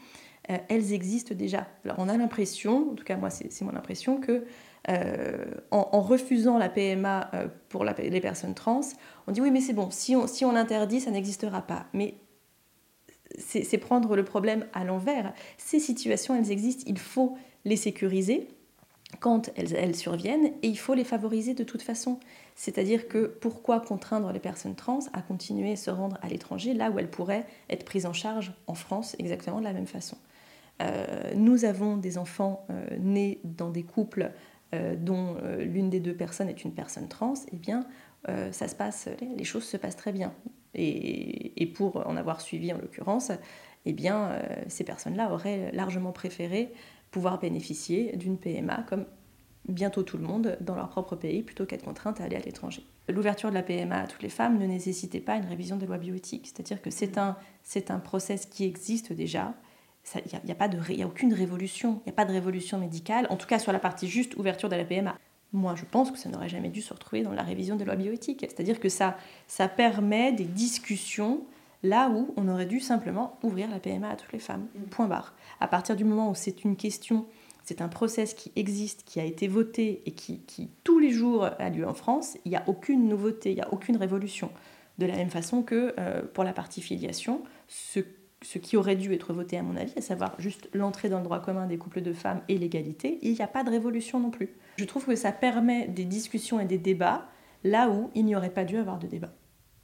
elles 0.48 0.94
existent 0.94 1.36
déjà. 1.36 1.68
Alors 1.86 1.98
on 2.00 2.10
a 2.10 2.18
l'impression, 2.18 2.92
en 2.92 2.96
tout 2.96 3.04
cas 3.04 3.18
moi 3.18 3.30
c'est 3.30 3.62
mon 3.62 3.76
impression, 3.76 4.20
que 4.20 4.46
en, 5.72 6.02
refusant 6.02 6.58
la 6.58 6.70
PMA 6.70 7.32
pour 7.70 7.86
les 7.86 8.22
personnes 8.22 8.56
trans, 8.56 8.82
on 9.28 9.32
dit 9.32 9.42
oui 9.42 9.52
mais 9.52 9.62
c'est 9.62 9.74
bon, 9.74 9.90
si 9.92 10.16
on, 10.16 10.28
si 10.28 10.44
on 10.46 10.52
l'interdit, 10.52 11.00
ça 11.02 11.12
n'existera 11.12 11.62
pas. 11.62 11.86
Mais 11.94 12.16
c'est 13.38 13.78
prendre 13.78 14.15
le 14.15 14.24
problème 14.24 14.65
à 14.74 14.84
l'envers. 14.84 15.34
Ces 15.58 15.80
situations, 15.80 16.36
elles 16.36 16.52
existent, 16.52 16.84
il 16.88 16.98
faut 16.98 17.38
les 17.65 17.76
sécuriser 17.76 18.48
quand 19.20 19.50
elles, 19.56 19.96
surviennent 19.96 20.52
et 20.62 20.68
il 20.68 20.78
faut 20.78 20.94
les 20.94 21.04
favoriser 21.04 21.54
de 21.54 21.63
toute 21.63 21.82
façon. 21.82 22.20
C'est-à-dire 22.56 23.08
que 23.08 23.26
pourquoi 23.26 23.80
contraindre 23.80 24.32
les 24.32 24.39
personnes 24.39 24.76
trans 24.76 25.00
à 25.13 25.22
continuer 25.22 25.74
à 25.74 25.76
se 25.76 25.89
rendre 25.89 26.18
à 26.22 26.28
l'étranger 26.28 26.74
là 26.74 26.92
où 26.92 27.00
elles 27.00 27.10
pourraient 27.10 27.46
être 27.70 27.86
prises 27.86 28.06
en 28.06 28.13
charge 28.13 28.54
en 28.68 28.76
France 28.76 29.15
exactement 29.20 29.60
de 29.60 29.63
la 29.63 29.74
même 29.74 29.88
façon? 29.88 30.18
Euh, 30.82 31.34
Nous 31.36 31.65
avons 31.65 31.98
des 31.98 32.18
enfants 32.18 32.65
euh, 32.70 32.86
nés 33.00 33.42
dans 33.44 33.70
des 33.70 33.84
couples 33.84 34.32
euh, 34.74 34.96
dont 34.96 35.36
l'une 35.58 35.89
des 35.89 36.00
deux 36.00 36.15
personnes 36.15 36.50
est 36.50 36.63
une 36.63 36.74
personne 36.74 37.08
trans, 37.08 37.34
eh 37.52 37.58
bien, 37.58 37.86
ça 38.52 38.68
se 38.68 38.76
passe, 38.76 39.08
les 39.38 39.46
choses 39.46 39.63
se 39.63 39.78
passent 39.78 39.96
très 39.96 40.12
bien. 40.12 40.34
Et, 40.76 41.66
pour 41.76 42.08
en 42.08 42.16
avoir 42.16 42.42
suivi 42.42 42.72
en 42.74 42.78
l'occurrence, 42.78 43.32
eh 43.86 43.94
bien, 43.94 44.32
euh, 44.32 44.42
ces 44.68 44.84
personnes-là 44.84 45.32
auraient 45.32 45.72
largement 45.72 46.12
préféré 46.12 46.72
pouvoir 47.12 47.40
bénéficier 47.40 48.16
d'une 48.16 48.38
PMA 48.38 48.84
comme 48.88 49.06
bientôt 49.68 50.04
tout 50.04 50.18
le 50.18 50.24
monde 50.24 50.58
dans 50.62 50.76
leur 50.76 50.90
propre 50.90 51.16
pays 51.16 51.44
plutôt 51.44 51.66
qu'être 51.66 51.86
contrainte 51.86 52.22
à 52.22 52.26
aller 52.26 52.36
à 52.36 52.40
l'étranger. 52.40 52.84
L'ouverture 53.08 53.50
de 53.50 53.56
la 53.56 53.64
PMA 53.64 54.02
à 54.02 54.08
toutes 54.08 54.22
les 54.22 54.30
femmes 54.30 54.60
ne 54.60 54.66
nécessitait 54.66 55.20
pas 55.20 55.36
une 55.36 55.46
révision 55.46 55.78
des 55.78 55.86
lois 55.86 55.98
bioéthiques, 55.98 56.48
c'est-à-dire 56.48 56.82
que 56.82 56.92
c'est 56.92 57.18
un, 57.18 57.36
c'est 57.64 57.92
un 57.92 58.00
process 58.00 58.46
qui 58.46 58.66
existe 58.66 59.14
déjà. 59.14 59.54
Il 60.16 60.40
n'y 60.46 60.52
a, 60.52 61.04
a, 61.04 61.08
aucune 61.08 61.34
révolution, 61.34 62.02
il 62.02 62.10
n'y 62.10 62.14
a 62.14 62.16
pas 62.16 62.26
de 62.26 62.32
révolution 62.32 62.78
médicale, 62.78 63.28
en 63.30 63.36
tout 63.36 63.48
cas 63.48 63.60
sur 63.60 63.72
la 63.72 63.80
partie 63.80 64.08
juste 64.08 64.36
ouverture 64.38 64.70
de 64.70 64.76
la 64.76 64.86
PMA. 64.86 65.16
Moi, 65.52 65.76
je 65.76 65.84
pense 65.86 66.12
que 66.12 66.18
ça 66.18 66.30
n'aurait 66.30 66.50
jamais 66.50 66.70
dû 66.70 66.82
se 66.82 66.94
retrouver 66.94 67.24
dans 67.24 67.34
la 67.34 67.44
révision 67.44 67.76
des 67.76 67.86
lois 67.86 67.96
bioéthiques. 67.96 68.42
C'est-à-dire 68.42 68.80
que 68.80 68.90
ça, 68.90 69.18
ça 69.48 69.68
permet 69.68 70.32
des 70.32 70.46
discussions 70.46 71.42
là 71.84 72.10
où 72.10 72.34
on 72.38 72.48
aurait 72.48 72.66
dû 72.66 72.80
simplement 72.80 73.38
ouvrir 73.42 73.70
la 73.70 73.80
PMA 73.80 74.10
à 74.10 74.16
toutes 74.16 74.34
les 74.34 74.40
femmes. 74.40 74.68
Mm. 74.76 74.90
Point 74.90 75.08
barre. 75.08 75.34
À 75.60 75.68
partir 75.68 75.96
du 75.96 76.04
moment 76.04 76.30
où 76.30 76.36
c'est 76.36 76.64
une 76.64 76.76
question, 76.76 77.26
c'est 77.64 77.82
un 77.82 77.88
process 77.88 78.34
qui 78.34 78.52
existe, 78.56 79.04
qui 79.06 79.20
a 79.20 79.24
été 79.24 79.48
voté 79.48 80.02
et 80.06 80.12
qui, 80.12 80.40
qui 80.42 80.70
tous 80.84 81.00
les 81.00 81.12
jours 81.12 81.46
a 81.46 81.70
lieu 81.70 81.88
en 81.88 81.94
France, 81.94 82.38
il 82.46 82.50
n'y 82.50 82.58
a 82.58 82.64
aucune 82.68 83.08
nouveauté, 83.08 83.52
il 83.52 83.56
n'y 83.56 83.62
a 83.62 83.74
aucune 83.74 83.98
révolution. 83.98 84.52
De 84.98 85.06
la 85.06 85.16
même 85.16 85.30
façon 85.30 85.62
que 85.62 85.94
euh, 85.98 86.22
pour 86.34 86.44
la 86.44 86.52
partie 86.52 86.82
filiation, 86.82 87.42
ce 87.68 88.02
ce 88.41 88.58
qui 88.58 88.78
aurait 88.78 88.95
dû 88.95 89.13
être 89.13 89.34
voté 89.34 89.58
à 89.58 89.63
mon 89.63 89.75
avis, 89.75 89.93
à 89.97 90.02
savoir 90.02 90.36
juste 90.39 90.69
l'entrée 90.73 91.10
dans 91.10 91.17
le 91.17 91.23
droit 91.23 91.39
commun 91.39 91.67
des 91.67 91.78
couples 91.78 92.02
de 92.02 92.13
femmes 92.13 92.41
et 92.47 92.58
l'égalité, 92.58 93.19
il 93.21 93.34
n'y 93.34 93.41
a 93.41 93.47
pas 93.47 93.63
de 93.63 93.69
révolution 93.69 94.19
non 94.19 94.32
plus. 94.32 94.49
Je 94.78 94.86
trouve 94.86 95.06
que 95.06 95.15
ça 95.15 95.32
permet 95.32 95.88
des 95.88 96.06
discussions 96.06 96.60
et 96.60 96.65
des 96.65 96.78
débats 96.78 97.28
là 97.63 97.89
où 97.89 98.10
il 98.15 98.25
n'y 98.25 98.36
aurait 98.36 98.49
pas 98.49 98.63
dû 98.63 98.78
avoir 98.78 98.97
de 98.97 99.08
débat. 99.08 99.34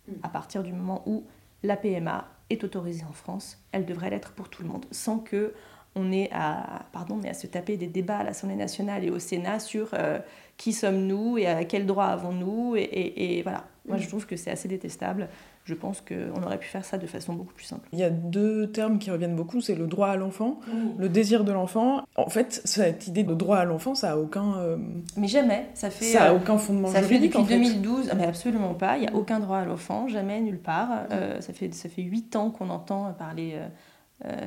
Mm. 0.08 0.14
À 0.24 0.30
partir 0.30 0.64
du 0.64 0.72
moment 0.72 1.04
où 1.06 1.26
la 1.64 1.76
PMA 1.76 2.30
est 2.50 2.64
autorisée 2.64 3.04
en 3.10 3.14
France, 3.14 3.60
elle 3.72 3.86
devrait 3.86 4.10
l'être 4.10 4.32
pour 4.32 4.50
tout 4.50 4.64
le 4.64 4.70
monde, 4.70 4.86
sans 4.92 5.20
que 5.20 5.54
on 5.98 6.12
ait 6.12 6.30
à, 6.34 6.86
pardon, 6.92 7.18
mais 7.22 7.30
à 7.30 7.34
se 7.34 7.48
taper 7.48 7.78
des 7.78 7.88
débats 7.88 8.18
à 8.18 8.24
l'Assemblée 8.26 8.58
nationale 8.58 9.06
et 9.06 9.10
au 9.10 9.20
Sénat 9.20 9.60
sur 9.60 9.92
euh, 9.94 10.20
qui 10.58 10.74
sommes-nous 10.74 11.38
et 11.38 11.48
à 11.48 11.64
quel 11.64 11.86
droit 11.86 12.08
avons-nous 12.08 12.76
et, 12.76 13.42
voilà. 13.44 13.66
Moi, 13.88 13.98
je 13.98 14.06
mm. 14.06 14.10
trouve 14.10 14.26
que 14.26 14.36
c'est 14.36 14.52
assez 14.52 14.68
détestable 14.68 15.30
je 15.66 15.74
pense 15.74 16.00
qu'on 16.02 16.44
aurait 16.44 16.60
pu 16.60 16.68
faire 16.68 16.86
ça 16.86 17.00
de 17.00 17.08
façon 17.08 17.34
beaucoup 17.34 17.54
plus 17.54 17.66
simple. 17.66 17.90
Il 17.92 17.98
y 17.98 18.04
a 18.04 18.12
deux 18.12 18.72
termes 18.72 19.00
qui 19.00 19.10
reviennent 19.10 19.36
beaucoup, 19.36 19.62
c'est 19.62 19.74
le 19.74 19.88
droit 19.88 20.10
à 20.10 20.16
l'enfant, 20.16 20.60
le 20.98 21.10
désir 21.10 21.44
de 21.44 21.52
l'enfant. 21.52 22.04
En 22.16 22.30
fait, 22.30 22.62
cette 22.66 23.08
idée 23.08 23.24
de 23.24 23.34
droit 23.34 23.58
à 23.58 23.66
l'enfant, 23.66 23.96
ça 23.96 24.12
a 24.12 24.18
aucun... 24.18 24.58
Euh, 24.58 24.78
mais 25.18 25.28
jamais, 25.28 25.66
ça 25.74 25.90
fait... 25.90 26.06
Ça 26.06 26.26
a 26.26 26.32
euh, 26.32 26.38
aucun 26.38 26.60
fondement 26.60 26.90
ça 26.90 27.02
juridique, 27.02 27.34
fait 27.34 27.40
depuis 27.40 27.56
2012, 27.56 28.12
mais 28.16 28.26
absolument 28.26 28.76
pas, 28.76 28.98
il 28.98 29.02
n'y 29.02 29.08
a 29.08 29.16
aucun 29.16 29.40
droit 29.40 29.58
à 29.58 29.66
l'enfant, 29.66 30.08
jamais, 30.08 30.40
nulle 30.40 30.60
part. 30.60 30.90
Euh, 31.12 31.42
ça 31.42 31.52
fait 31.52 31.74
ça 31.74 31.90
fait 31.90 32.04
huit 32.04 32.36
ans 32.36 32.52
qu'on 32.52 32.70
entend 32.70 33.12
parler... 33.14 33.60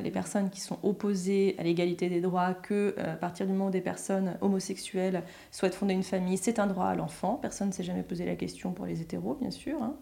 les 0.03 0.11
personnes 0.11 0.51
qui 0.51 0.61
sont 0.61 0.79
opposées 0.83 1.55
à 1.59 1.63
l'égalité 1.63 2.09
des 2.09 2.21
droits, 2.21 2.55
que 2.55 2.95
à 2.99 3.17
partir 3.17 3.45
du 3.45 3.53
moment 3.53 3.67
où 3.67 3.71
des 3.71 3.83
personnes 3.83 4.37
homosexuelles 4.41 5.25
souhaitent 5.51 5.75
fonder 5.75 5.95
une 5.95 6.03
famille, 6.05 6.39
c'est 6.39 6.59
un 6.59 6.67
droit 6.67 6.87
à 6.87 6.95
l'enfant. 6.95 7.39
Personne 7.43 7.69
ne 7.69 7.73
s'est 7.73 7.83
jamais 7.83 8.03
posé 8.03 8.25
la 8.25 8.35
question 8.35 8.73
pour 8.73 8.87
les 8.87 9.03
hétéros, 9.03 9.37
bien 9.41 9.51
sûr. 9.51 9.83
Hein. 9.83 9.95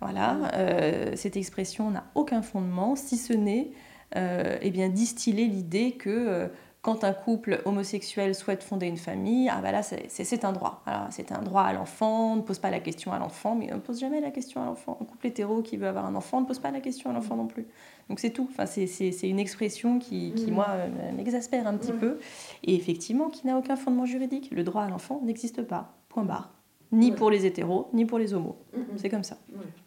Voilà, 0.00 0.52
euh, 0.54 1.12
cette 1.16 1.36
expression 1.36 1.90
n'a 1.90 2.04
aucun 2.14 2.42
fondement, 2.42 2.94
si 2.94 3.16
ce 3.16 3.32
n'est 3.32 3.70
euh, 4.16 4.56
eh 4.62 4.70
bien 4.70 4.88
distiller 4.88 5.46
l'idée 5.46 5.92
que 5.92 6.08
euh, 6.08 6.48
quand 6.82 7.02
un 7.02 7.12
couple 7.12 7.60
homosexuel 7.64 8.34
souhaite 8.36 8.62
fonder 8.62 8.86
une 8.86 8.96
famille, 8.96 9.48
ah 9.48 9.60
bah 9.60 9.72
là 9.72 9.82
c'est 9.82 10.44
un 10.44 10.52
droit. 10.52 10.84
C'est 11.10 11.32
un 11.32 11.42
droit 11.42 11.62
à 11.62 11.72
l'enfant, 11.72 12.32
on 12.34 12.36
ne 12.36 12.42
pose 12.42 12.60
pas 12.60 12.70
la 12.70 12.78
question 12.78 13.12
à 13.12 13.18
l'enfant, 13.18 13.56
mais 13.56 13.72
on 13.72 13.76
ne 13.76 13.80
pose 13.80 13.98
jamais 13.98 14.20
la 14.20 14.30
question 14.30 14.62
à 14.62 14.66
l'enfant. 14.66 14.96
Un 15.00 15.04
couple 15.04 15.26
hétéro 15.26 15.60
qui 15.60 15.76
veut 15.76 15.88
avoir 15.88 16.06
un 16.06 16.14
enfant 16.14 16.40
ne 16.40 16.46
pose 16.46 16.60
pas 16.60 16.70
la 16.70 16.80
question 16.80 17.10
à 17.10 17.12
l'enfant 17.12 17.34
non 17.34 17.48
plus. 17.48 17.66
Donc 18.08 18.20
c'est 18.20 18.30
tout. 18.30 18.48
Enfin, 18.52 18.64
c'est 18.64 19.28
une 19.28 19.40
expression 19.40 19.98
qui, 19.98 20.32
qui 20.34 20.52
mmh. 20.52 20.54
moi, 20.54 20.68
m'exaspère 21.16 21.66
un 21.66 21.76
petit 21.76 21.92
peu 21.92 22.20
et 22.62 22.76
effectivement 22.76 23.28
qui 23.28 23.46
n'a 23.48 23.58
aucun 23.58 23.76
fondement 23.76 24.06
juridique. 24.06 24.50
Le 24.52 24.62
droit 24.62 24.84
à 24.84 24.88
l'enfant 24.88 25.20
n'existe 25.24 25.62
pas. 25.62 25.92
Point 26.08 26.24
barre 26.24 26.57
ni 26.92 27.12
pour 27.12 27.30
les 27.30 27.44
hétéros, 27.44 27.88
ni 27.92 28.04
pour 28.04 28.18
les 28.18 28.34
homos. 28.34 28.56
C'est 28.96 29.08
comme 29.08 29.24
ça. 29.24 29.36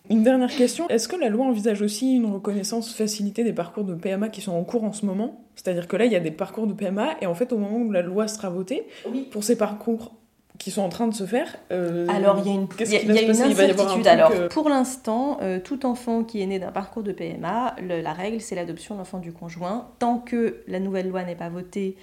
Une 0.10 0.24
dernière 0.24 0.54
question, 0.54 0.88
est-ce 0.90 1.08
que 1.08 1.16
la 1.16 1.30
loi 1.30 1.46
envisage 1.46 1.82
aussi 1.82 2.16
une 2.16 2.26
reconnaissance 2.26 2.94
facilitée 2.94 3.44
des 3.44 3.54
parcours 3.54 3.84
de 3.84 3.96
PMA 3.96 4.30
qui 4.30 4.42
sont 4.42 4.52
en 4.52 4.64
cours 4.64 4.84
en 4.84 4.94
ce 4.94 5.06
moment? 5.06 5.42
C'est-à-dire 5.56 5.88
que 5.88 5.96
là, 5.96 6.06
il 6.06 6.12
y 6.12 6.16
a 6.16 6.20
des 6.20 6.32
parcours 6.32 6.68
de 6.68 6.74
PMA, 6.74 7.16
et 7.22 7.26
en 7.26 7.34
fait, 7.34 7.54
au 7.54 7.58
moment 7.58 7.78
où 7.78 7.92
la 7.92 8.02
loi 8.02 8.28
sera 8.28 8.50
votée, 8.50 8.88
pour 9.32 9.44
ces 9.44 9.58
parcours 9.58 10.14
qui 10.62 10.70
sont 10.70 10.84
en 10.84 10.90
train 10.90 11.08
de 11.08 11.14
se 11.14 11.26
faire. 11.26 11.56
Euh, 11.72 12.06
Alors, 12.08 12.38
il 12.40 12.46
y 12.46 12.50
a 12.52 12.54
une, 12.54 12.68
y 12.80 12.96
a, 12.96 13.22
une 13.24 13.30
incertitude. 13.32 14.06
Alors, 14.06 14.32
euh, 14.32 14.48
pour 14.48 14.70
l'instant, 14.70 15.40
euh, 15.42 15.60
tout 15.60 15.88
enfant 15.88 16.24
qui 16.24 16.40
est 16.40 16.46
né 16.46 16.60
d'un 16.60 16.72
parcours 16.72 17.02
de 17.02 17.12
PMA, 17.12 17.76
la 17.82 18.14
règle, 18.14 18.40
c'est 18.42 18.54
l'adoption 18.54 18.94
de 18.94 19.00
l'enfant 19.00 19.18
du 19.18 19.34
conjoint. 19.34 19.90
Tant 19.98 20.20
que 20.20 20.62
la 20.68 20.80
nouvelle 20.80 21.10
loi 21.10 21.24
n'est 21.24 21.36
pas 21.36 21.50
votée 21.50 21.96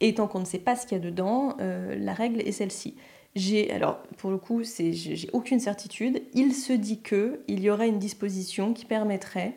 et 0.00 0.14
tant 0.14 0.28
qu'on 0.28 0.38
ne 0.38 0.44
sait 0.44 0.58
pas 0.58 0.76
ce 0.76 0.86
qu'il 0.86 0.96
y 0.96 1.00
a 1.00 1.04
dedans, 1.04 1.56
la 1.58 2.12
règle 2.12 2.40
est 2.40 2.52
celle-ci. 2.52 2.94
J'ai, 3.34 3.72
alors 3.72 3.98
pour 4.18 4.30
le 4.30 4.38
coup, 4.38 4.62
c'est, 4.62 4.92
j'ai 4.92 5.28
aucune 5.32 5.58
certitude. 5.58 6.22
Il 6.34 6.54
se 6.54 6.72
dit 6.72 7.00
que 7.00 7.40
il 7.48 7.60
y 7.60 7.70
aurait 7.70 7.88
une 7.88 7.98
disposition 7.98 8.72
qui 8.72 8.84
permettrait, 8.84 9.56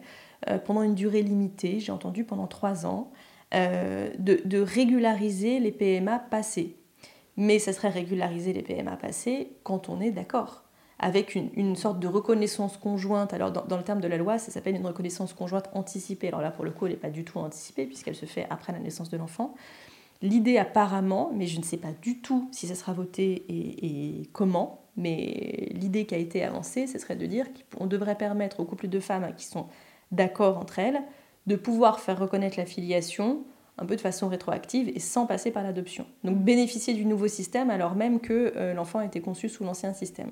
euh, 0.50 0.58
pendant 0.58 0.82
une 0.82 0.96
durée 0.96 1.22
limitée, 1.22 1.80
j'ai 1.80 1.92
entendu 1.92 2.24
pendant 2.24 2.48
trois 2.48 2.86
ans, 2.86 3.12
euh, 3.54 4.10
de, 4.18 4.60
régulariser 4.60 5.60
les 5.60 5.72
PMA 5.72 6.20
passés. 6.20 6.76
Mais 7.38 7.60
ça 7.60 7.72
serait 7.72 7.90
régulariser 7.90 8.52
les 8.52 8.64
PMA 8.64 8.98
passés 8.98 9.52
quand 9.64 9.90
on 9.90 10.02
est 10.02 10.12
d'accord 10.12 10.64
avec 11.00 11.36
une, 11.36 11.76
sorte 11.76 12.00
de 12.00 12.08
reconnaissance 12.08 12.78
conjointe. 12.78 13.32
Alors, 13.32 13.52
dans, 13.52 13.64
dans, 13.64 13.78
le 13.78 13.84
terme 13.84 14.02
de 14.02 14.08
la 14.08 14.18
loi, 14.18 14.40
ça 14.40 14.52
s'appelle 14.52 14.76
une 14.76 14.88
reconnaissance 14.88 15.34
conjointe 15.34 15.70
anticipée. 15.74 16.30
Alors 16.30 16.42
là, 16.42 16.50
pour 16.50 16.66
le 16.66 16.72
coup, 16.72 16.88
elle 16.88 16.94
n'est 16.94 16.98
pas 16.98 17.12
du 17.12 17.24
tout 17.24 17.38
anticipée, 17.38 17.86
puisqu'elle 17.86 18.16
se 18.16 18.26
fait 18.26 18.48
après 18.50 18.74
la 18.74 18.80
naissance 18.80 19.12
de 19.12 19.18
l'enfant. 19.18 19.54
L'idée 20.22 20.58
apparemment, 20.58 21.32
mais 21.34 21.46
je 21.46 21.60
ne 21.60 21.64
sais 21.64 21.78
pas 21.78 21.92
du 22.02 22.20
tout 22.22 22.48
si 22.52 22.68
ça 22.68 22.76
sera 22.76 22.94
voté 22.94 23.46
et, 23.50 24.24
comment, 24.34 24.82
mais 24.96 25.70
l'idée 25.74 26.06
qui 26.06 26.16
a 26.16 26.18
été 26.18 26.44
avancée, 26.44 26.88
ce 26.88 26.98
serait 26.98 27.16
de 27.16 27.26
dire 27.28 27.46
qu'on 27.76 27.86
devrait 27.86 28.18
permettre 28.18 28.60
aux 28.60 28.66
couples 28.66 28.88
de 28.88 29.00
femmes 29.00 29.32
qui 29.38 29.46
sont 29.46 29.68
d'accord 30.12 30.58
entre 30.58 30.80
elles 30.80 31.02
de 31.46 31.56
pouvoir 31.56 32.00
faire 32.00 32.20
reconnaître 32.20 32.58
la 32.58 32.66
filiation 32.66 33.44
un 33.78 33.86
peu 33.86 33.96
de 33.96 34.02
façon 34.02 34.28
rétroactive 34.28 34.90
et 34.90 35.00
sans 35.00 35.28
passer 35.28 35.52
par 35.52 35.62
l'adoption. 35.62 36.08
Donc 36.24 36.38
bénéficier 36.38 36.96
du 36.96 37.06
nouveau 37.06 37.28
système 37.28 37.70
alors 37.70 37.96
même 37.96 38.20
que 38.20 38.54
euh, 38.56 38.74
l'enfant 38.74 39.00
a 39.00 39.06
été 39.06 39.22
conçu 39.22 39.50
sous 39.50 39.64
l'ancien 39.64 39.94
système. 39.94 40.32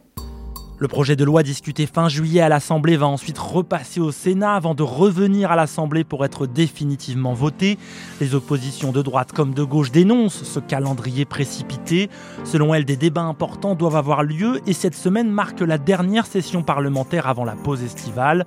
Le 0.77 0.89
projet 0.89 1.15
de 1.15 1.23
loi 1.23 1.41
discuté 1.41 1.85
fin 1.85 2.09
juillet 2.09 2.41
à 2.41 2.49
l'Assemblée 2.49 2.97
va 2.97 3.07
ensuite 3.07 3.37
repasser 3.37 4.01
au 4.01 4.11
Sénat 4.11 4.55
avant 4.55 4.75
de 4.75 4.83
revenir 4.83 5.49
à 5.49 5.55
l'Assemblée 5.55 6.03
pour 6.03 6.25
être 6.25 6.47
définitivement 6.47 7.33
voté. 7.33 7.77
Les 8.19 8.35
oppositions 8.35 8.91
de 8.91 9.01
droite 9.01 9.31
comme 9.31 9.53
de 9.53 9.63
gauche 9.63 9.91
dénoncent 9.91 10.43
ce 10.43 10.59
calendrier 10.59 11.23
précipité. 11.23 12.09
Selon 12.43 12.73
elles, 12.73 12.83
des 12.83 12.97
débats 12.97 13.21
importants 13.21 13.73
doivent 13.73 13.95
avoir 13.95 14.23
lieu 14.23 14.59
et 14.67 14.73
cette 14.73 14.95
semaine 14.95 15.29
marque 15.29 15.61
la 15.61 15.77
dernière 15.77 16.25
session 16.25 16.61
parlementaire 16.61 17.27
avant 17.27 17.45
la 17.45 17.55
pause 17.55 17.81
estivale. 17.81 18.45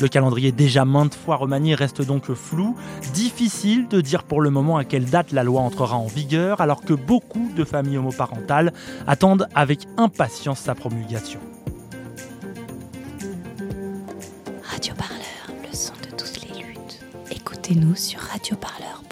Le 0.00 0.06
calendrier 0.06 0.52
déjà 0.52 0.84
maintes 0.84 1.16
fois 1.16 1.34
remanié 1.36 1.74
reste 1.74 2.02
donc 2.02 2.32
flou. 2.34 2.76
Difficile 3.14 3.88
de 3.88 4.00
dire 4.00 4.22
pour 4.22 4.40
le 4.40 4.50
moment 4.50 4.76
à 4.76 4.84
quelle 4.84 5.06
date 5.06 5.32
la 5.32 5.42
loi 5.42 5.60
entrera 5.60 5.96
en 5.96 6.06
vigueur 6.06 6.60
alors 6.60 6.82
que 6.82 6.94
beaucoup 6.94 7.50
de 7.56 7.64
familles 7.64 7.98
homoparentales 7.98 8.72
attendent 9.08 9.48
avec 9.56 9.88
impatience 9.96 10.60
sa 10.60 10.76
promulgation. 10.76 11.40
Radio 14.84 14.96
Parleur, 14.96 15.62
le 15.66 15.74
son 15.74 15.94
de 15.94 16.14
toutes 16.14 16.42
les 16.42 16.62
luttes. 16.62 17.00
Écoute 17.30 17.70
écoutez-nous 17.70 17.94
sur 17.94 18.20
Radio 18.20 18.54
Parleur. 18.54 19.03